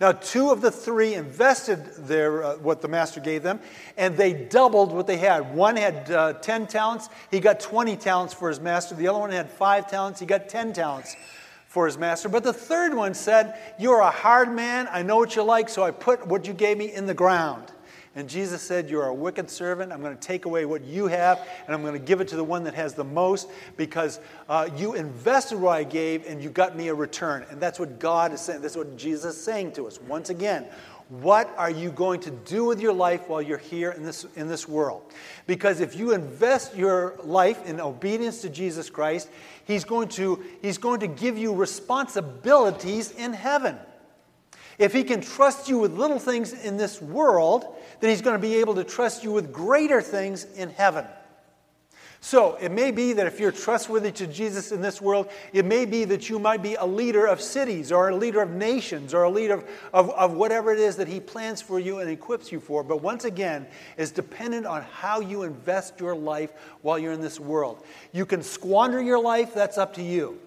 Now, 0.00 0.12
two 0.12 0.50
of 0.50 0.60
the 0.60 0.70
three 0.70 1.14
invested 1.14 1.84
their, 2.06 2.44
uh, 2.44 2.56
what 2.58 2.80
the 2.80 2.88
master 2.88 3.20
gave 3.20 3.42
them, 3.42 3.58
and 3.96 4.16
they 4.16 4.32
doubled 4.32 4.92
what 4.92 5.08
they 5.08 5.16
had. 5.16 5.54
One 5.54 5.76
had 5.76 6.10
uh, 6.10 6.32
10 6.34 6.68
talents, 6.68 7.08
he 7.32 7.40
got 7.40 7.58
20 7.58 7.96
talents 7.96 8.32
for 8.32 8.48
his 8.48 8.60
master. 8.60 8.94
The 8.94 9.08
other 9.08 9.18
one 9.18 9.30
had 9.30 9.50
five 9.50 9.90
talents, 9.90 10.20
he 10.20 10.26
got 10.26 10.48
10 10.48 10.72
talents 10.72 11.16
for 11.78 11.86
his 11.86 11.96
master. 11.96 12.28
But 12.28 12.42
the 12.42 12.52
third 12.52 12.92
one 12.92 13.14
said, 13.14 13.56
You're 13.78 14.00
a 14.00 14.10
hard 14.10 14.52
man, 14.52 14.88
I 14.90 15.02
know 15.02 15.16
what 15.16 15.36
you 15.36 15.44
like, 15.44 15.68
so 15.68 15.84
I 15.84 15.92
put 15.92 16.26
what 16.26 16.44
you 16.44 16.52
gave 16.52 16.76
me 16.76 16.92
in 16.92 17.06
the 17.06 17.14
ground. 17.14 17.70
And 18.16 18.28
Jesus 18.28 18.62
said, 18.62 18.90
You're 18.90 19.06
a 19.06 19.14
wicked 19.14 19.48
servant. 19.48 19.92
I'm 19.92 20.00
going 20.00 20.16
to 20.16 20.20
take 20.20 20.44
away 20.44 20.64
what 20.64 20.82
you 20.82 21.06
have, 21.06 21.38
and 21.66 21.72
I'm 21.72 21.82
going 21.82 21.92
to 21.92 22.00
give 22.00 22.20
it 22.20 22.26
to 22.28 22.36
the 22.36 22.42
one 22.42 22.64
that 22.64 22.74
has 22.74 22.94
the 22.94 23.04
most 23.04 23.48
because 23.76 24.18
uh, 24.48 24.68
you 24.76 24.94
invested 24.94 25.60
what 25.60 25.76
I 25.76 25.84
gave 25.84 26.26
and 26.26 26.42
you 26.42 26.50
got 26.50 26.76
me 26.76 26.88
a 26.88 26.94
return. 26.94 27.46
And 27.48 27.60
that's 27.60 27.78
what 27.78 28.00
God 28.00 28.32
is 28.32 28.40
saying. 28.40 28.60
That's 28.60 28.76
what 28.76 28.96
Jesus 28.96 29.36
is 29.36 29.40
saying 29.40 29.70
to 29.74 29.86
us. 29.86 30.00
Once 30.00 30.30
again, 30.30 30.66
what 31.08 31.50
are 31.56 31.70
you 31.70 31.90
going 31.90 32.20
to 32.20 32.30
do 32.30 32.64
with 32.64 32.80
your 32.80 32.92
life 32.92 33.28
while 33.28 33.40
you're 33.40 33.56
here 33.56 33.92
in 33.92 34.02
this, 34.02 34.26
in 34.36 34.46
this 34.46 34.68
world? 34.68 35.10
Because 35.46 35.80
if 35.80 35.96
you 35.96 36.12
invest 36.12 36.76
your 36.76 37.18
life 37.24 37.64
in 37.64 37.80
obedience 37.80 38.42
to 38.42 38.50
Jesus 38.50 38.90
Christ, 38.90 39.30
he's 39.68 39.84
going, 39.84 40.08
to, 40.08 40.42
he's 40.60 40.78
going 40.78 41.00
to 41.00 41.06
give 41.06 41.38
you 41.38 41.54
responsibilities 41.54 43.12
in 43.12 43.32
heaven. 43.32 43.76
If 44.78 44.92
he 44.92 45.04
can 45.04 45.20
trust 45.20 45.68
you 45.68 45.78
with 45.78 45.92
little 45.92 46.18
things 46.18 46.52
in 46.52 46.76
this 46.76 47.00
world, 47.00 47.76
then 48.00 48.10
he's 48.10 48.22
going 48.22 48.34
to 48.34 48.42
be 48.42 48.56
able 48.56 48.74
to 48.76 48.84
trust 48.84 49.22
you 49.22 49.30
with 49.30 49.52
greater 49.52 50.02
things 50.02 50.44
in 50.56 50.70
heaven. 50.70 51.04
So 52.20 52.56
it 52.56 52.72
may 52.72 52.90
be 52.90 53.12
that 53.12 53.26
if 53.26 53.38
you're 53.38 53.52
trustworthy 53.52 54.10
to 54.12 54.26
Jesus 54.26 54.72
in 54.72 54.80
this 54.80 55.00
world, 55.00 55.30
it 55.52 55.64
may 55.64 55.84
be 55.84 56.04
that 56.06 56.28
you 56.28 56.40
might 56.40 56.62
be 56.62 56.74
a 56.74 56.84
leader 56.84 57.26
of 57.26 57.40
cities 57.40 57.92
or 57.92 58.08
a 58.08 58.16
leader 58.16 58.42
of 58.42 58.50
nations 58.50 59.14
or 59.14 59.22
a 59.22 59.30
leader 59.30 59.54
of, 59.54 59.64
of, 59.92 60.10
of, 60.10 60.32
whatever 60.32 60.72
it 60.72 60.80
is 60.80 60.96
that 60.96 61.06
he 61.06 61.20
plans 61.20 61.62
for 61.62 61.78
you 61.78 62.00
and 62.00 62.10
equips 62.10 62.50
you 62.50 62.58
for. 62.58 62.82
But 62.82 63.02
once 63.02 63.24
again, 63.24 63.68
it's 63.96 64.10
dependent 64.10 64.66
on 64.66 64.82
how 64.82 65.20
you 65.20 65.44
invest 65.44 66.00
your 66.00 66.16
life 66.16 66.52
while 66.82 66.98
you're 66.98 67.12
in 67.12 67.20
this 67.20 67.38
world. 67.38 67.84
You 68.12 68.26
can 68.26 68.42
squander 68.42 69.00
your 69.00 69.22
life, 69.22 69.54
that's 69.54 69.78
up 69.78 69.94
to 69.94 70.02
you. 70.02 70.40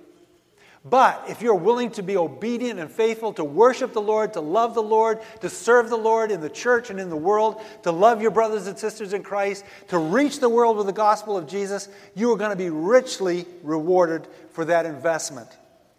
But 0.84 1.26
if 1.28 1.44
you're 1.44 1.54
willing 1.54 1.92
to 1.92 2.02
be 2.02 2.18
obedient 2.18 2.80
and 2.80 2.90
faithful, 2.90 3.34
to 3.34 3.44
worship 3.44 3.94
the 3.94 4.02
Lord, 4.02 4.34
to 4.34 4.42
love 4.42 4.74
the 4.74 4.82
Lord, 4.82 5.20
to 5.42 5.50
serve 5.50 5.90
the 5.90 5.98
Lord 5.98 6.32
in 6.32 6.42
the 6.42 6.50
church 6.50 6.90
and 6.90 7.00
in 7.00 7.10
the 7.10 7.16
world, 7.16 7.62
to 7.84 7.92
love 7.92 8.20
your 8.22 8.32
brothers 8.32 8.66
and 8.66 8.78
sisters 8.78 9.14
in 9.14 9.22
Christ, 9.22 9.64
to 9.90 10.00
reach 10.00 10.40
the 10.40 10.50
world 10.50 10.78
with 10.78 10.88
the 10.88 10.94
gospel 10.94 11.38
of 11.38 11.48
Jesus, 11.48 11.88
you 12.16 12.32
are 12.32 12.38
going 12.38 12.50
to 12.50 12.56
be 12.56 12.72
richly 12.72 13.46
rewarded 13.62 14.28
for 14.54 14.66
that 14.66 14.88
investment. 14.88 15.50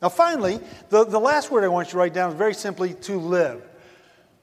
Now, 0.00 0.08
finally, 0.08 0.58
the, 0.88 1.04
the 1.04 1.20
last 1.20 1.52
word 1.52 1.62
I 1.62 1.68
want 1.68 1.88
you 1.88 1.92
to 1.92 1.98
write 1.98 2.12
down 2.12 2.32
is 2.32 2.36
very 2.36 2.54
simply 2.54 2.94
to 2.94 3.20
live. 3.20 3.62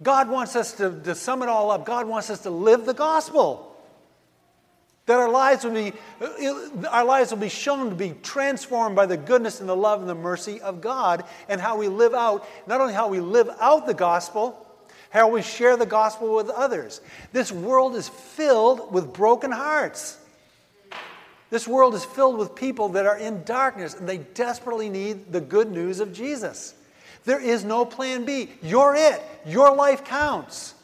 God 0.01 0.29
wants 0.29 0.55
us 0.55 0.71
to, 0.73 1.01
to 1.01 1.15
sum 1.15 1.43
it 1.43 1.49
all 1.49 1.69
up, 1.69 1.85
God 1.85 2.07
wants 2.07 2.29
us 2.29 2.39
to 2.43 2.49
live 2.49 2.85
the 2.85 2.93
gospel. 2.93 3.68
That 5.09 5.17
our 5.17 5.31
lives 5.31 5.63
will 5.63 5.71
be, 5.71 5.91
uh, 6.21 6.87
our 6.91 7.03
lives 7.03 7.31
will 7.31 7.39
be 7.39 7.49
shown 7.49 7.89
to 7.89 7.95
be 7.95 8.13
transformed 8.21 8.95
by 8.95 9.07
the 9.07 9.17
goodness 9.17 9.59
and 9.59 9.67
the 9.67 9.75
love 9.75 10.01
and 10.01 10.07
the 10.07 10.13
mercy 10.13 10.61
of 10.61 10.81
God 10.81 11.23
and 11.47 11.59
how 11.59 11.77
we 11.77 11.87
live 11.87 12.13
out, 12.13 12.47
not 12.67 12.79
only 12.79 12.93
how 12.93 13.07
we 13.07 13.19
live 13.19 13.49
out 13.59 13.87
the 13.87 13.95
gospel, 13.95 14.67
how 15.09 15.27
we 15.27 15.41
share 15.41 15.75
the 15.77 15.85
gospel 15.87 16.35
with 16.35 16.51
others. 16.51 17.01
This 17.33 17.51
world 17.51 17.95
is 17.95 18.07
filled 18.07 18.93
with 18.93 19.11
broken 19.11 19.51
hearts. 19.51 20.19
This 21.49 21.67
world 21.67 21.95
is 21.95 22.05
filled 22.05 22.37
with 22.37 22.53
people 22.53 22.89
that 22.89 23.07
are 23.07 23.17
in 23.17 23.43
darkness 23.45 23.95
and 23.95 24.07
they 24.07 24.19
desperately 24.19 24.89
need 24.89 25.31
the 25.31 25.41
good 25.41 25.71
news 25.71 26.01
of 26.01 26.13
Jesus. 26.13 26.75
There 27.25 27.41
is 27.41 27.63
no 27.63 27.83
plan 27.83 28.25
B. 28.25 28.51
You're 28.61 28.93
it. 28.95 29.23
Your 29.43 29.75
life 29.75 30.03
counts. 30.03 30.75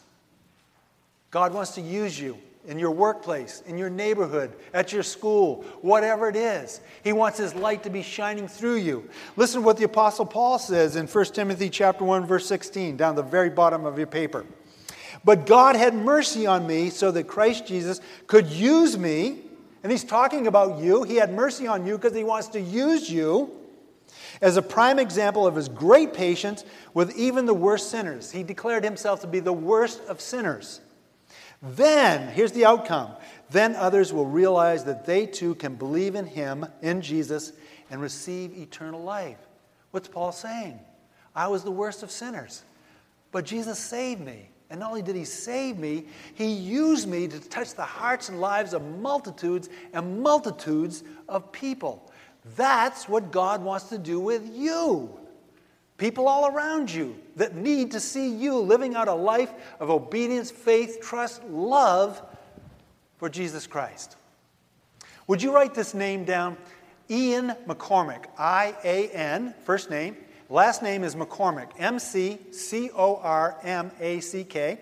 God 1.29 1.53
wants 1.53 1.75
to 1.75 1.81
use 1.81 2.19
you 2.19 2.39
in 2.67 2.79
your 2.79 2.91
workplace, 2.91 3.61
in 3.65 3.77
your 3.77 3.89
neighborhood, 3.89 4.53
at 4.73 4.91
your 4.91 5.03
school, 5.03 5.63
whatever 5.81 6.27
it 6.29 6.35
is. 6.35 6.81
He 7.03 7.13
wants 7.13 7.37
his 7.37 7.53
light 7.55 7.83
to 7.83 7.89
be 7.89 8.01
shining 8.01 8.47
through 8.47 8.77
you. 8.77 9.09
Listen 9.35 9.61
to 9.61 9.65
what 9.65 9.77
the 9.77 9.85
apostle 9.85 10.25
Paul 10.25 10.59
says 10.59 10.95
in 10.95 11.07
1 11.07 11.25
Timothy 11.25 11.69
chapter 11.69 12.03
1 12.03 12.25
verse 12.25 12.45
16 12.47 12.97
down 12.97 13.15
the 13.15 13.23
very 13.23 13.49
bottom 13.49 13.85
of 13.85 13.97
your 13.97 14.07
paper. 14.07 14.45
But 15.23 15.45
God 15.45 15.75
had 15.75 15.95
mercy 15.95 16.45
on 16.45 16.67
me 16.67 16.89
so 16.89 17.11
that 17.11 17.27
Christ 17.27 17.65
Jesus 17.65 17.99
could 18.27 18.47
use 18.47 18.97
me, 18.97 19.41
and 19.81 19.91
he's 19.91 20.03
talking 20.03 20.47
about 20.47 20.79
you. 20.79 21.03
He 21.03 21.15
had 21.15 21.33
mercy 21.33 21.67
on 21.67 21.85
you 21.85 21.97
because 21.97 22.15
he 22.15 22.23
wants 22.23 22.49
to 22.49 22.61
use 22.61 23.09
you 23.09 23.51
as 24.41 24.57
a 24.57 24.61
prime 24.61 24.99
example 24.99 25.47
of 25.47 25.55
his 25.55 25.69
great 25.69 26.13
patience 26.13 26.63
with 26.93 27.15
even 27.15 27.45
the 27.45 27.53
worst 27.53 27.89
sinners. 27.89 28.31
He 28.31 28.43
declared 28.43 28.83
himself 28.83 29.21
to 29.21 29.27
be 29.27 29.39
the 29.39 29.53
worst 29.53 30.01
of 30.07 30.21
sinners. 30.21 30.81
Then, 31.65 32.29
here's 32.29 32.51
the 32.51 32.65
outcome. 32.65 33.11
Then 33.49 33.75
others 33.75 34.13
will 34.13 34.25
realize 34.25 34.83
that 34.85 35.05
they 35.05 35.25
too 35.25 35.55
can 35.55 35.75
believe 35.75 36.15
in 36.15 36.27
him, 36.27 36.65
in 36.81 37.01
Jesus, 37.01 37.53
and 37.89 38.01
receive 38.01 38.53
eternal 38.57 39.01
life. 39.01 39.37
What's 39.91 40.07
Paul 40.07 40.31
saying? 40.31 40.79
I 41.35 41.47
was 41.47 41.63
the 41.63 41.71
worst 41.71 42.03
of 42.03 42.11
sinners, 42.11 42.63
but 43.31 43.45
Jesus 43.45 43.79
saved 43.79 44.21
me. 44.21 44.49
And 44.69 44.79
not 44.79 44.89
only 44.89 45.03
did 45.03 45.15
he 45.15 45.25
save 45.25 45.77
me, 45.77 46.05
he 46.33 46.47
used 46.47 47.07
me 47.07 47.27
to 47.27 47.39
touch 47.39 47.75
the 47.75 47.83
hearts 47.83 48.29
and 48.29 48.41
lives 48.41 48.73
of 48.73 48.83
multitudes 48.83 49.69
and 49.93 50.21
multitudes 50.21 51.03
of 51.29 51.51
people. 51.51 52.11
That's 52.55 53.07
what 53.07 53.31
God 53.31 53.63
wants 53.63 53.89
to 53.89 53.97
do 53.97 54.19
with 54.19 54.49
you 54.55 55.19
people 55.97 56.27
all 56.27 56.47
around 56.47 56.93
you 56.93 57.15
that 57.35 57.55
need 57.55 57.91
to 57.91 57.99
see 57.99 58.29
you 58.29 58.57
living 58.57 58.95
out 58.95 59.07
a 59.07 59.13
life 59.13 59.51
of 59.79 59.89
obedience, 59.89 60.51
faith, 60.51 60.99
trust, 61.01 61.43
love 61.45 62.21
for 63.17 63.29
Jesus 63.29 63.67
Christ. 63.67 64.17
Would 65.27 65.41
you 65.41 65.53
write 65.53 65.73
this 65.73 65.93
name 65.93 66.25
down? 66.25 66.57
Ian 67.09 67.55
McCormack, 67.67 68.25
I 68.37 68.75
A 68.83 69.09
N, 69.09 69.53
first 69.63 69.89
name. 69.89 70.17
Last 70.49 70.83
name 70.83 71.03
is 71.03 71.15
McCormack, 71.15 71.71
M 71.77 71.97
C 71.99 72.39
C 72.51 72.89
O 72.95 73.15
R 73.17 73.57
M 73.63 73.91
A 73.99 74.19
C 74.19 74.43
K. 74.43 74.79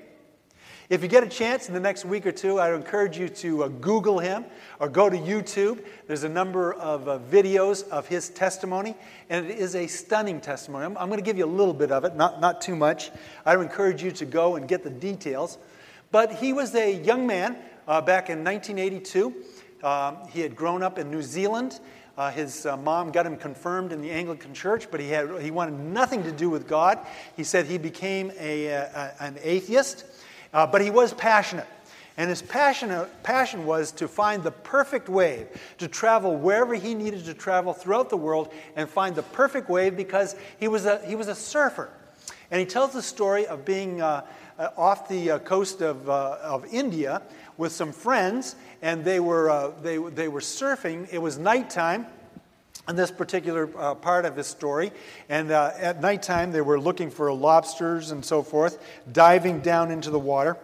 If 0.94 1.02
you 1.02 1.08
get 1.08 1.24
a 1.24 1.28
chance 1.28 1.70
in 1.70 1.74
the 1.74 1.80
next 1.80 2.06
week 2.06 2.28
or 2.28 2.32
two, 2.32 2.60
I 2.60 2.70
would 2.70 2.80
encourage 2.80 3.18
you 3.18 3.28
to 3.28 3.64
uh, 3.64 3.68
Google 3.68 4.20
him 4.20 4.46
or 4.80 4.88
go 4.88 5.10
to 5.10 5.18
YouTube. 5.18 5.84
There's 6.06 6.24
a 6.24 6.30
number 6.30 6.72
of 6.72 7.08
uh, 7.08 7.18
videos 7.32 7.90
of 7.90 8.08
his 8.08 8.30
testimony, 8.30 8.94
and 9.28 9.48
it 9.48 9.58
is 9.58 9.74
a 9.74 9.88
stunning 9.88 10.40
testimony. 10.40 10.86
I'm, 10.86 10.96
I'm 11.00 11.08
going 11.08 11.18
to 11.18 11.26
give 11.26 11.36
you 11.36 11.46
a 11.46 11.48
little 11.48 11.74
bit 11.74 11.92
of 11.92 12.06
it, 12.06 12.16
not, 12.16 12.40
not 12.40 12.62
too 12.62 12.76
much. 12.76 13.10
I 13.44 13.56
encourage 13.56 14.04
you 14.04 14.12
to 14.12 14.26
go 14.26 14.56
and 14.56 14.68
get 14.68 14.84
the 14.84 14.92
details. 14.92 15.58
But 16.12 16.34
he 16.34 16.54
was 16.54 16.76
a 16.76 16.94
young 16.94 17.26
man 17.26 17.58
uh, 17.88 18.00
back 18.02 18.30
in 18.30 18.44
1982. 18.44 19.34
Um, 19.82 20.18
he 20.30 20.42
had 20.42 20.56
grown 20.56 20.84
up 20.84 21.00
in 21.00 21.10
New 21.10 21.24
Zealand. 21.24 21.80
Uh, 22.16 22.30
his 22.30 22.68
uh, 22.68 22.78
mom 22.78 23.12
got 23.12 23.26
him 23.26 23.36
confirmed 23.36 23.92
in 23.92 24.00
the 24.00 24.12
Anglican 24.12 24.54
Church, 24.54 24.92
but 24.92 25.00
he, 25.00 25.10
had, 25.10 25.42
he 25.42 25.50
wanted 25.50 25.74
nothing 25.74 26.22
to 26.22 26.32
do 26.32 26.52
with 26.52 26.68
God. 26.68 27.00
He 27.36 27.44
said 27.44 27.66
he 27.66 27.80
became 27.80 28.32
a, 28.40 28.66
a 28.66 28.82
uh, 28.84 29.12
an 29.20 29.40
atheist. 29.42 30.06
Uh, 30.54 30.68
but 30.68 30.82
he 30.82 30.90
was 30.90 31.14
passionate. 31.14 31.68
And 32.16 32.30
his 32.30 32.44
passion, 32.44 33.08
passion 33.24 33.66
was 33.66 33.92
to 33.94 34.08
find 34.08 34.44
the 34.44 34.52
perfect 34.52 35.10
wave, 35.10 35.48
to 35.80 35.88
travel 35.88 36.36
wherever 36.36 36.76
he 36.76 36.94
needed 36.94 37.26
to 37.26 37.34
travel 37.34 37.74
throughout 37.74 38.12
the 38.12 38.18
world 38.18 38.54
and 38.76 38.88
find 38.88 39.16
the 39.16 39.24
perfect 39.24 39.68
wave 39.68 39.98
because 39.98 40.36
he 40.60 40.68
was 40.68 40.86
a, 40.86 41.04
he 41.08 41.16
was 41.16 41.28
a 41.28 41.36
surfer. 41.36 41.90
And 42.52 42.60
he 42.60 42.68
tells 42.68 42.94
the 42.94 43.02
story 43.02 43.48
of 43.48 43.66
being 43.66 44.02
uh, 44.02 44.26
uh 44.60 44.70
off 44.78 45.10
the 45.10 45.32
uh, 45.32 45.40
coast 45.40 45.82
of, 45.82 46.08
uh, 46.08 46.38
of 46.44 46.72
India 46.72 47.24
with 47.58 47.72
some 47.72 47.92
friends, 47.92 48.56
and 48.84 49.04
they 49.04 49.20
were, 49.20 49.50
uh, 49.50 49.72
they, 49.82 49.98
they 49.98 50.28
were 50.28 50.40
surfing. 50.40 51.12
It 51.12 51.18
was 51.18 51.40
nighttime 51.40 52.06
in 52.88 52.96
this 52.96 53.12
particular 53.12 53.70
uh, 53.78 53.96
part 53.96 54.26
of 54.26 54.36
his 54.36 54.48
story. 54.48 54.92
And 55.30 55.52
uh, 55.52 55.72
at 55.78 56.02
nighttime, 56.02 56.52
they 56.52 56.62
were 56.62 56.80
looking 56.80 57.10
for 57.10 57.32
lobsters 57.32 58.12
and 58.12 58.24
so 58.24 58.44
forth, 58.44 58.84
diving 59.12 59.62
down 59.62 59.92
into 59.92 60.10
the 60.10 60.20
water. 60.20 60.58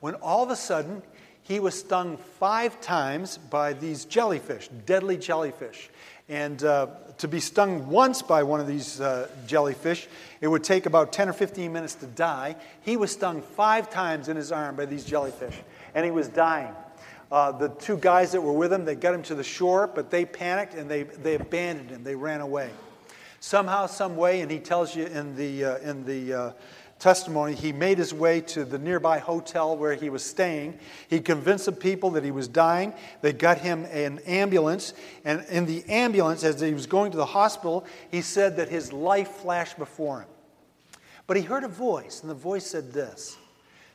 When 0.00 0.14
all 0.16 0.44
of 0.44 0.50
a 0.50 0.56
sudden, 0.56 1.02
he 1.42 1.60
was 1.60 1.78
stung 1.78 2.16
five 2.38 2.80
times 2.80 3.38
by 3.38 3.72
these 3.72 4.04
jellyfish, 4.04 4.68
deadly 4.86 5.16
jellyfish. 5.16 5.90
And 6.28 6.62
uh, 6.64 6.86
to 7.18 7.28
be 7.28 7.38
stung 7.40 7.88
once 7.88 8.22
by 8.22 8.44
one 8.44 8.60
of 8.60 8.66
these 8.66 9.00
uh, 9.00 9.28
jellyfish, 9.46 10.08
it 10.40 10.48
would 10.48 10.64
take 10.64 10.86
about 10.86 11.12
10 11.12 11.28
or 11.28 11.32
15 11.34 11.72
minutes 11.72 11.96
to 11.96 12.06
die. 12.06 12.56
He 12.82 12.96
was 12.96 13.12
stung 13.12 13.42
five 13.42 13.90
times 13.90 14.28
in 14.28 14.36
his 14.36 14.52
arm 14.52 14.76
by 14.76 14.86
these 14.86 15.04
jellyfish, 15.04 15.56
and 15.94 16.04
he 16.04 16.10
was 16.10 16.28
dying. 16.28 16.74
Uh, 17.32 17.52
the 17.52 17.68
two 17.68 17.96
guys 17.96 18.32
that 18.32 18.40
were 18.40 18.52
with 18.52 18.72
him, 18.72 18.84
they 18.84 18.94
got 18.94 19.14
him 19.14 19.22
to 19.22 19.34
the 19.34 19.44
shore, 19.44 19.86
but 19.86 20.10
they 20.10 20.24
panicked 20.24 20.74
and 20.74 20.90
they, 20.90 21.02
they 21.02 21.34
abandoned 21.34 21.90
him. 21.90 22.04
They 22.04 22.14
ran 22.14 22.40
away. 22.40 22.70
Somehow, 23.40 23.86
some 23.86 24.16
way, 24.16 24.40
and 24.40 24.50
he 24.50 24.58
tells 24.58 24.96
you 24.96 25.06
in 25.06 25.36
the, 25.36 25.64
uh, 25.64 25.78
in 25.78 26.04
the 26.04 26.32
uh, 26.32 26.52
testimony, 26.98 27.54
he 27.54 27.72
made 27.72 27.98
his 27.98 28.14
way 28.14 28.40
to 28.40 28.64
the 28.64 28.78
nearby 28.78 29.18
hotel 29.18 29.76
where 29.76 29.94
he 29.94 30.08
was 30.08 30.24
staying. 30.24 30.78
He 31.08 31.20
convinced 31.20 31.66
the 31.66 31.72
people 31.72 32.10
that 32.12 32.24
he 32.24 32.30
was 32.30 32.48
dying. 32.48 32.94
They 33.20 33.32
got 33.32 33.58
him 33.58 33.84
an 33.90 34.20
ambulance. 34.20 34.94
And 35.24 35.44
in 35.50 35.66
the 35.66 35.84
ambulance, 35.88 36.44
as 36.44 36.60
he 36.60 36.72
was 36.72 36.86
going 36.86 37.10
to 37.10 37.18
the 37.18 37.26
hospital, 37.26 37.84
he 38.10 38.22
said 38.22 38.56
that 38.56 38.68
his 38.68 38.92
life 38.92 39.28
flashed 39.28 39.76
before 39.76 40.20
him. 40.20 40.28
But 41.26 41.36
he 41.36 41.42
heard 41.42 41.64
a 41.64 41.68
voice, 41.68 42.20
and 42.22 42.30
the 42.30 42.34
voice 42.34 42.66
said 42.66 42.92
this 42.92 43.36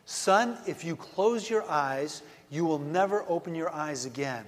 Son, 0.06 0.58
if 0.68 0.84
you 0.84 0.96
close 0.96 1.50
your 1.50 1.70
eyes, 1.70 2.24
you 2.50 2.66
will 2.66 2.80
never 2.80 3.24
open 3.28 3.56
your 3.56 3.72
eyes 3.72 4.06
again. 4.06 4.46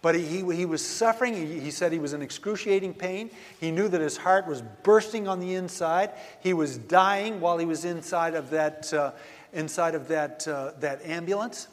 But 0.00 0.14
he, 0.14 0.24
he, 0.24 0.54
he 0.54 0.64
was 0.64 0.84
suffering. 0.84 1.34
He, 1.34 1.58
he, 1.58 1.70
said 1.70 1.92
he 1.92 1.98
was 1.98 2.12
in 2.12 2.22
excruciating 2.22 2.94
pain. 2.94 3.30
He 3.60 3.70
knew 3.70 3.88
that 3.88 4.00
his 4.00 4.16
heart 4.16 4.46
was 4.46 4.62
bursting 4.82 5.26
on 5.26 5.40
the 5.40 5.54
inside. 5.54 6.12
He 6.40 6.52
was 6.52 6.78
dying 6.78 7.40
while 7.40 7.58
he 7.58 7.66
was 7.66 7.84
inside 7.84 8.34
of 8.34 8.50
that, 8.50 8.92
uh, 8.94 9.12
inside 9.52 9.94
of 9.96 10.06
that, 10.08 10.46
uh, 10.46 10.72
that 10.78 11.04
ambulance. 11.04 11.66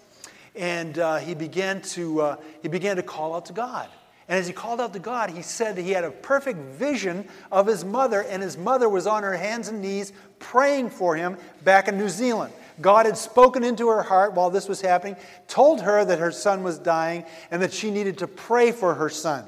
And 0.56 0.98
uh, 0.98 1.18
he, 1.18 1.36
began 1.36 1.82
to, 1.82 2.22
uh, 2.22 2.36
he 2.64 2.68
began 2.68 2.96
to 2.96 3.04
call 3.04 3.36
out 3.36 3.46
to 3.48 3.54
God. 3.54 3.90
And 4.28 4.40
as 4.40 4.48
he 4.48 4.54
called 4.54 4.82
out 4.82 4.94
to 4.94 5.00
God, 5.00 5.30
he 5.30 5.44
said 5.44 5.78
he 5.78 5.92
had 5.92 6.04
a 6.04 6.10
perfect 6.10 6.58
vision 6.58 7.28
of 7.52 7.68
his 7.68 7.86
mother, 7.86 8.24
and 8.24 8.42
his 8.42 8.58
mother 8.58 8.90
was 8.90 9.06
on 9.06 9.22
her 9.22 9.38
hands 9.38 9.68
and 9.68 9.82
knees 9.82 10.14
praying 10.40 10.90
for 10.90 11.16
him 11.16 11.38
back 11.64 11.88
in 11.88 11.96
New 11.98 12.10
Zealand. 12.10 12.52
God 12.82 13.06
had 13.06 13.18
spoken 13.18 13.64
into 13.64 13.88
her 13.90 14.04
heart 14.04 14.34
while 14.34 14.50
this 14.50 14.68
was 14.68 14.82
happening, 14.82 15.16
told 15.48 15.82
her 15.82 16.04
that 16.06 16.20
her 16.20 16.32
son 16.32 16.64
was 16.64 16.78
dying, 16.78 17.26
and 17.52 17.62
that 17.62 17.74
she 17.74 17.92
needed 17.92 18.18
to 18.20 18.28
pray 18.28 18.72
for 18.72 18.96
her 18.96 19.10
son. 19.10 19.46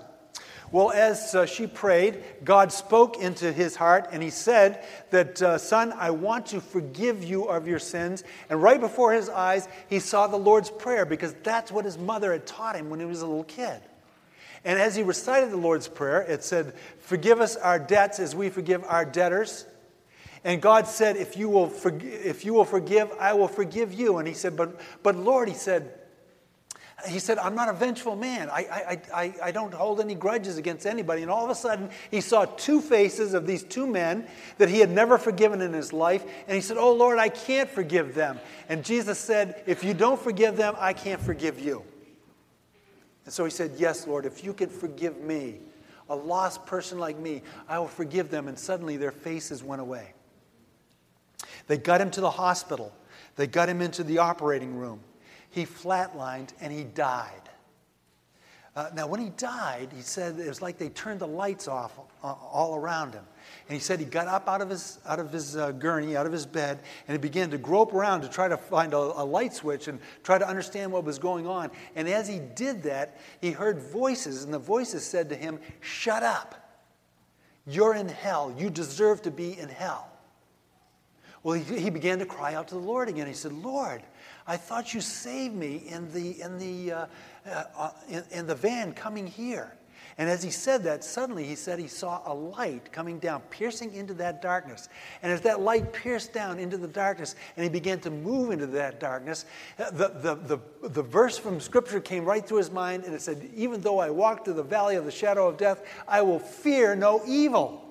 Well, 0.69 0.91
as 0.91 1.33
uh, 1.33 1.45
she 1.45 1.65
prayed, 1.65 2.23
God 2.43 2.73
spoke 2.73 3.17
into 3.21 3.53
his 3.53 3.75
heart 3.75 4.09
and 4.11 4.21
he 4.21 4.29
said 4.29 4.83
that, 5.11 5.41
uh, 5.41 5.57
Son, 5.57 5.93
I 5.93 6.11
want 6.11 6.47
to 6.47 6.59
forgive 6.59 7.23
you 7.23 7.45
of 7.45 7.67
your 7.67 7.79
sins. 7.79 8.25
And 8.49 8.61
right 8.61 8.79
before 8.79 9.13
his 9.13 9.29
eyes, 9.29 9.69
he 9.89 9.99
saw 9.99 10.27
the 10.27 10.37
Lord's 10.37 10.69
Prayer 10.69 11.05
because 11.05 11.33
that's 11.41 11.71
what 11.71 11.85
his 11.85 11.97
mother 11.97 12.33
had 12.33 12.45
taught 12.45 12.75
him 12.75 12.89
when 12.89 12.99
he 12.99 13.05
was 13.05 13.21
a 13.21 13.25
little 13.25 13.45
kid. 13.45 13.81
And 14.65 14.77
as 14.77 14.95
he 14.95 15.03
recited 15.03 15.51
the 15.51 15.57
Lord's 15.57 15.87
Prayer, 15.87 16.23
it 16.23 16.43
said, 16.43 16.73
Forgive 16.99 17.39
us 17.39 17.55
our 17.55 17.79
debts 17.79 18.19
as 18.19 18.35
we 18.35 18.49
forgive 18.49 18.83
our 18.83 19.05
debtors. 19.05 19.65
And 20.43 20.61
God 20.61 20.87
said, 20.87 21.17
If 21.17 21.37
you 21.37 21.49
will, 21.49 21.67
forgive, 21.67 22.25
if 22.25 22.45
you 22.45 22.53
will 22.53 22.65
forgive, 22.65 23.11
I 23.19 23.33
will 23.33 23.47
forgive 23.47 23.93
you. 23.93 24.17
And 24.17 24.27
he 24.27 24.33
said, 24.33 24.55
But, 24.55 24.79
but 25.03 25.15
Lord, 25.15 25.47
he 25.47 25.53
said, 25.53 25.93
he 27.05 27.19
said, 27.19 27.37
I'm 27.37 27.53
not 27.53 27.69
a 27.69 27.73
vengeful 27.73 28.15
man. 28.15 28.49
I, 28.49 28.59
I, 28.59 29.01
I, 29.13 29.33
I 29.43 29.51
don't 29.51 29.73
hold 29.73 30.01
any 30.01 30.15
grudges 30.15 30.57
against 30.57 30.87
anybody. 30.87 31.21
And 31.21 31.29
all 31.29 31.43
of 31.43 31.51
a 31.51 31.55
sudden, 31.55 31.91
he 32.09 32.21
saw 32.21 32.45
two 32.45 32.81
faces 32.81 33.35
of 33.35 33.45
these 33.45 33.63
two 33.63 33.85
men 33.85 34.27
that 34.57 34.67
he 34.67 34.79
had 34.79 34.89
never 34.89 35.19
forgiven 35.19 35.61
in 35.61 35.73
his 35.73 35.93
life. 35.93 36.23
And 36.47 36.55
he 36.55 36.61
said, 36.61 36.77
Oh, 36.77 36.93
Lord, 36.93 37.19
I 37.19 37.29
can't 37.29 37.69
forgive 37.69 38.15
them. 38.15 38.39
And 38.67 38.83
Jesus 38.83 39.19
said, 39.19 39.61
If 39.67 39.83
you 39.83 39.93
don't 39.93 40.19
forgive 40.19 40.57
them, 40.57 40.75
I 40.79 40.93
can't 40.93 41.21
forgive 41.21 41.59
you. 41.59 41.83
And 43.25 43.33
so 43.33 43.45
he 43.45 43.51
said, 43.51 43.73
Yes, 43.77 44.07
Lord, 44.07 44.25
if 44.25 44.43
you 44.43 44.53
can 44.53 44.69
forgive 44.69 45.19
me, 45.21 45.59
a 46.09 46.15
lost 46.15 46.65
person 46.65 46.97
like 46.97 47.19
me, 47.19 47.43
I 47.69 47.77
will 47.77 47.87
forgive 47.87 48.31
them. 48.31 48.47
And 48.47 48.57
suddenly 48.57 48.97
their 48.97 49.11
faces 49.11 49.63
went 49.63 49.81
away. 49.81 50.13
They 51.67 51.77
got 51.77 52.01
him 52.01 52.09
to 52.11 52.21
the 52.21 52.31
hospital, 52.31 52.93
they 53.35 53.47
got 53.47 53.69
him 53.69 53.81
into 53.81 54.03
the 54.03 54.17
operating 54.17 54.75
room 54.75 55.01
he 55.57 55.65
flatlined 55.65 56.53
and 56.61 56.71
he 56.71 56.83
died. 56.83 57.41
Uh, 58.75 58.89
now, 58.93 59.07
when 59.07 59.19
he 59.19 59.29
died, 59.29 59.89
he 59.95 60.03
said 60.03 60.39
it 60.39 60.47
was 60.47 60.61
like 60.61 60.77
they 60.77 60.89
turned 60.89 61.19
the 61.19 61.27
lights 61.27 61.67
off 61.67 61.97
uh, 62.23 62.27
all 62.27 62.75
around 62.75 63.11
him. 63.11 63.23
And 63.67 63.73
he 63.73 63.79
said 63.79 63.97
he 63.99 64.05
got 64.05 64.27
up 64.27 64.47
out 64.47 64.61
of 64.61 64.69
his, 64.69 64.99
out 65.07 65.17
of 65.17 65.31
his 65.31 65.57
uh, 65.57 65.71
gurney, 65.71 66.15
out 66.15 66.27
of 66.27 66.31
his 66.31 66.45
bed, 66.45 66.77
and 67.07 67.15
he 67.15 67.19
began 67.19 67.49
to 67.49 67.57
grope 67.57 67.91
around 67.91 68.21
to 68.21 68.29
try 68.29 68.47
to 68.47 68.55
find 68.55 68.93
a, 68.93 68.97
a 68.97 69.25
light 69.25 69.55
switch 69.55 69.87
and 69.87 69.99
try 70.21 70.37
to 70.37 70.47
understand 70.47 70.91
what 70.91 71.03
was 71.05 71.17
going 71.17 71.47
on. 71.47 71.71
And 71.95 72.07
as 72.07 72.27
he 72.27 72.37
did 72.37 72.83
that, 72.83 73.17
he 73.41 73.49
heard 73.49 73.79
voices, 73.79 74.43
and 74.43 74.53
the 74.53 74.59
voices 74.59 75.03
said 75.03 75.27
to 75.29 75.35
him, 75.35 75.59
Shut 75.81 76.21
up. 76.21 76.83
You're 77.65 77.95
in 77.95 78.07
hell. 78.07 78.53
You 78.55 78.69
deserve 78.69 79.23
to 79.23 79.31
be 79.31 79.57
in 79.57 79.69
hell. 79.69 80.07
Well, 81.43 81.55
he, 81.55 81.79
he 81.79 81.89
began 81.89 82.19
to 82.19 82.25
cry 82.25 82.55
out 82.55 82.67
to 82.69 82.75
the 82.75 82.81
Lord 82.81 83.09
again. 83.09 83.27
He 83.27 83.33
said, 83.33 83.53
Lord, 83.53 84.01
I 84.45 84.57
thought 84.57 84.93
you 84.93 85.01
saved 85.01 85.55
me 85.55 85.83
in 85.87 86.11
the, 86.11 86.41
in 86.41 86.57
the, 86.57 86.91
uh, 86.91 87.05
uh, 87.77 87.91
in, 88.09 88.23
in 88.31 88.47
the 88.47 88.55
van 88.55 88.93
coming 88.93 89.27
here. 89.27 89.73
And 90.19 90.29
as 90.29 90.41
he 90.41 90.49
said 90.49 90.83
that, 90.85 91.03
suddenly 91.03 91.43
he 91.43 91.53
said 91.53 91.77
he 91.77 91.87
saw 91.87 92.21
a 92.25 92.33
light 92.33 92.91
coming 92.91 93.19
down, 93.19 93.41
piercing 93.51 93.93
into 93.93 94.15
that 94.15 94.41
darkness. 94.41 94.89
And 95.21 95.31
as 95.31 95.41
that 95.41 95.61
light 95.61 95.93
pierced 95.93 96.33
down 96.33 96.57
into 96.57 96.75
the 96.75 96.87
darkness 96.87 97.35
and 97.55 97.63
he 97.63 97.69
began 97.69 97.99
to 97.99 98.09
move 98.09 98.49
into 98.49 98.65
that 98.67 98.99
darkness, 98.99 99.45
uh, 99.77 99.91
the, 99.91 100.07
the, 100.07 100.35
the, 100.35 100.89
the 100.89 101.03
verse 101.03 101.37
from 101.37 101.59
Scripture 101.59 101.99
came 101.99 102.25
right 102.25 102.45
through 102.45 102.57
his 102.57 102.71
mind 102.71 103.03
and 103.03 103.13
it 103.13 103.21
said, 103.21 103.47
Even 103.55 103.79
though 103.81 103.99
I 103.99 104.09
walk 104.09 104.43
through 104.43 104.55
the 104.55 104.63
valley 104.63 104.95
of 104.95 105.05
the 105.05 105.11
shadow 105.11 105.47
of 105.47 105.57
death, 105.57 105.83
I 106.07 106.23
will 106.23 106.39
fear 106.39 106.95
no 106.95 107.21
evil. 107.27 107.86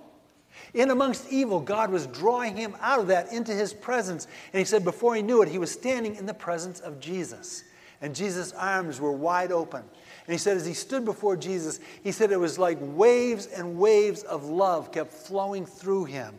In 0.77 0.91
amongst 0.91 1.33
evil, 1.33 1.59
God 1.59 1.91
was 1.91 2.07
drawing 2.07 2.55
him 2.55 2.77
out 2.83 3.01
of 3.01 3.07
that 3.07 3.33
into 3.33 3.53
his 3.53 3.73
presence. 3.73 4.27
And 4.53 4.59
he 4.59 4.67
said, 4.67 4.85
before 4.85 5.15
he 5.15 5.23
knew 5.23 5.41
it, 5.41 5.49
he 5.49 5.59
was 5.59 5.71
standing 5.71 6.17
in 6.17 6.27
the 6.27 6.35
presence 6.35 6.81
of 6.81 7.01
Jesus. 7.01 7.65
And 8.03 8.15
Jesus' 8.15 8.53
arms 8.53 9.01
were 9.01 9.11
wide 9.11 9.53
open. 9.53 9.81
And 9.81 10.33
he 10.33 10.37
said, 10.37 10.59
as 10.59 10.67
he 10.67 10.75
stood 10.75 11.07
before 11.07 11.35
Jesus, 11.35 11.81
he 12.05 12.13
said 12.13 12.31
it 12.31 12.39
was 12.39 12.59
like 12.59 12.77
waves 12.81 13.47
and 13.47 13.79
waves 13.79 14.23
of 14.25 14.45
love 14.45 14.93
kept 14.93 15.15
flowing 15.15 15.65
through 15.65 16.05
him, 16.05 16.35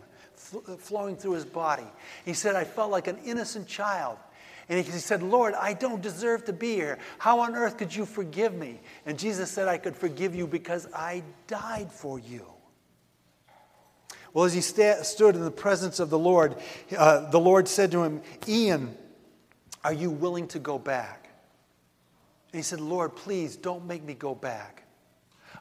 uh, 0.55 0.75
flowing 0.75 1.15
through 1.15 1.31
his 1.31 1.45
body. 1.45 1.87
He 2.23 2.33
said, 2.33 2.55
I 2.55 2.63
felt 2.63 2.91
like 2.91 3.07
an 3.07 3.17
innocent 3.25 3.67
child. 3.67 4.19
And 4.69 4.85
he 4.85 4.91
said, 4.91 5.23
Lord, 5.23 5.55
I 5.55 5.73
don't 5.73 6.01
deserve 6.01 6.45
to 6.45 6.53
be 6.53 6.75
here. 6.75 6.99
How 7.17 7.39
on 7.39 7.55
earth 7.55 7.79
could 7.79 7.95
you 7.95 8.05
forgive 8.05 8.53
me? 8.53 8.81
And 9.07 9.17
Jesus 9.17 9.49
said, 9.49 9.67
I 9.67 9.79
could 9.79 9.95
forgive 9.95 10.35
you 10.35 10.45
because 10.45 10.87
I 10.93 11.23
died 11.47 11.91
for 11.91 12.19
you. 12.19 12.45
Well, 14.37 14.45
as 14.45 14.53
he 14.53 14.61
sta- 14.61 15.01
stood 15.01 15.35
in 15.35 15.43
the 15.43 15.49
presence 15.49 15.99
of 15.99 16.11
the 16.11 16.19
Lord, 16.19 16.57
uh, 16.95 17.27
the 17.31 17.39
Lord 17.39 17.67
said 17.67 17.89
to 17.93 18.03
him, 18.03 18.21
Ian, 18.47 18.95
are 19.83 19.91
you 19.91 20.11
willing 20.11 20.47
to 20.49 20.59
go 20.59 20.77
back? 20.77 21.31
And 22.51 22.59
he 22.59 22.61
said, 22.61 22.79
Lord, 22.79 23.15
please 23.15 23.55
don't 23.55 23.87
make 23.87 24.03
me 24.03 24.13
go 24.13 24.35
back. 24.35 24.83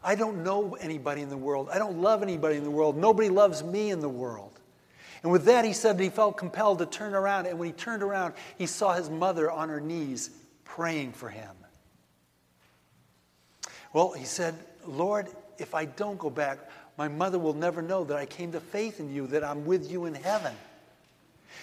I 0.04 0.14
don't 0.14 0.44
know 0.44 0.74
anybody 0.74 1.22
in 1.22 1.30
the 1.30 1.38
world. 1.38 1.70
I 1.72 1.78
don't 1.78 2.02
love 2.02 2.22
anybody 2.22 2.58
in 2.58 2.64
the 2.64 2.70
world. 2.70 2.98
Nobody 2.98 3.30
loves 3.30 3.64
me 3.64 3.90
in 3.90 4.00
the 4.00 4.10
world. 4.10 4.60
And 5.22 5.32
with 5.32 5.46
that, 5.46 5.64
he 5.64 5.72
said 5.72 5.96
that 5.96 6.04
he 6.04 6.10
felt 6.10 6.36
compelled 6.36 6.80
to 6.80 6.86
turn 6.86 7.14
around. 7.14 7.46
And 7.46 7.58
when 7.58 7.68
he 7.68 7.72
turned 7.72 8.02
around, 8.02 8.34
he 8.58 8.66
saw 8.66 8.92
his 8.92 9.08
mother 9.08 9.50
on 9.50 9.70
her 9.70 9.80
knees 9.80 10.28
praying 10.64 11.12
for 11.12 11.30
him. 11.30 11.56
Well, 13.94 14.12
he 14.12 14.26
said, 14.26 14.54
Lord, 14.84 15.28
if 15.56 15.74
I 15.74 15.86
don't 15.86 16.18
go 16.18 16.28
back, 16.28 16.58
my 16.96 17.08
mother 17.08 17.38
will 17.38 17.54
never 17.54 17.82
know 17.82 18.04
that 18.04 18.16
I 18.16 18.26
came 18.26 18.52
to 18.52 18.60
faith 18.60 19.00
in 19.00 19.12
you, 19.12 19.26
that 19.28 19.44
I'm 19.44 19.66
with 19.66 19.90
you 19.90 20.06
in 20.06 20.14
heaven. 20.14 20.54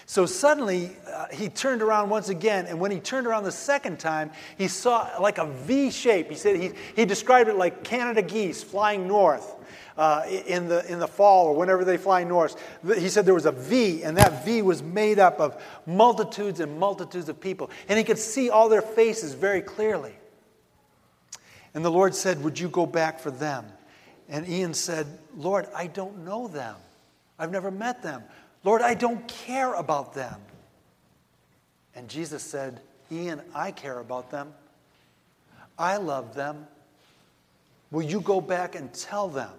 So 0.06 0.26
suddenly, 0.26 0.96
uh, 1.08 1.26
he 1.32 1.48
turned 1.48 1.80
around 1.80 2.10
once 2.10 2.28
again, 2.28 2.66
and 2.66 2.78
when 2.78 2.90
he 2.90 3.00
turned 3.00 3.26
around 3.26 3.44
the 3.44 3.52
second 3.52 3.98
time, 3.98 4.30
he 4.58 4.68
saw 4.68 5.08
like 5.18 5.38
a 5.38 5.46
V 5.46 5.90
shape. 5.90 6.28
He 6.28 6.36
said 6.36 6.56
he, 6.56 6.72
he 6.94 7.04
described 7.04 7.48
it 7.48 7.56
like 7.56 7.84
Canada 7.84 8.20
geese 8.20 8.62
flying 8.62 9.08
north 9.08 9.54
uh, 9.96 10.24
in, 10.26 10.68
the, 10.68 10.90
in 10.92 10.98
the 10.98 11.08
fall 11.08 11.46
or 11.46 11.56
whenever 11.56 11.84
they 11.84 11.96
fly 11.96 12.22
north. 12.22 12.62
He 12.98 13.08
said 13.08 13.24
there 13.24 13.34
was 13.34 13.46
a 13.46 13.52
V, 13.52 14.02
and 14.02 14.16
that 14.18 14.44
V 14.44 14.62
was 14.62 14.82
made 14.82 15.18
up 15.18 15.40
of 15.40 15.62
multitudes 15.86 16.60
and 16.60 16.78
multitudes 16.78 17.28
of 17.28 17.40
people, 17.40 17.70
and 17.88 17.98
he 17.98 18.04
could 18.04 18.18
see 18.18 18.50
all 18.50 18.68
their 18.68 18.82
faces 18.82 19.32
very 19.32 19.62
clearly. 19.62 20.14
And 21.72 21.84
the 21.84 21.90
Lord 21.90 22.14
said, 22.14 22.42
Would 22.44 22.58
you 22.58 22.68
go 22.68 22.86
back 22.86 23.18
for 23.18 23.30
them? 23.30 23.66
And 24.28 24.48
Ian 24.48 24.74
said, 24.74 25.06
Lord, 25.36 25.66
I 25.74 25.86
don't 25.86 26.24
know 26.24 26.48
them. 26.48 26.76
I've 27.38 27.50
never 27.50 27.70
met 27.70 28.02
them. 28.02 28.22
Lord, 28.62 28.80
I 28.80 28.94
don't 28.94 29.26
care 29.28 29.74
about 29.74 30.14
them. 30.14 30.40
And 31.94 32.08
Jesus 32.08 32.42
said, 32.42 32.80
Ian, 33.12 33.42
I 33.54 33.70
care 33.70 34.00
about 34.00 34.30
them. 34.30 34.52
I 35.78 35.96
love 35.98 36.34
them. 36.34 36.66
Will 37.90 38.02
you 38.02 38.20
go 38.20 38.40
back 38.40 38.74
and 38.74 38.92
tell 38.92 39.28
them 39.28 39.52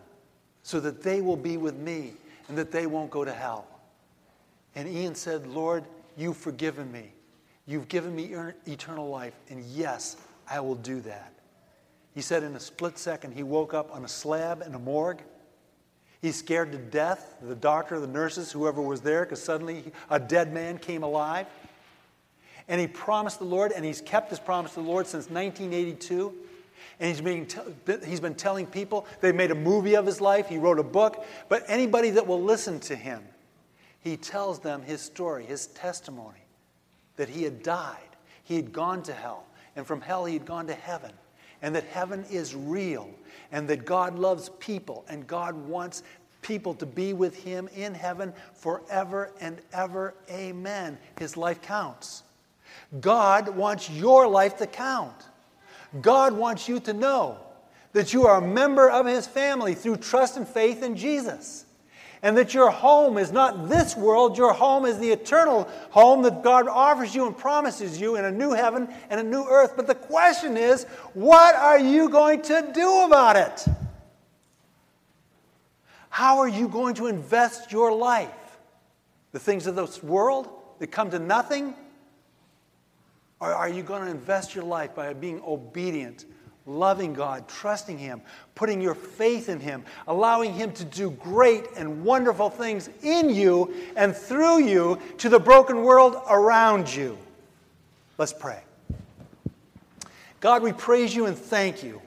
so 0.63 0.80
that 0.80 1.03
they 1.03 1.22
will 1.22 1.38
be 1.38 1.57
with 1.57 1.76
me 1.76 2.13
and 2.49 2.57
that 2.57 2.72
they 2.72 2.88
won't 2.88 3.11
go 3.11 3.24
to 3.24 3.32
hell? 3.32 3.68
And 4.76 4.89
Ian 4.89 5.16
said, 5.16 5.47
Lord, 5.47 5.86
you've 6.18 6.38
forgiven 6.38 6.91
me. 6.91 7.11
You've 7.68 7.88
given 7.88 8.16
me 8.16 8.36
eternal 8.66 9.09
life. 9.09 9.34
And 9.49 9.63
yes, 9.66 10.18
I 10.49 10.59
will 10.59 10.76
do 10.76 10.99
that. 11.01 11.34
He 12.16 12.22
said 12.22 12.43
in 12.43 12.55
a 12.55 12.59
split 12.61 12.97
second, 12.97 13.34
he 13.34 13.43
woke 13.43 13.74
up 13.74 13.93
on 13.93 14.05
a 14.05 14.07
slab 14.07 14.63
in 14.66 14.74
a 14.74 14.80
morgue. 14.80 15.22
He's 16.22 16.38
scared 16.38 16.72
to 16.72 16.78
death, 16.78 17.36
the 17.41 17.55
doctor, 17.55 17.99
the 17.99 18.07
nurses, 18.07 18.53
whoever 18.53 18.82
was 18.82 19.01
there, 19.01 19.26
because 19.26 19.43
suddenly 19.43 19.91
a 20.09 20.18
dead 20.18 20.53
man 20.53 20.78
came 20.78 21.03
alive. 21.03 21.45
And 22.70 22.80
he 22.80 22.88
promised 22.88 23.39
the 23.39 23.45
Lord, 23.45 23.74
and 23.74 23.84
he's 23.84 23.99
kept 23.99 24.30
his 24.30 24.39
promise 24.39 24.74
to 24.74 24.80
the 24.80 24.88
Lord 24.88 25.05
since 25.07 25.30
1982. 25.30 26.34
And 27.01 27.09
he's 27.09 27.20
been, 27.20 27.47
he's 28.05 28.22
been 28.22 28.34
telling 28.34 28.66
people, 28.66 29.05
they 29.20 29.34
made 29.34 29.51
a 29.51 29.55
movie 29.55 29.97
of 29.97 30.05
his 30.05 30.22
life, 30.22 30.47
he 30.47 30.57
wrote 30.57 30.80
a 30.80 30.84
book. 30.84 31.26
But 31.49 31.66
anybody 31.68 32.11
that 32.11 32.26
will 32.26 32.41
listen 32.41 32.80
to 32.82 32.95
him, 32.95 33.22
he 33.99 34.16
tells 34.16 34.59
them 34.59 34.84
his 34.84 35.01
story, 35.01 35.45
his 35.45 35.68
testimony 35.68 36.45
that 37.18 37.28
he 37.28 37.43
had 37.43 37.61
died, 37.61 37.97
he 38.45 38.55
had 38.55 38.72
gone 38.72 39.03
to 39.03 39.13
hell, 39.13 39.45
and 39.76 39.86
from 39.86 39.99
hell 39.99 40.24
he 40.24 40.34
had 40.36 40.45
gone 40.45 40.68
to 40.68 40.74
heaven 40.74 41.11
and 41.66 41.76
that 41.76 41.86
heaven 41.86 42.24
is 42.30 42.53
real 42.53 43.09
and 43.51 43.68
that 43.68 43.86
God 43.86 44.20
loves 44.20 44.49
people 44.59 45.03
and 45.09 45.26
God 45.26 45.55
wants 45.55 46.03
people 46.43 46.76
to 46.76 46.86
be 46.86 47.11
with 47.11 47.43
Him 47.43 47.68
in 47.76 47.95
heaven 47.95 48.34
forever 48.53 49.32
and 49.41 49.57
ever. 49.74 50.13
Amen. 50.30 50.95
His 51.18 51.36
life 51.36 51.63
counts. 51.63 52.22
God 53.01 53.49
wants 53.49 53.89
your 53.89 54.28
life 54.28 54.57
to 54.57 54.68
count. 54.68 55.16
God 56.03 56.34
wants 56.34 56.70
you 56.70 56.80
to 56.82 56.93
know 56.93 57.39
that 57.93 58.13
you 58.13 58.28
are 58.28 58.38
a 58.38 58.47
member 58.47 58.88
of 58.88 59.07
His 59.07 59.26
family 59.26 59.74
through 59.74 59.97
trust 59.97 60.38
and 60.38 60.47
faith 60.47 60.84
in 60.84 60.95
Jesus. 60.95 61.64
And 62.22 62.38
that 62.38 62.53
your 62.53 62.70
home 62.72 63.18
is 63.18 63.32
not 63.32 63.70
this 63.70 63.95
world, 63.95 64.38
your 64.38 64.53
home 64.53 64.86
is 64.86 64.97
the 64.99 65.11
eternal 65.11 65.70
home 65.91 66.24
that 66.24 66.43
God 66.43 66.68
offers 66.68 67.13
you 67.13 67.28
and 67.28 67.38
promises 67.38 67.99
you 67.99 68.16
in 68.16 68.26
a 68.26 68.32
new 68.32 68.51
heaven 68.51 68.88
and 69.09 69.20
a 69.20 69.24
new 69.24 69.45
earth. 69.45 69.74
But 69.76 69.88
the 69.88 69.95
question 69.95 70.57
is, 70.57 70.86
what 71.13 71.55
are 71.55 71.80
you 71.80 72.09
going 72.09 72.41
to 72.43 72.72
do 72.74 73.03
about 73.03 73.36
it? 73.36 73.66
How 76.09 76.39
are 76.39 76.47
you 76.47 76.70
going 76.70 76.95
to 76.95 77.07
invest 77.07 77.72
your 77.72 77.91
life? 77.93 78.32
The 79.34 79.39
things 79.39 79.68
of 79.68 79.76
this 79.76 80.01
world 80.01 80.49
that 80.80 80.88
come 80.88 81.11
to 81.11 81.20
nothing? 81.20 81.76
Or 83.39 83.53
are 83.53 83.70
you 83.70 83.84
going 83.84 84.03
to 84.03 84.09
invest 84.09 84.55
your 84.55 84.63
life 84.63 84.95
by 84.95 85.11
being 85.13 85.41
obedient 85.45 86.26
loving 86.66 87.13
God, 87.13 87.47
trusting 87.47 87.97
Him, 87.97 88.22
putting 88.55 88.82
your 88.82 88.95
faith 88.95 89.49
in 89.49 89.59
Him, 89.59 89.84
allowing 90.07 90.53
Him 90.53 90.72
to 90.74 90.86
do 90.86 91.11
great 91.11 91.66
and 91.76 92.03
wonderful 92.03 92.49
things 92.49 92.89
in 93.03 93.30
you 93.30 93.74
and 93.95 94.16
through 94.16 94.63
you 94.63 94.99
to 95.20 95.30
the 95.30 95.39
broken 95.39 95.84
world 95.84 96.16
around 96.30 96.93
you. 96.93 97.18
Let's 98.18 98.34
pray. 98.34 98.61
God, 100.39 100.63
we 100.63 100.74
praise 100.74 101.16
you 101.16 101.26
and 101.26 101.38
thank 101.38 101.84
you 101.84 102.01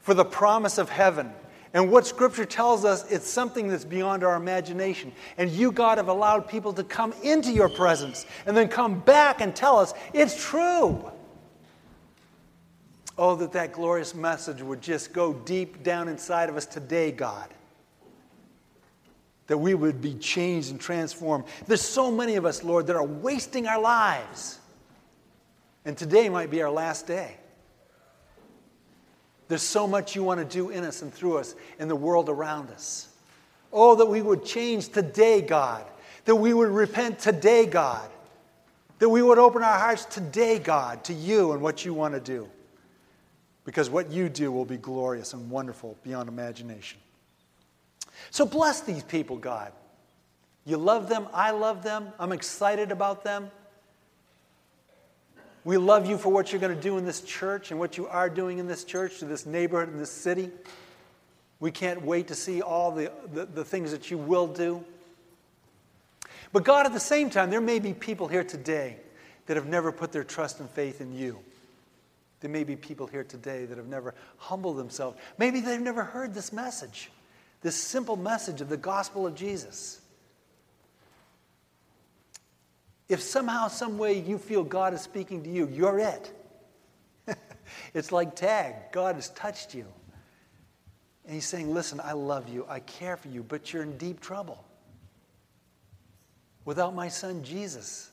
for 0.00 0.14
the 0.14 0.24
promise 0.24 0.78
of 0.78 0.88
heaven. 0.88 1.30
And 1.74 1.90
what 1.92 2.06
Scripture 2.06 2.46
tells 2.46 2.84
us, 2.86 3.10
it's 3.10 3.28
something 3.28 3.68
that's 3.68 3.84
beyond 3.84 4.24
our 4.24 4.36
imagination. 4.36 5.12
And 5.36 5.50
you, 5.50 5.70
God, 5.70 5.98
have 5.98 6.08
allowed 6.08 6.48
people 6.48 6.72
to 6.72 6.84
come 6.84 7.12
into 7.22 7.52
your 7.52 7.68
presence 7.68 8.24
and 8.46 8.56
then 8.56 8.68
come 8.68 9.00
back 9.00 9.42
and 9.42 9.54
tell 9.54 9.78
us 9.78 9.92
it's 10.14 10.42
true. 10.42 11.04
Oh, 13.18 13.34
that 13.34 13.50
that 13.52 13.72
glorious 13.72 14.14
message 14.14 14.62
would 14.62 14.80
just 14.80 15.12
go 15.12 15.32
deep 15.32 15.82
down 15.82 16.06
inside 16.06 16.48
of 16.48 16.56
us 16.56 16.64
today, 16.64 17.10
God. 17.10 17.48
That 19.48 19.58
we 19.58 19.74
would 19.74 20.00
be 20.00 20.14
changed 20.14 20.70
and 20.70 20.80
transformed. 20.80 21.44
There's 21.66 21.82
so 21.82 22.12
many 22.12 22.36
of 22.36 22.46
us, 22.46 22.62
Lord, 22.62 22.86
that 22.86 22.94
are 22.94 23.04
wasting 23.04 23.66
our 23.66 23.80
lives. 23.80 24.60
And 25.84 25.98
today 25.98 26.28
might 26.28 26.48
be 26.48 26.62
our 26.62 26.70
last 26.70 27.08
day. 27.08 27.36
There's 29.48 29.62
so 29.62 29.88
much 29.88 30.14
you 30.14 30.22
want 30.22 30.38
to 30.38 30.44
do 30.44 30.70
in 30.70 30.84
us 30.84 31.02
and 31.02 31.12
through 31.12 31.38
us 31.38 31.56
in 31.80 31.88
the 31.88 31.96
world 31.96 32.28
around 32.28 32.70
us. 32.70 33.08
Oh, 33.72 33.96
that 33.96 34.06
we 34.06 34.22
would 34.22 34.44
change 34.44 34.90
today, 34.90 35.40
God. 35.40 35.84
That 36.26 36.36
we 36.36 36.54
would 36.54 36.68
repent 36.68 37.18
today, 37.18 37.66
God. 37.66 38.08
That 39.00 39.08
we 39.08 39.22
would 39.22 39.38
open 39.38 39.64
our 39.64 39.78
hearts 39.78 40.04
today, 40.04 40.60
God, 40.60 41.02
to 41.04 41.14
you 41.14 41.52
and 41.52 41.60
what 41.62 41.84
you 41.84 41.94
want 41.94 42.14
to 42.14 42.20
do 42.20 42.48
because 43.68 43.90
what 43.90 44.10
you 44.10 44.30
do 44.30 44.50
will 44.50 44.64
be 44.64 44.78
glorious 44.78 45.34
and 45.34 45.50
wonderful 45.50 45.94
beyond 46.02 46.26
imagination. 46.26 46.98
So 48.30 48.46
bless 48.46 48.80
these 48.80 49.02
people, 49.02 49.36
God. 49.36 49.72
You 50.64 50.78
love 50.78 51.10
them. 51.10 51.26
I 51.34 51.50
love 51.50 51.82
them. 51.82 52.08
I'm 52.18 52.32
excited 52.32 52.90
about 52.90 53.24
them. 53.24 53.50
We 55.64 55.76
love 55.76 56.08
you 56.08 56.16
for 56.16 56.30
what 56.30 56.50
you're 56.50 56.62
going 56.62 56.74
to 56.74 56.82
do 56.82 56.96
in 56.96 57.04
this 57.04 57.20
church 57.20 57.70
and 57.70 57.78
what 57.78 57.98
you 57.98 58.06
are 58.06 58.30
doing 58.30 58.56
in 58.56 58.66
this 58.66 58.84
church, 58.84 59.18
to 59.18 59.26
this 59.26 59.44
neighborhood, 59.44 59.92
in 59.92 59.98
this 59.98 60.10
city. 60.10 60.50
We 61.60 61.70
can't 61.70 62.00
wait 62.00 62.28
to 62.28 62.34
see 62.34 62.62
all 62.62 62.90
the, 62.90 63.12
the, 63.34 63.44
the 63.44 63.64
things 63.66 63.90
that 63.90 64.10
you 64.10 64.16
will 64.16 64.46
do. 64.46 64.82
But 66.54 66.64
God, 66.64 66.86
at 66.86 66.94
the 66.94 67.00
same 67.00 67.28
time, 67.28 67.50
there 67.50 67.60
may 67.60 67.80
be 67.80 67.92
people 67.92 68.28
here 68.28 68.44
today 68.44 68.96
that 69.44 69.58
have 69.58 69.66
never 69.66 69.92
put 69.92 70.10
their 70.10 70.24
trust 70.24 70.58
and 70.58 70.70
faith 70.70 71.02
in 71.02 71.12
you. 71.14 71.40
There 72.40 72.50
may 72.50 72.64
be 72.64 72.76
people 72.76 73.06
here 73.06 73.24
today 73.24 73.64
that 73.64 73.78
have 73.78 73.88
never 73.88 74.14
humbled 74.36 74.76
themselves. 74.76 75.18
Maybe 75.38 75.60
they've 75.60 75.80
never 75.80 76.04
heard 76.04 76.34
this 76.34 76.52
message, 76.52 77.10
this 77.62 77.74
simple 77.74 78.16
message 78.16 78.60
of 78.60 78.68
the 78.68 78.76
gospel 78.76 79.26
of 79.26 79.34
Jesus. 79.34 80.00
If 83.08 83.22
somehow, 83.22 83.68
some 83.68 83.98
way 83.98 84.18
you 84.18 84.38
feel 84.38 84.62
God 84.62 84.94
is 84.94 85.00
speaking 85.00 85.42
to 85.44 85.50
you, 85.50 85.66
you're 85.68 85.98
it. 85.98 86.32
it's 87.94 88.12
like 88.12 88.36
tag. 88.36 88.74
God 88.92 89.16
has 89.16 89.30
touched 89.30 89.74
you. 89.74 89.86
And 91.24 91.34
He's 91.34 91.46
saying, 91.46 91.72
Listen, 91.72 92.00
I 92.00 92.12
love 92.12 92.48
you. 92.48 92.66
I 92.68 92.80
care 92.80 93.16
for 93.16 93.28
you, 93.28 93.42
but 93.42 93.72
you're 93.72 93.82
in 93.82 93.96
deep 93.96 94.20
trouble. 94.20 94.62
Without 96.64 96.94
my 96.94 97.08
son 97.08 97.42
Jesus, 97.42 98.10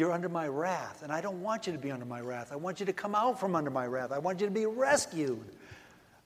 you're 0.00 0.12
under 0.12 0.30
my 0.30 0.48
wrath, 0.48 1.02
and 1.02 1.12
I 1.12 1.20
don't 1.20 1.42
want 1.42 1.66
you 1.66 1.74
to 1.74 1.78
be 1.78 1.90
under 1.90 2.06
my 2.06 2.22
wrath. 2.22 2.52
I 2.52 2.56
want 2.56 2.80
you 2.80 2.86
to 2.86 2.92
come 2.92 3.14
out 3.14 3.38
from 3.38 3.54
under 3.54 3.70
my 3.70 3.86
wrath. 3.86 4.12
I 4.12 4.18
want 4.18 4.40
you 4.40 4.46
to 4.46 4.52
be 4.52 4.64
rescued. 4.64 5.44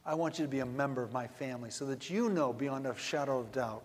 I 0.07 0.15
want 0.15 0.39
you 0.39 0.45
to 0.45 0.49
be 0.49 0.61
a 0.61 0.67
member 0.67 1.03
of 1.03 1.13
my 1.13 1.27
family 1.27 1.71
so 1.71 1.85
that 1.87 2.09
you 2.09 2.29
know 2.29 2.53
beyond 2.53 2.87
a 2.87 2.97
shadow 2.97 3.41
of 3.41 3.51
doubt 3.51 3.85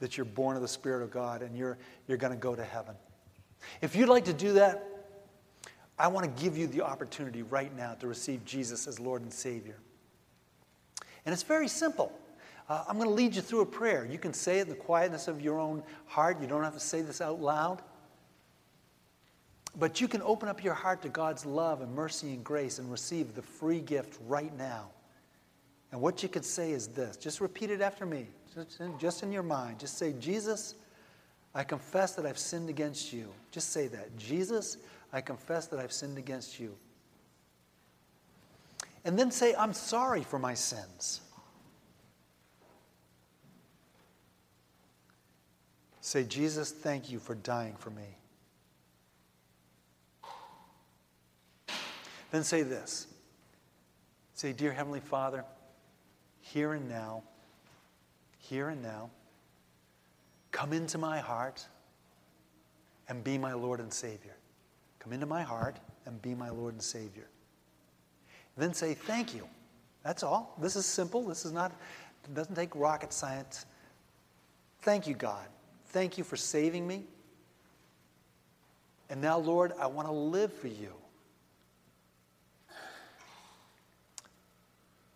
that 0.00 0.16
you're 0.16 0.24
born 0.24 0.56
of 0.56 0.62
the 0.62 0.68
Spirit 0.68 1.02
of 1.02 1.10
God 1.10 1.42
and 1.42 1.54
you're, 1.56 1.76
you're 2.08 2.16
going 2.16 2.32
to 2.32 2.38
go 2.38 2.54
to 2.54 2.64
heaven. 2.64 2.94
If 3.82 3.94
you'd 3.94 4.08
like 4.08 4.24
to 4.24 4.32
do 4.32 4.54
that, 4.54 4.82
I 5.98 6.08
want 6.08 6.24
to 6.24 6.42
give 6.42 6.56
you 6.56 6.66
the 6.66 6.80
opportunity 6.80 7.42
right 7.42 7.74
now 7.76 7.94
to 7.94 8.06
receive 8.06 8.46
Jesus 8.46 8.86
as 8.86 8.98
Lord 8.98 9.20
and 9.20 9.32
Savior. 9.32 9.76
And 11.26 11.32
it's 11.32 11.42
very 11.42 11.68
simple. 11.68 12.12
Uh, 12.68 12.82
I'm 12.88 12.96
going 12.96 13.08
to 13.08 13.14
lead 13.14 13.34
you 13.36 13.42
through 13.42 13.60
a 13.60 13.66
prayer. 13.66 14.06
You 14.10 14.18
can 14.18 14.32
say 14.32 14.60
it 14.60 14.62
in 14.62 14.68
the 14.70 14.74
quietness 14.74 15.28
of 15.28 15.42
your 15.42 15.60
own 15.60 15.82
heart. 16.06 16.40
You 16.40 16.46
don't 16.46 16.64
have 16.64 16.72
to 16.72 16.80
say 16.80 17.02
this 17.02 17.20
out 17.20 17.42
loud. 17.42 17.82
But 19.76 20.00
you 20.00 20.08
can 20.08 20.22
open 20.22 20.48
up 20.48 20.62
your 20.62 20.74
heart 20.74 21.02
to 21.02 21.08
God's 21.08 21.44
love 21.44 21.80
and 21.80 21.92
mercy 21.94 22.32
and 22.32 22.44
grace 22.44 22.78
and 22.78 22.90
receive 22.90 23.34
the 23.34 23.42
free 23.42 23.80
gift 23.80 24.18
right 24.26 24.56
now. 24.56 24.88
And 25.90 26.00
what 26.00 26.22
you 26.22 26.28
could 26.28 26.44
say 26.44 26.72
is 26.72 26.88
this 26.88 27.16
just 27.16 27.40
repeat 27.40 27.70
it 27.70 27.80
after 27.80 28.06
me, 28.06 28.28
just 28.54 28.80
in, 28.80 28.98
just 28.98 29.22
in 29.22 29.32
your 29.32 29.42
mind. 29.42 29.78
Just 29.78 29.98
say, 29.98 30.12
Jesus, 30.18 30.74
I 31.54 31.64
confess 31.64 32.14
that 32.14 32.26
I've 32.26 32.38
sinned 32.38 32.68
against 32.68 33.12
you. 33.12 33.28
Just 33.50 33.72
say 33.72 33.88
that. 33.88 34.16
Jesus, 34.16 34.78
I 35.12 35.20
confess 35.20 35.66
that 35.68 35.78
I've 35.78 35.92
sinned 35.92 36.18
against 36.18 36.58
you. 36.58 36.74
And 39.04 39.18
then 39.18 39.30
say, 39.30 39.54
I'm 39.56 39.72
sorry 39.72 40.22
for 40.22 40.38
my 40.38 40.54
sins. 40.54 41.20
Say, 46.00 46.24
Jesus, 46.24 46.70
thank 46.70 47.10
you 47.10 47.18
for 47.18 47.34
dying 47.34 47.74
for 47.78 47.90
me. 47.90 48.16
Then 52.34 52.42
say 52.42 52.62
this 52.62 53.06
Say, 54.34 54.52
Dear 54.52 54.72
Heavenly 54.72 54.98
Father, 54.98 55.44
here 56.40 56.72
and 56.72 56.88
now, 56.88 57.22
here 58.38 58.70
and 58.70 58.82
now, 58.82 59.10
come 60.50 60.72
into 60.72 60.98
my 60.98 61.20
heart 61.20 61.64
and 63.08 63.22
be 63.22 63.38
my 63.38 63.52
Lord 63.52 63.78
and 63.78 63.92
Savior. 63.92 64.34
Come 64.98 65.12
into 65.12 65.26
my 65.26 65.42
heart 65.42 65.78
and 66.06 66.20
be 66.22 66.34
my 66.34 66.50
Lord 66.50 66.74
and 66.74 66.82
Savior. 66.82 67.28
Then 68.56 68.74
say, 68.74 68.94
Thank 68.94 69.32
you. 69.32 69.46
That's 70.02 70.24
all. 70.24 70.56
This 70.60 70.74
is 70.74 70.86
simple. 70.86 71.22
This 71.22 71.44
is 71.44 71.52
not, 71.52 71.70
it 72.24 72.34
doesn't 72.34 72.56
take 72.56 72.74
rocket 72.74 73.12
science. 73.12 73.64
Thank 74.82 75.06
you, 75.06 75.14
God. 75.14 75.46
Thank 75.90 76.18
you 76.18 76.24
for 76.24 76.36
saving 76.36 76.84
me. 76.84 77.04
And 79.08 79.20
now, 79.20 79.38
Lord, 79.38 79.72
I 79.78 79.86
want 79.86 80.08
to 80.08 80.12
live 80.12 80.52
for 80.52 80.66
you. 80.66 80.94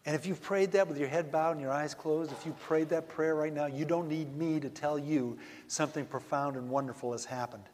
And 0.09 0.15
if 0.15 0.25
you've 0.25 0.41
prayed 0.41 0.73
that 0.73 0.89
with 0.89 0.97
your 0.97 1.07
head 1.07 1.31
bowed 1.31 1.51
and 1.51 1.61
your 1.61 1.71
eyes 1.71 1.93
closed, 1.93 2.33
if 2.33 2.47
you 2.47 2.53
prayed 2.63 2.89
that 2.89 3.11
prayer 3.11 3.35
right 3.35 3.53
now, 3.53 3.67
you 3.67 3.85
don't 3.85 4.09
need 4.09 4.35
me 4.39 4.59
to 4.59 4.71
tell 4.71 4.99
you 4.99 5.37
something 5.67 6.07
profound 6.07 6.57
and 6.57 6.71
wonderful 6.71 7.13
has 7.13 7.27
happened. 7.27 7.65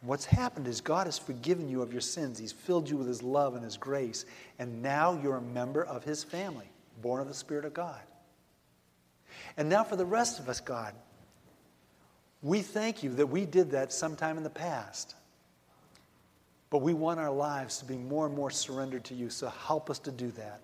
What's 0.00 0.26
happened 0.26 0.68
is 0.68 0.80
God 0.80 1.08
has 1.08 1.18
forgiven 1.18 1.68
you 1.68 1.82
of 1.82 1.90
your 1.90 2.02
sins. 2.02 2.38
He's 2.38 2.52
filled 2.52 2.88
you 2.88 2.96
with 2.96 3.08
His 3.08 3.20
love 3.20 3.56
and 3.56 3.64
His 3.64 3.76
grace. 3.76 4.26
And 4.60 4.80
now 4.80 5.18
you're 5.20 5.38
a 5.38 5.42
member 5.42 5.84
of 5.84 6.04
His 6.04 6.22
family, 6.22 6.70
born 7.02 7.20
of 7.20 7.26
the 7.26 7.34
Spirit 7.34 7.64
of 7.64 7.74
God. 7.74 8.00
And 9.56 9.68
now 9.68 9.82
for 9.82 9.96
the 9.96 10.06
rest 10.06 10.38
of 10.38 10.48
us, 10.48 10.60
God, 10.60 10.94
we 12.42 12.62
thank 12.62 13.02
you 13.02 13.12
that 13.14 13.26
we 13.26 13.44
did 13.44 13.72
that 13.72 13.92
sometime 13.92 14.36
in 14.36 14.44
the 14.44 14.50
past. 14.50 15.16
But 16.70 16.78
we 16.82 16.94
want 16.94 17.18
our 17.18 17.32
lives 17.32 17.78
to 17.78 17.84
be 17.86 17.96
more 17.96 18.24
and 18.24 18.36
more 18.36 18.52
surrendered 18.52 19.02
to 19.06 19.16
you, 19.16 19.30
so 19.30 19.48
help 19.48 19.90
us 19.90 19.98
to 19.98 20.12
do 20.12 20.30
that. 20.30 20.60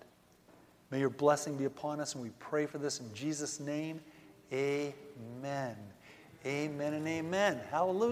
May 0.93 0.99
your 0.99 1.09
blessing 1.09 1.57
be 1.57 1.65
upon 1.65 1.99
us, 1.99 2.13
and 2.13 2.23
we 2.23 2.29
pray 2.37 2.67
for 2.67 2.77
this 2.77 2.99
in 2.99 3.11
Jesus' 3.15 3.59
name. 3.59 3.99
Amen. 4.51 5.75
Amen 6.45 6.93
and 6.93 7.07
amen. 7.07 7.59
Hallelujah. 7.71 8.11